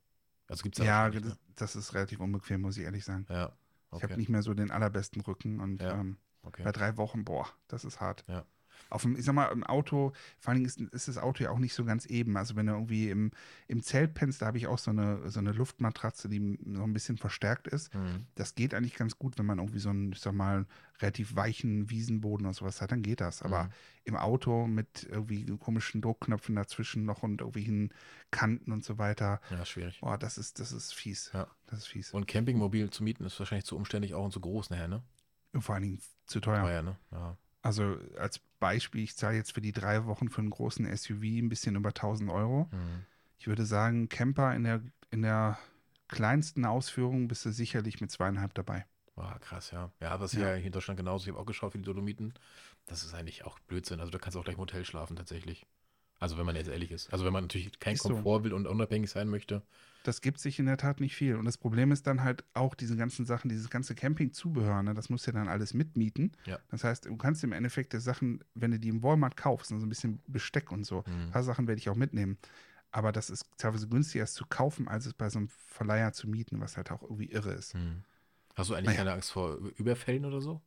Also 0.48 0.64
gibt 0.64 0.80
es 0.80 0.86
Ja, 0.86 1.10
das, 1.10 1.38
das 1.56 1.76
ist 1.76 1.94
relativ 1.94 2.22
unbequem, 2.22 2.62
muss 2.62 2.78
ich 2.78 2.84
ehrlich 2.84 3.04
sagen. 3.04 3.26
ne? 3.30 3.36
Ja. 3.36 3.58
Ich 3.98 4.04
habe 4.04 4.14
Okay. 4.14 4.18
nicht 4.18 4.30
mehr 4.30 4.42
so 4.44 4.54
den 4.54 4.72
allerbesten 4.72 5.22
Rücken 5.22 5.60
und 5.60 5.82
Ja. 5.82 5.92
ähm, 5.92 6.18
okay. 6.44 6.64
bei 6.64 6.72
drei 6.72 6.96
Wochen, 6.96 7.26
boah, 7.26 7.48
das 7.68 7.84
ist 7.84 8.00
hart. 8.00 8.24
Ja. 8.30 8.46
Auf 8.90 9.04
dem, 9.04 9.16
ich 9.16 9.26
sag 9.26 9.34
mal, 9.34 9.46
im 9.52 9.64
Auto, 9.64 10.14
vor 10.40 10.50
allen 10.52 10.64
Dingen 10.64 10.66
ist, 10.68 10.80
ist 10.94 11.08
das 11.08 11.18
Auto 11.18 11.44
ja 11.44 11.52
auch 11.52 11.60
nicht 11.60 11.74
so 11.74 11.86
ganz 11.86 12.06
eben. 12.06 12.38
Also 12.38 12.56
wenn 12.56 12.66
du 12.66 12.74
irgendwie 12.74 13.10
im, 13.10 13.32
im 13.68 13.84
Zelt 13.84 14.14
pennst, 14.14 14.42
da 14.42 14.48
habe 14.48 14.58
ich 14.58 14.68
auch 14.68 14.78
so 14.80 14.92
eine, 14.92 15.30
so 15.30 15.40
eine 15.40 15.52
Luftmatratze, 15.52 16.30
die 16.30 16.58
so 16.74 16.84
ein 16.84 16.94
bisschen 16.94 17.18
verstärkt 17.18 17.68
ist. 17.68 17.94
Mhm. 17.94 18.26
Das 18.36 18.56
geht 18.56 18.74
eigentlich 18.74 18.96
ganz 18.96 19.18
gut, 19.20 19.38
wenn 19.38 19.46
man 19.46 19.60
irgendwie 19.60 19.80
so 19.80 19.90
einen, 19.90 20.12
ich 20.14 20.20
sag 20.22 20.34
mal, 20.34 20.66
relativ 21.02 21.36
weichen 21.36 21.90
Wiesenboden 21.90 22.46
oder 22.46 22.54
sowas 22.54 22.82
hat, 22.82 22.92
dann 22.92 23.02
geht 23.04 23.22
das. 23.22 23.42
Aber 23.42 23.66
Mhm. 23.66 23.70
im 24.06 24.16
Auto 24.18 24.68
mit 24.68 25.04
irgendwie 25.10 25.46
komischen 25.58 26.02
Druckknöpfen 26.02 26.56
dazwischen 26.56 27.06
noch 27.06 27.24
und 27.24 27.42
irgendwelchen 27.42 27.94
Kanten 28.32 28.72
und 28.72 28.84
so 28.84 28.98
weiter, 28.98 29.40
Ja, 29.52 29.64
schwierig. 29.66 30.00
boah, 30.02 30.18
das 30.18 30.38
ist, 30.38 30.60
das 30.60 30.72
ist 30.72 30.94
fies. 30.94 31.32
Ja. 31.34 31.48
Das 31.68 31.80
ist 31.80 31.88
fies. 31.88 32.12
Und 32.12 32.28
Campingmobil 32.28 32.90
zu 32.90 33.04
mieten 33.04 33.24
ist 33.24 33.38
wahrscheinlich 33.40 33.66
zu 33.66 33.76
umständlich 33.76 34.14
auch 34.16 34.26
und 34.26 34.32
zu 34.32 34.40
groß 34.42 34.72
nachher, 34.72 34.88
ne? 34.88 35.04
Und 35.54 35.62
vor 35.62 35.76
allen 35.76 35.84
Dingen 35.84 36.02
zu 36.26 36.40
teuer. 36.40 36.62
Teuer, 36.62 36.82
ne? 36.82 36.98
Ja. 37.12 37.38
Also 37.62 37.98
als 38.18 38.40
Beispiel, 38.60 39.04
ich 39.04 39.16
zahle 39.16 39.38
jetzt 39.38 39.54
für 39.54 39.62
die 39.62 39.72
drei 39.72 40.06
Wochen 40.06 40.30
für 40.30 40.42
einen 40.42 40.50
großen 40.50 40.86
SUV 40.86 41.24
ein 41.24 41.50
bisschen 41.50 41.76
über 41.76 41.94
1000 41.94 42.30
Euro. 42.30 42.70
Mhm. 42.72 43.06
Ich 43.38 43.48
würde 43.48 43.66
sagen, 43.66 44.10
Camper 44.10 44.54
in 44.56 44.64
der, 44.64 44.82
in 45.12 45.22
der 45.22 45.58
kleinsten 46.08 46.66
Ausführung 46.66 47.28
bist 47.28 47.46
du 47.46 47.52
sicherlich 47.52 48.02
mit 48.02 48.12
zweieinhalb 48.12 48.54
dabei. 48.54 48.86
Wow, 49.16 49.40
krass, 49.40 49.72
ja. 49.72 49.92
Ja, 50.00 50.18
Ja. 50.18 50.40
ja 50.40 50.56
hier 50.56 50.68
in 50.68 50.72
Deutschland 50.72 50.98
genauso. 50.98 51.26
Ich 51.26 51.30
habe 51.30 51.40
auch 51.40 51.46
geschaut 51.46 51.72
für 51.74 51.78
die 51.78 51.84
Dolomiten. 51.84 52.34
Das 52.86 53.04
ist 53.04 53.14
eigentlich 53.14 53.46
auch 53.46 53.60
Blödsinn. 53.60 54.00
Also 54.00 54.12
da 54.12 54.18
kannst 54.18 54.36
du 54.36 54.40
auch 54.40 54.44
gleich 54.44 54.56
im 54.56 54.62
Hotel 54.62 54.86
schlafen, 54.86 55.16
tatsächlich. 55.16 55.66
Also 56.20 56.38
wenn 56.38 56.46
man 56.46 56.56
jetzt 56.56 56.68
ehrlich 56.70 56.92
ist. 56.92 57.12
Also 57.12 57.26
wenn 57.26 57.34
man 57.34 57.46
natürlich 57.46 57.80
keinen 57.80 57.96
Ist 57.96 58.04
so. 58.04 58.10
Komfort 58.10 58.44
will 58.44 58.54
und 58.54 58.68
unabhängig 58.68 59.10
sein 59.10 59.30
möchte. 59.30 59.64
Das 60.04 60.22
gibt 60.22 60.40
sich 60.40 60.60
in 60.60 60.66
der 60.66 60.78
Tat 60.78 61.00
nicht 61.00 61.16
viel. 61.16 61.36
Und 61.36 61.46
das 61.46 61.58
Problem 61.58 61.92
ist 61.92 62.08
dann 62.08 62.24
halt 62.24 62.44
auch 62.54 62.76
diese 62.76 62.96
ganzen 62.96 63.26
Sachen, 63.26 63.50
dieses 63.50 63.70
ganze 63.70 63.96
Campingzubehör, 63.96 64.82
ne, 64.84 64.94
das 64.94 65.10
musst 65.10 65.28
du 65.28 65.32
ja 65.32 65.38
dann 65.40 65.48
alles 65.50 65.74
mitmieten. 65.74 66.32
Ja. 66.46 66.60
Das 66.70 66.84
heißt, 66.84 67.06
du 67.06 67.18
kannst 67.18 67.44
im 67.44 67.52
Endeffekt 67.52 67.94
die 67.94 68.00
Sachen, 68.00 68.44
wenn 68.54 68.72
du 68.72 68.80
die 68.80 68.90
im 68.90 69.04
Walmart 69.04 69.36
kaufst, 69.38 69.72
also 69.72 69.86
ein 69.86 69.90
bisschen 69.90 70.22
Besteck 70.28 70.72
und 70.72 70.86
so, 70.86 71.04
ein 71.06 71.28
Mhm. 71.28 71.32
paar 71.32 71.44
Sachen 71.44 71.68
werde 71.68 71.80
ich 71.80 71.90
auch 71.90 71.96
mitnehmen. 71.96 72.38
Aber 72.92 73.12
das 73.12 73.30
ist 73.30 73.46
teilweise 73.58 73.88
günstiger 73.88 74.24
es 74.24 74.34
zu 74.34 74.46
kaufen, 74.46 74.88
als 74.88 75.06
es 75.06 75.14
bei 75.14 75.30
so 75.30 75.38
einem 75.40 75.48
Verleiher 75.50 76.12
zu 76.12 76.28
mieten, 76.28 76.60
was 76.60 76.76
halt 76.76 76.92
auch 76.92 77.04
irgendwie 77.04 77.30
irre 77.30 77.52
ist. 77.52 77.76
Mhm. 77.76 78.04
Hast 78.56 78.70
du 78.70 78.74
eigentlich 78.74 78.88
Naja. 78.88 78.98
keine 78.98 79.14
Angst 79.14 79.32
vor 79.32 79.56
Überfällen 79.78 80.26
oder 80.26 80.42
so? 80.42 80.62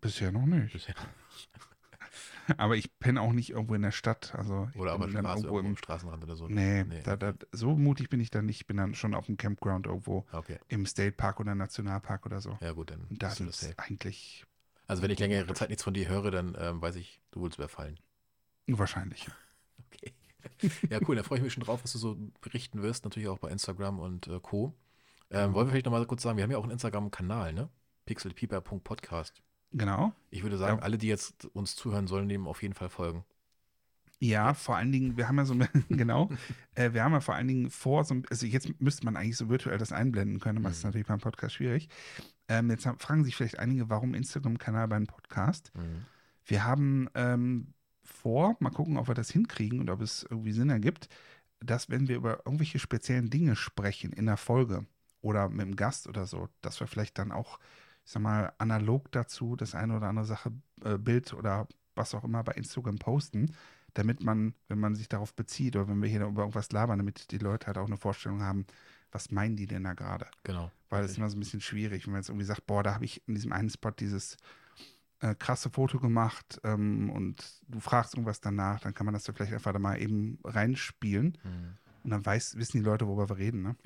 Bisher 0.00 0.32
noch 0.32 0.46
nicht. 0.46 0.72
Bisher. 0.72 0.94
Aber 2.56 2.76
ich 2.76 2.98
penne 2.98 3.20
auch 3.20 3.32
nicht 3.32 3.50
irgendwo 3.50 3.74
in 3.74 3.82
der 3.82 3.92
Stadt. 3.92 4.34
Also 4.34 4.68
Oder 4.74 4.92
aber 4.92 5.06
dann 5.06 5.24
irgendwo 5.24 5.48
irgendwo 5.48 5.58
im. 5.60 5.66
am 5.66 5.76
Straßenrand 5.76 6.22
oder 6.24 6.36
so? 6.36 6.48
Nee, 6.48 6.84
Nee, 6.84 7.02
Da, 7.02 7.16
da, 7.16 7.34
so 7.52 7.76
mutig 7.76 8.08
bin 8.10 8.20
ich 8.20 8.30
dann 8.30 8.46
nicht. 8.46 8.60
Ich 8.62 8.66
bin 8.66 8.76
dann 8.76 8.94
schon 8.94 9.14
auf 9.14 9.26
dem 9.26 9.36
Campground 9.36 9.86
irgendwo 9.86 10.26
Okay. 10.32 10.58
im 10.68 10.86
State 10.86 11.12
Park 11.12 11.40
oder 11.40 11.54
Nationalpark 11.54 12.26
oder 12.26 12.40
so. 12.40 12.58
Ja, 12.60 12.72
gut, 12.72 12.90
dann 12.90 13.04
Und 13.08 13.22
da 13.22 13.30
sind 13.30 13.48
das 13.48 13.62
es 13.62 13.78
eigentlich 13.78 14.44
Also 14.86 15.02
wenn 15.02 15.10
ich 15.10 15.18
längere 15.18 15.52
Zeit 15.54 15.68
nichts 15.68 15.84
von 15.84 15.94
dir 15.94 16.08
höre, 16.08 16.30
dann 16.30 16.56
ähm, 16.58 16.82
weiß 16.82 16.96
ich, 16.96 17.20
du 17.30 17.40
wurdest 17.40 17.58
überfallen. 17.58 17.98
wahrscheinlich. 18.66 19.28
Okay. 19.92 20.12
Ja, 20.88 21.00
cool, 21.06 21.16
da 21.16 21.22
freue 21.22 21.38
ich 21.38 21.44
mich 21.44 21.52
schon 21.52 21.64
drauf, 21.64 21.82
was 21.82 21.92
du 21.92 21.98
so 21.98 22.16
berichten 22.40 22.80
wirst, 22.80 23.04
natürlich 23.04 23.28
auch 23.28 23.38
bei 23.38 23.50
Instagram 23.50 23.98
und 23.98 24.26
äh, 24.28 24.38
Co. 24.40 24.72
Ähm, 25.30 25.52
wollen 25.52 25.66
wir 25.66 25.72
vielleicht 25.72 25.84
nochmal 25.86 26.06
kurz 26.06 26.22
sagen, 26.22 26.36
wir 26.38 26.44
haben 26.44 26.50
ja 26.50 26.56
auch 26.58 26.62
einen 26.62 26.72
Instagram-Kanal, 26.72 27.52
ne? 27.52 27.68
pixelpieper.podcast. 28.06 29.42
Genau. 29.72 30.12
Ich 30.30 30.42
würde 30.42 30.58
sagen, 30.58 30.78
Ja. 30.78 30.82
alle, 30.84 30.98
die 30.98 31.06
jetzt 31.08 31.44
uns 31.46 31.76
zuhören, 31.76 32.06
sollen 32.06 32.28
dem 32.28 32.46
auf 32.48 32.62
jeden 32.62 32.74
Fall 32.74 32.88
folgen. 32.88 33.24
Ja, 34.22 34.52
vor 34.52 34.76
allen 34.76 34.92
Dingen, 34.92 35.16
wir 35.16 35.28
haben 35.28 35.38
ja 35.38 35.44
so, 35.46 35.54
genau, 35.88 36.28
äh, 36.74 36.92
wir 36.92 37.02
haben 37.04 37.12
ja 37.12 37.20
vor 37.20 37.34
allen 37.36 37.48
Dingen 37.48 37.70
vor, 37.70 38.04
so, 38.04 38.14
ein- 38.14 38.26
also 38.28 38.44
jetzt 38.46 38.68
müsste 38.80 39.04
man 39.04 39.16
eigentlich 39.16 39.36
so 39.38 39.48
virtuell 39.48 39.78
das 39.78 39.92
einblenden 39.92 40.40
können, 40.40 40.58
aber 40.58 40.68
das 40.68 40.78
ist 40.78 40.84
Mhm. 40.84 40.88
natürlich 40.88 41.06
beim 41.06 41.20
Podcast 41.20 41.54
schwierig. 41.54 41.88
Ähm, 42.48 42.68
jetzt 42.70 42.84
haben, 42.84 42.98
fragen 42.98 43.24
sich 43.24 43.34
vielleicht 43.36 43.58
einige, 43.58 43.88
warum 43.88 44.12
Instagram-Kanal 44.14 44.88
beim 44.88 45.06
Podcast? 45.06 45.72
Mhm. 45.74 46.04
Wir 46.44 46.64
haben 46.64 47.08
ähm, 47.14 47.72
vor, 48.02 48.56
mal 48.60 48.70
gucken, 48.70 48.96
ob 48.98 49.08
wir 49.08 49.14
das 49.14 49.30
hinkriegen 49.30 49.80
und 49.80 49.88
ob 49.88 50.00
es 50.02 50.26
irgendwie 50.28 50.52
Sinn 50.52 50.68
ergibt, 50.68 51.08
dass 51.60 51.88
wenn 51.88 52.08
wir 52.08 52.16
über 52.16 52.38
irgendwelche 52.44 52.78
speziellen 52.78 53.30
Dinge 53.30 53.54
sprechen 53.56 54.12
in 54.12 54.26
der 54.26 54.36
Folge 54.36 54.84
oder 55.22 55.48
mit 55.48 55.60
einem 55.62 55.76
Gast 55.76 56.08
oder 56.08 56.26
so, 56.26 56.48
dass 56.60 56.80
wir 56.80 56.86
vielleicht 56.88 57.18
dann 57.18 57.30
auch, 57.32 57.58
ich 58.10 58.14
sag 58.14 58.22
mal, 58.24 58.52
analog 58.58 59.12
dazu 59.12 59.54
das 59.54 59.76
eine 59.76 59.96
oder 59.96 60.08
andere 60.08 60.26
Sache, 60.26 60.50
äh, 60.82 60.98
Bild 60.98 61.32
oder 61.32 61.68
was 61.94 62.12
auch 62.12 62.24
immer 62.24 62.42
bei 62.42 62.50
Instagram 62.54 62.98
posten, 62.98 63.54
damit 63.94 64.20
man, 64.24 64.52
wenn 64.66 64.80
man 64.80 64.96
sich 64.96 65.08
darauf 65.08 65.32
bezieht 65.32 65.76
oder 65.76 65.86
wenn 65.86 66.02
wir 66.02 66.08
hier 66.08 66.24
über 66.26 66.42
irgendwas 66.42 66.72
labern, 66.72 66.98
damit 66.98 67.30
die 67.30 67.38
Leute 67.38 67.68
halt 67.68 67.78
auch 67.78 67.86
eine 67.86 67.96
Vorstellung 67.96 68.42
haben, 68.42 68.66
was 69.12 69.30
meinen 69.30 69.54
die 69.54 69.66
denn 69.68 69.84
da 69.84 69.92
gerade? 69.94 70.26
Genau. 70.42 70.72
Weil 70.88 71.04
es 71.04 71.12
ist 71.12 71.18
immer 71.18 71.30
so 71.30 71.36
ein 71.36 71.38
bisschen 71.38 71.60
schwierig, 71.60 72.04
wenn 72.04 72.12
man 72.12 72.22
jetzt 72.22 72.30
irgendwie 72.30 72.46
sagt, 72.46 72.66
boah, 72.66 72.82
da 72.82 72.94
habe 72.94 73.04
ich 73.04 73.22
in 73.28 73.36
diesem 73.36 73.52
einen 73.52 73.70
Spot 73.70 73.92
dieses 73.92 74.36
äh, 75.20 75.36
krasse 75.36 75.70
Foto 75.70 76.00
gemacht 76.00 76.60
ähm, 76.64 77.10
und 77.10 77.62
du 77.68 77.78
fragst 77.78 78.14
irgendwas 78.14 78.40
danach, 78.40 78.80
dann 78.80 78.92
kann 78.92 79.04
man 79.06 79.14
das 79.14 79.24
ja 79.28 79.32
vielleicht 79.32 79.52
einfach 79.52 79.72
da 79.72 79.78
mal 79.78 80.02
eben 80.02 80.40
reinspielen 80.42 81.38
Mhm. 81.44 81.76
und 82.02 82.10
dann 82.10 82.26
weiß, 82.26 82.56
wissen 82.56 82.78
die 82.78 82.84
Leute, 82.84 83.06
worüber 83.06 83.28
wir 83.28 83.36
reden. 83.38 83.62
Ne? 83.62 83.76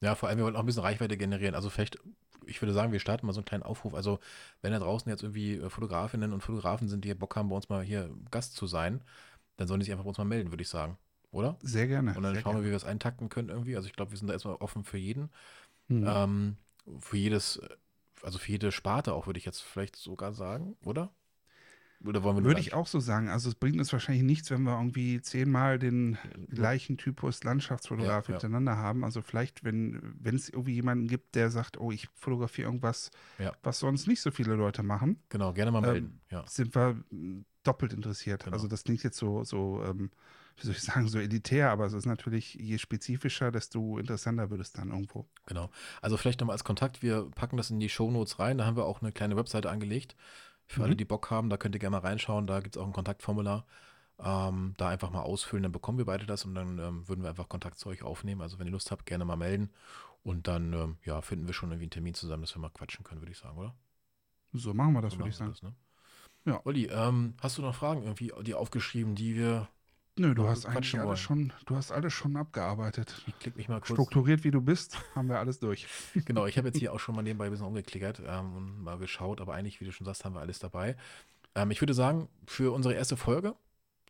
Ja, 0.00 0.14
vor 0.14 0.28
allem, 0.28 0.38
wir 0.38 0.44
wollen 0.44 0.54
auch 0.54 0.60
ein 0.60 0.66
bisschen 0.66 0.82
Reichweite 0.82 1.16
generieren. 1.16 1.56
Also 1.56 1.68
vielleicht, 1.68 1.98
ich 2.50 2.60
würde 2.60 2.72
sagen, 2.72 2.92
wir 2.92 3.00
starten 3.00 3.26
mal 3.26 3.32
so 3.32 3.40
einen 3.40 3.46
kleinen 3.46 3.62
Aufruf. 3.62 3.94
Also, 3.94 4.18
wenn 4.62 4.72
da 4.72 4.78
draußen 4.78 5.10
jetzt 5.10 5.22
irgendwie 5.22 5.54
äh, 5.54 5.70
Fotografinnen 5.70 6.32
und 6.32 6.42
Fotografen 6.42 6.88
sind, 6.88 7.04
die 7.04 7.08
hier 7.08 7.18
Bock 7.18 7.36
haben, 7.36 7.48
bei 7.48 7.56
uns 7.56 7.68
mal 7.68 7.82
hier 7.82 8.10
Gast 8.30 8.56
zu 8.56 8.66
sein, 8.66 9.02
dann 9.56 9.68
sollen 9.68 9.80
die 9.80 9.84
sich 9.84 9.92
einfach 9.92 10.04
bei 10.04 10.10
uns 10.10 10.18
mal 10.18 10.24
melden, 10.24 10.50
würde 10.50 10.62
ich 10.62 10.68
sagen. 10.68 10.98
Oder? 11.32 11.56
Sehr 11.62 11.86
gerne. 11.86 12.14
Und 12.14 12.22
dann 12.22 12.34
schauen 12.34 12.44
wir, 12.44 12.52
gerne. 12.52 12.66
wie 12.66 12.70
wir 12.70 12.76
es 12.76 12.84
eintakten 12.84 13.28
können 13.28 13.50
irgendwie. 13.50 13.76
Also 13.76 13.86
ich 13.86 13.94
glaube, 13.94 14.10
wir 14.10 14.18
sind 14.18 14.28
da 14.28 14.34
erstmal 14.34 14.56
offen 14.56 14.84
für 14.84 14.98
jeden. 14.98 15.30
Hm. 15.88 16.04
Ähm, 16.06 16.56
für 16.98 17.16
jedes, 17.16 17.56
äh, 17.56 17.68
also 18.22 18.38
für 18.38 18.50
jede 18.50 18.72
Sparte 18.72 19.14
auch, 19.14 19.26
würde 19.26 19.38
ich 19.38 19.44
jetzt 19.44 19.62
vielleicht 19.62 19.96
sogar 19.96 20.32
sagen, 20.32 20.76
oder? 20.84 21.10
Oder 22.04 22.22
wollen 22.22 22.36
wir 22.38 22.44
Würde 22.44 22.60
ich 22.60 22.72
auch 22.72 22.86
so 22.86 22.98
sagen. 22.98 23.28
Also 23.28 23.50
es 23.50 23.54
bringt 23.54 23.78
uns 23.78 23.92
wahrscheinlich 23.92 24.24
nichts, 24.24 24.50
wenn 24.50 24.62
wir 24.62 24.76
irgendwie 24.78 25.20
zehnmal 25.20 25.78
den 25.78 26.16
gleichen 26.48 26.96
Typus 26.96 27.44
Landschaftsfotograf 27.44 28.26
Ja, 28.28 28.34
ja. 28.34 28.40
hintereinander 28.40 28.76
haben. 28.78 29.04
Also 29.04 29.20
vielleicht, 29.20 29.64
wenn 29.64 30.00
es 30.24 30.48
irgendwie 30.48 30.72
jemanden 30.74 31.08
gibt, 31.08 31.34
der 31.34 31.50
sagt, 31.50 31.78
oh, 31.78 31.90
ich 31.92 32.08
fotografiere 32.14 32.68
irgendwas, 32.68 33.10
Ja. 33.38 33.52
was 33.62 33.80
sonst 33.80 34.06
nicht 34.06 34.22
so 34.22 34.30
viele 34.30 34.54
Leute 34.54 34.82
machen, 34.82 35.22
Genau, 35.28 35.52
gerne 35.52 35.70
mal 35.72 35.84
Ähm, 35.84 35.90
melden. 35.92 36.20
ja. 36.30 36.44
sind 36.46 36.74
wir 36.74 36.94
mm, 37.10 37.44
doppelt 37.64 37.92
interessiert. 37.92 38.44
Genau. 38.44 38.54
Also 38.54 38.66
das 38.66 38.84
klingt 38.84 39.02
jetzt 39.02 39.18
so, 39.18 39.44
so 39.44 39.82
ähm, 39.84 40.10
wie 40.56 40.62
soll 40.66 40.72
ich 40.74 40.82
sagen, 40.82 41.06
so 41.08 41.18
elitär, 41.18 41.70
aber 41.70 41.84
es 41.86 41.92
ist 41.92 42.06
natürlich, 42.06 42.54
je 42.54 42.78
spezifischer, 42.78 43.50
desto 43.50 43.98
interessanter 43.98 44.48
wird 44.50 44.60
es 44.62 44.72
dann 44.72 44.90
irgendwo. 44.90 45.26
Genau. 45.46 45.70
Also 46.00 46.16
vielleicht 46.16 46.40
nochmal 46.40 46.54
als 46.54 46.64
Kontakt, 46.64 47.02
wir 47.02 47.28
packen 47.34 47.58
das 47.58 47.70
in 47.70 47.78
die 47.80 47.88
Shownotes 47.90 48.38
rein. 48.38 48.56
Da 48.56 48.64
haben 48.64 48.76
wir 48.76 48.84
auch 48.86 49.02
eine 49.02 49.12
kleine 49.12 49.36
Webseite 49.36 49.70
angelegt. 49.70 50.16
Für 50.70 50.80
Mhm. 50.80 50.84
alle, 50.84 50.96
die 50.96 51.04
Bock 51.04 51.30
haben, 51.30 51.50
da 51.50 51.56
könnt 51.56 51.74
ihr 51.74 51.80
gerne 51.80 51.96
mal 51.96 52.06
reinschauen. 52.06 52.46
Da 52.46 52.60
gibt 52.60 52.76
es 52.76 52.80
auch 52.82 52.86
ein 52.86 52.92
Kontaktformular. 52.92 53.66
Ähm, 54.20 54.74
da 54.76 54.88
einfach 54.88 55.10
mal 55.10 55.22
ausfüllen, 55.22 55.62
dann 55.64 55.72
bekommen 55.72 55.98
wir 55.98 56.04
beide 56.04 56.26
das 56.26 56.44
und 56.44 56.54
dann 56.54 56.78
ähm, 56.78 57.08
würden 57.08 57.22
wir 57.22 57.30
einfach 57.30 57.48
Kontakt 57.48 57.78
zu 57.78 57.88
euch 57.88 58.02
aufnehmen. 58.02 58.40
Also 58.42 58.58
wenn 58.58 58.66
ihr 58.66 58.72
Lust 58.72 58.90
habt, 58.90 59.06
gerne 59.06 59.24
mal 59.24 59.36
melden. 59.36 59.70
Und 60.22 60.46
dann 60.46 60.72
ähm, 60.74 60.98
ja, 61.04 61.20
finden 61.22 61.46
wir 61.46 61.54
schon 61.54 61.70
irgendwie 61.70 61.84
einen 61.84 61.90
Termin 61.90 62.14
zusammen, 62.14 62.42
dass 62.42 62.54
wir 62.54 62.60
mal 62.60 62.68
quatschen 62.70 63.02
können, 63.04 63.20
würde 63.20 63.32
ich 63.32 63.38
sagen, 63.38 63.58
oder? 63.58 63.74
So 64.52 64.74
machen 64.74 64.92
wir 64.92 65.02
das, 65.02 65.14
So 65.14 65.18
würde 65.18 65.30
ich 65.30 65.36
sagen. 65.36 65.50
das, 65.50 65.62
ne? 65.62 65.74
Ja. 66.44 66.60
Olli, 66.64 66.86
ähm, 66.86 67.34
hast 67.40 67.58
du 67.58 67.62
noch 67.62 67.74
Fragen 67.74 68.02
irgendwie, 68.02 68.32
die 68.42 68.54
aufgeschrieben, 68.54 69.14
die 69.14 69.34
wir. 69.36 69.68
Nö, 70.18 70.34
du 70.34 70.46
hast 70.48 70.66
eigentlich 70.66 70.98
alles 70.98 71.20
schon, 71.20 71.52
du 71.66 71.76
hast 71.76 71.92
alles 71.92 72.12
schon 72.12 72.36
abgearbeitet. 72.36 73.22
Ich 73.26 73.38
klick 73.38 73.56
mich 73.56 73.68
mal 73.68 73.80
kurz. 73.80 73.92
Strukturiert 73.92 74.44
wie 74.44 74.50
du 74.50 74.60
bist, 74.60 74.98
haben 75.14 75.28
wir 75.28 75.38
alles 75.38 75.60
durch. 75.60 75.86
Genau, 76.26 76.46
ich 76.46 76.58
habe 76.58 76.68
jetzt 76.68 76.78
hier 76.78 76.92
auch 76.92 77.00
schon 77.00 77.14
mal 77.14 77.22
nebenbei 77.22 77.46
ein 77.46 77.50
bisschen 77.50 77.66
umgeklickert 77.66 78.20
ähm, 78.26 78.54
und 78.56 78.82
mal 78.82 78.98
geschaut, 78.98 79.40
aber 79.40 79.54
eigentlich, 79.54 79.80
wie 79.80 79.84
du 79.86 79.92
schon 79.92 80.04
sagst, 80.04 80.24
haben 80.24 80.34
wir 80.34 80.40
alles 80.40 80.58
dabei. 80.58 80.96
Ähm, 81.54 81.70
ich 81.70 81.80
würde 81.80 81.94
sagen, 81.94 82.28
für 82.46 82.72
unsere 82.72 82.94
erste 82.94 83.16
Folge 83.16 83.54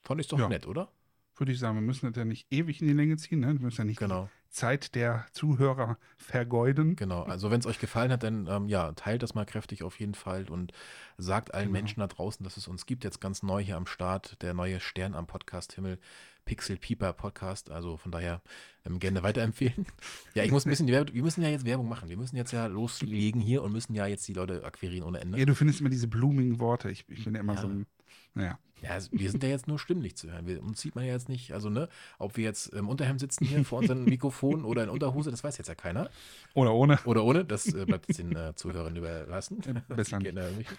fand 0.03 0.21
ich 0.21 0.25
es 0.27 0.29
doch 0.31 0.39
Ja. 0.39 0.49
nett, 0.49 0.67
oder? 0.67 0.91
Würde 1.37 1.53
ich 1.53 1.59
sagen, 1.59 1.77
wir 1.77 1.83
müssen 1.83 2.07
das 2.07 2.17
ja 2.17 2.25
nicht 2.25 2.47
ewig 2.53 2.81
in 2.83 2.89
die 2.89 2.93
Länge 2.95 3.17
ziehen, 3.17 3.41
ne? 3.41 3.49
Wir 3.53 3.61
müssen 3.61 3.79
ja 3.81 3.85
nicht 3.85 3.99
Genau, 3.99 4.29
Zeit 4.51 4.95
der 4.95 5.27
Zuhörer 5.33 5.97
vergeuden. 6.17 6.97
genau. 6.97 7.23
Also 7.23 7.51
wenn 7.51 7.61
es 7.61 7.67
euch 7.67 7.79
gefallen 7.79 8.11
hat, 8.13 8.23
dann 8.23 8.47
ähm, 8.49 8.69
ja, 8.69 8.93
teilt 8.93 9.23
das 9.23 9.35
mal 9.35 9.47
kräftig 9.47 9.83
auf 9.83 9.99
jeden 10.01 10.15
Fall 10.15 10.49
und 10.51 10.73
sagt 11.19 11.55
allen 11.55 11.69
Genau. 11.69 11.79
Menschen 11.79 12.01
da 12.01 12.07
draußen, 12.07 12.45
dass 12.45 12.57
es 12.57 12.69
uns 12.69 12.87
gibt. 12.87 13.05
Jetzt 13.05 13.21
ganz 13.21 13.43
neu 13.43 13.63
hier 13.63 13.77
am 13.77 13.87
Start, 13.87 14.41
der 14.43 14.53
neue 14.55 14.81
Stern 14.81 15.15
am 15.15 15.27
Podcast-Himmel, 15.27 15.99
Pixel 16.45 16.77
Pieper 16.79 17.13
Podcast. 17.13 17.71
Also 17.71 17.97
von 17.97 18.11
daher 18.11 18.43
ähm, 18.85 18.99
gerne 18.99 19.23
weiterempfehlen. 19.23 19.87
ja, 20.35 20.43
ich 20.43 20.51
muss 20.51 20.67
ein 20.67 20.71
bisschen, 20.71 20.89
wir 20.89 21.23
müssen 21.23 21.43
ja 21.43 21.49
jetzt 21.49 21.65
Werbung 21.65 21.89
machen. 21.89 22.09
Wir 22.09 22.17
müssen 22.17 22.37
jetzt 22.37 22.53
ja 22.53 22.67
loslegen 22.67 23.41
hier 23.41 23.63
und 23.63 23.73
müssen 23.73 23.95
ja 23.95 24.07
jetzt 24.07 24.27
die 24.27 24.33
Leute 24.35 24.65
akquirieren 24.65 25.07
ohne 25.07 25.21
Ende. 25.21 25.39
Ja, 25.39 25.45
du 25.45 25.55
findest 25.55 25.81
immer 25.81 25.91
diese 25.91 26.09
blumigen 26.09 26.59
Worte. 26.59 26.91
Ich, 26.91 27.09
ich 27.09 27.25
bin 27.25 27.35
ja 27.35 27.41
immer 27.41 27.55
Ja. 27.55 27.61
so 27.63 27.69
ein, 27.69 27.87
naja. 28.35 28.59
Ja, 28.83 28.91
also 28.93 29.11
wir 29.13 29.31
sind 29.31 29.43
ja 29.43 29.51
jetzt 29.51 29.69
nur 29.69 29.79
stimmlich 29.79 30.17
zu 30.17 30.31
hören. 30.31 30.47
Wir, 30.47 30.63
uns 30.63 30.81
sieht 30.81 30.95
man 30.95 31.05
ja 31.05 31.13
jetzt 31.13 31.29
nicht, 31.29 31.53
also 31.53 31.69
ne, 31.69 31.89
ob 32.19 32.37
wir 32.37 32.45
jetzt 32.45 32.69
im 32.69 32.89
Unterhemd 32.89 33.21
sitzen 33.21 33.45
hier 33.45 33.63
vor 33.65 33.81
unserem 33.81 34.05
Mikrofon 34.07 34.65
oder 34.65 34.83
in 34.83 34.89
Unterhose, 34.89 35.31
das 35.31 35.45
weiß 35.45 35.59
jetzt 35.59 35.69
ja 35.69 35.75
keiner. 35.75 36.09
Oder 36.55 36.73
ohne. 36.73 36.99
Oder 37.05 37.25
ohne, 37.25 37.45
das 37.45 37.67
äh, 37.75 37.85
bleibt 37.85 38.09
jetzt 38.09 38.19
den 38.19 38.35
äh, 38.35 38.55
Zuhörern 38.55 38.97
überlassen. 38.97 39.61
besser 39.89 40.19
nicht. 40.57 40.71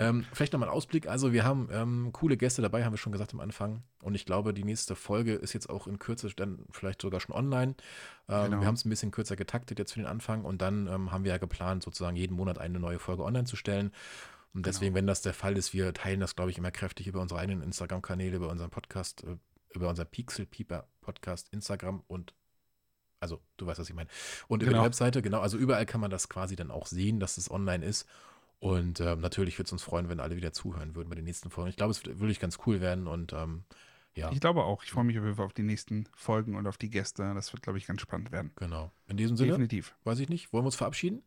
Ähm, 0.00 0.24
vielleicht 0.32 0.52
nochmal 0.52 0.68
ein 0.68 0.74
Ausblick. 0.74 1.08
Also 1.08 1.32
wir 1.32 1.44
haben 1.44 1.68
ähm, 1.72 2.10
coole 2.12 2.36
Gäste 2.36 2.62
dabei, 2.62 2.84
haben 2.84 2.92
wir 2.92 2.98
schon 2.98 3.12
gesagt 3.12 3.34
am 3.34 3.40
Anfang. 3.40 3.82
Und 4.00 4.14
ich 4.14 4.26
glaube, 4.26 4.54
die 4.54 4.62
nächste 4.62 4.94
Folge 4.94 5.34
ist 5.34 5.54
jetzt 5.54 5.68
auch 5.68 5.88
in 5.88 5.98
Kürze 5.98 6.28
dann 6.36 6.60
vielleicht 6.70 7.02
sogar 7.02 7.20
schon 7.20 7.34
online. 7.34 7.74
Ähm, 8.28 8.44
Genau. 8.44 8.60
Wir 8.60 8.66
haben 8.66 8.74
es 8.74 8.84
ein 8.84 8.90
bisschen 8.90 9.10
kürzer 9.10 9.34
getaktet 9.34 9.78
jetzt 9.78 9.92
für 9.94 10.00
den 10.00 10.06
Anfang. 10.06 10.44
Und 10.44 10.62
dann 10.62 10.86
ähm, 10.86 11.10
haben 11.10 11.24
wir 11.24 11.32
ja 11.32 11.38
geplant, 11.38 11.82
sozusagen 11.82 12.16
jeden 12.16 12.36
Monat 12.36 12.58
eine 12.58 12.78
neue 12.78 13.00
Folge 13.00 13.24
online 13.24 13.46
zu 13.46 13.56
stellen. 13.56 13.90
Und 14.54 14.66
deswegen, 14.66 14.94
wenn 14.94 15.06
das 15.06 15.22
der 15.22 15.34
Fall 15.34 15.56
ist, 15.56 15.72
wir 15.72 15.92
teilen 15.92 16.20
das, 16.20 16.34
glaube 16.34 16.50
ich, 16.50 16.58
immer 16.58 16.70
kräftig 16.70 17.06
über 17.06 17.20
unsere 17.20 17.40
eigenen 17.40 17.62
Instagram-Kanäle, 17.62 18.36
über 18.36 18.48
unseren 18.48 18.70
Podcast, 18.70 19.22
äh, 19.24 19.36
über 19.74 19.88
unser 19.88 20.04
Pixel 20.04 20.46
Pieper 20.46 20.88
Podcast, 21.00 21.48
Instagram 21.52 22.02
und 22.08 22.34
also 23.20 23.40
du 23.56 23.66
weißt, 23.66 23.80
was 23.80 23.88
ich 23.88 23.94
meine. 23.96 24.08
Und 24.46 24.62
über 24.62 24.70
Genau. 24.70 24.82
die 24.82 24.86
Webseite, 24.86 25.22
genau, 25.22 25.40
also 25.40 25.58
überall 25.58 25.86
kann 25.86 26.00
man 26.00 26.10
das 26.10 26.28
quasi 26.28 26.54
dann 26.56 26.70
auch 26.70 26.86
sehen, 26.86 27.18
dass 27.20 27.36
es 27.36 27.50
online 27.50 27.84
ist. 27.84 28.06
Und 28.60 29.00
ähm, 29.00 29.20
natürlich 29.20 29.58
würde 29.58 29.66
es 29.66 29.72
uns 29.72 29.82
freuen, 29.82 30.08
wenn 30.08 30.20
alle 30.20 30.36
wieder 30.36 30.52
zuhören 30.52 30.94
würden 30.96 31.08
bei 31.08 31.14
den 31.16 31.24
nächsten 31.24 31.50
Folgen. 31.50 31.70
Ich 31.70 31.76
glaube, 31.76 31.90
es 31.92 32.04
wirklich 32.04 32.40
ganz 32.40 32.58
cool 32.66 32.80
werden 32.80 33.06
und 33.06 33.32
ähm, 33.32 33.64
ja, 34.14 34.32
Ich 34.32 34.40
glaube 34.40 34.64
auch. 34.64 34.82
Ich 34.82 34.90
freue 34.90 35.04
mich 35.04 35.18
auf 35.18 35.24
jeden 35.24 35.36
Fall 35.36 35.46
auf 35.46 35.52
die 35.52 35.62
nächsten 35.62 36.08
Folgen 36.16 36.56
und 36.56 36.66
auf 36.66 36.76
die 36.78 36.90
Gäste. 36.90 37.34
Das 37.34 37.52
wird, 37.52 37.62
glaube 37.62 37.78
ich, 37.78 37.86
ganz 37.86 38.00
spannend 38.00 38.32
werden. 38.32 38.50
genau. 38.56 38.90
In 39.06 39.16
diesem 39.16 39.36
Sinne, 39.36 39.50
Definitiv. 39.50 39.94
weiß 40.04 40.18
ich 40.20 40.28
nicht, 40.28 40.52
wollen 40.52 40.64
wir 40.64 40.68
uns 40.68 40.76
verabschieden? 40.76 41.22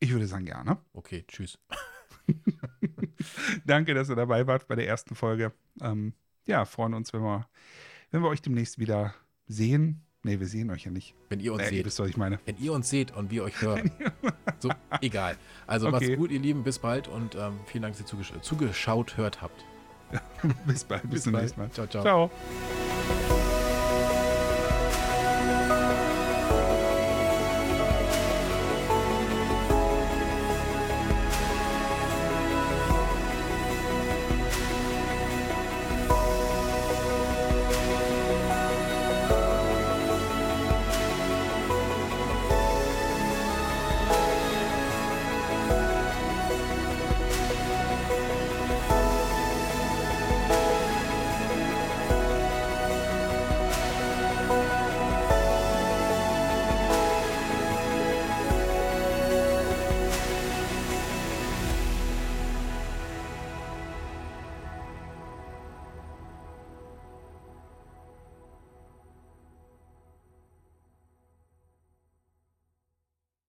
Ich 0.00 0.12
würde 0.12 0.26
sagen, 0.26 0.46
ja, 0.46 0.62
ne? 0.62 0.78
Okay, 0.92 1.24
tschüss. 1.26 1.58
Danke, 3.66 3.94
dass 3.94 4.08
ihr 4.08 4.16
dabei 4.16 4.46
wart 4.46 4.68
bei 4.68 4.74
der 4.76 4.86
ersten 4.86 5.14
Folge. 5.14 5.52
Ähm, 5.80 6.12
ja, 6.46 6.64
freuen 6.64 6.94
uns, 6.94 7.12
wenn 7.12 7.22
wir, 7.22 7.48
wenn 8.10 8.22
wir 8.22 8.28
euch 8.28 8.42
demnächst 8.42 8.78
wieder 8.78 9.14
sehen. 9.46 10.02
Nee, 10.24 10.40
wir 10.40 10.46
sehen 10.46 10.70
euch 10.70 10.84
ja 10.84 10.90
nicht. 10.90 11.14
Wenn 11.28 11.40
ihr 11.40 11.52
uns 11.52 11.62
ihr 11.62 11.68
seht. 11.68 11.86
wisst, 11.86 12.00
was 12.00 12.08
ich 12.08 12.16
meine. 12.16 12.40
Wenn 12.44 12.58
ihr 12.58 12.72
uns 12.72 12.90
seht 12.90 13.14
und 13.16 13.30
wir 13.30 13.44
euch 13.44 13.62
hören. 13.62 13.90
so, 14.58 14.70
egal. 15.00 15.36
Also 15.66 15.86
Okay. 15.88 15.92
macht's 16.06 16.16
gut, 16.16 16.30
ihr 16.32 16.40
Lieben. 16.40 16.64
Bis 16.64 16.78
bald 16.78 17.06
und 17.08 17.34
ähm, 17.36 17.60
vielen 17.66 17.82
Dank, 17.82 17.94
dass 17.94 18.02
ihr 18.02 18.06
zugesch 18.06 18.32
zugeschaut 18.42 19.16
hört 19.16 19.40
habt. 19.42 19.64
Bis 20.66 20.84
bald. 20.84 21.08
Bis, 21.08 21.22
zum 21.24 21.32
bald. 21.32 21.44
nächsten 21.44 21.60
Mal. 21.60 21.70
Ciao, 21.70 21.86
ciao. 21.86 22.02
Ciao. 22.02 22.30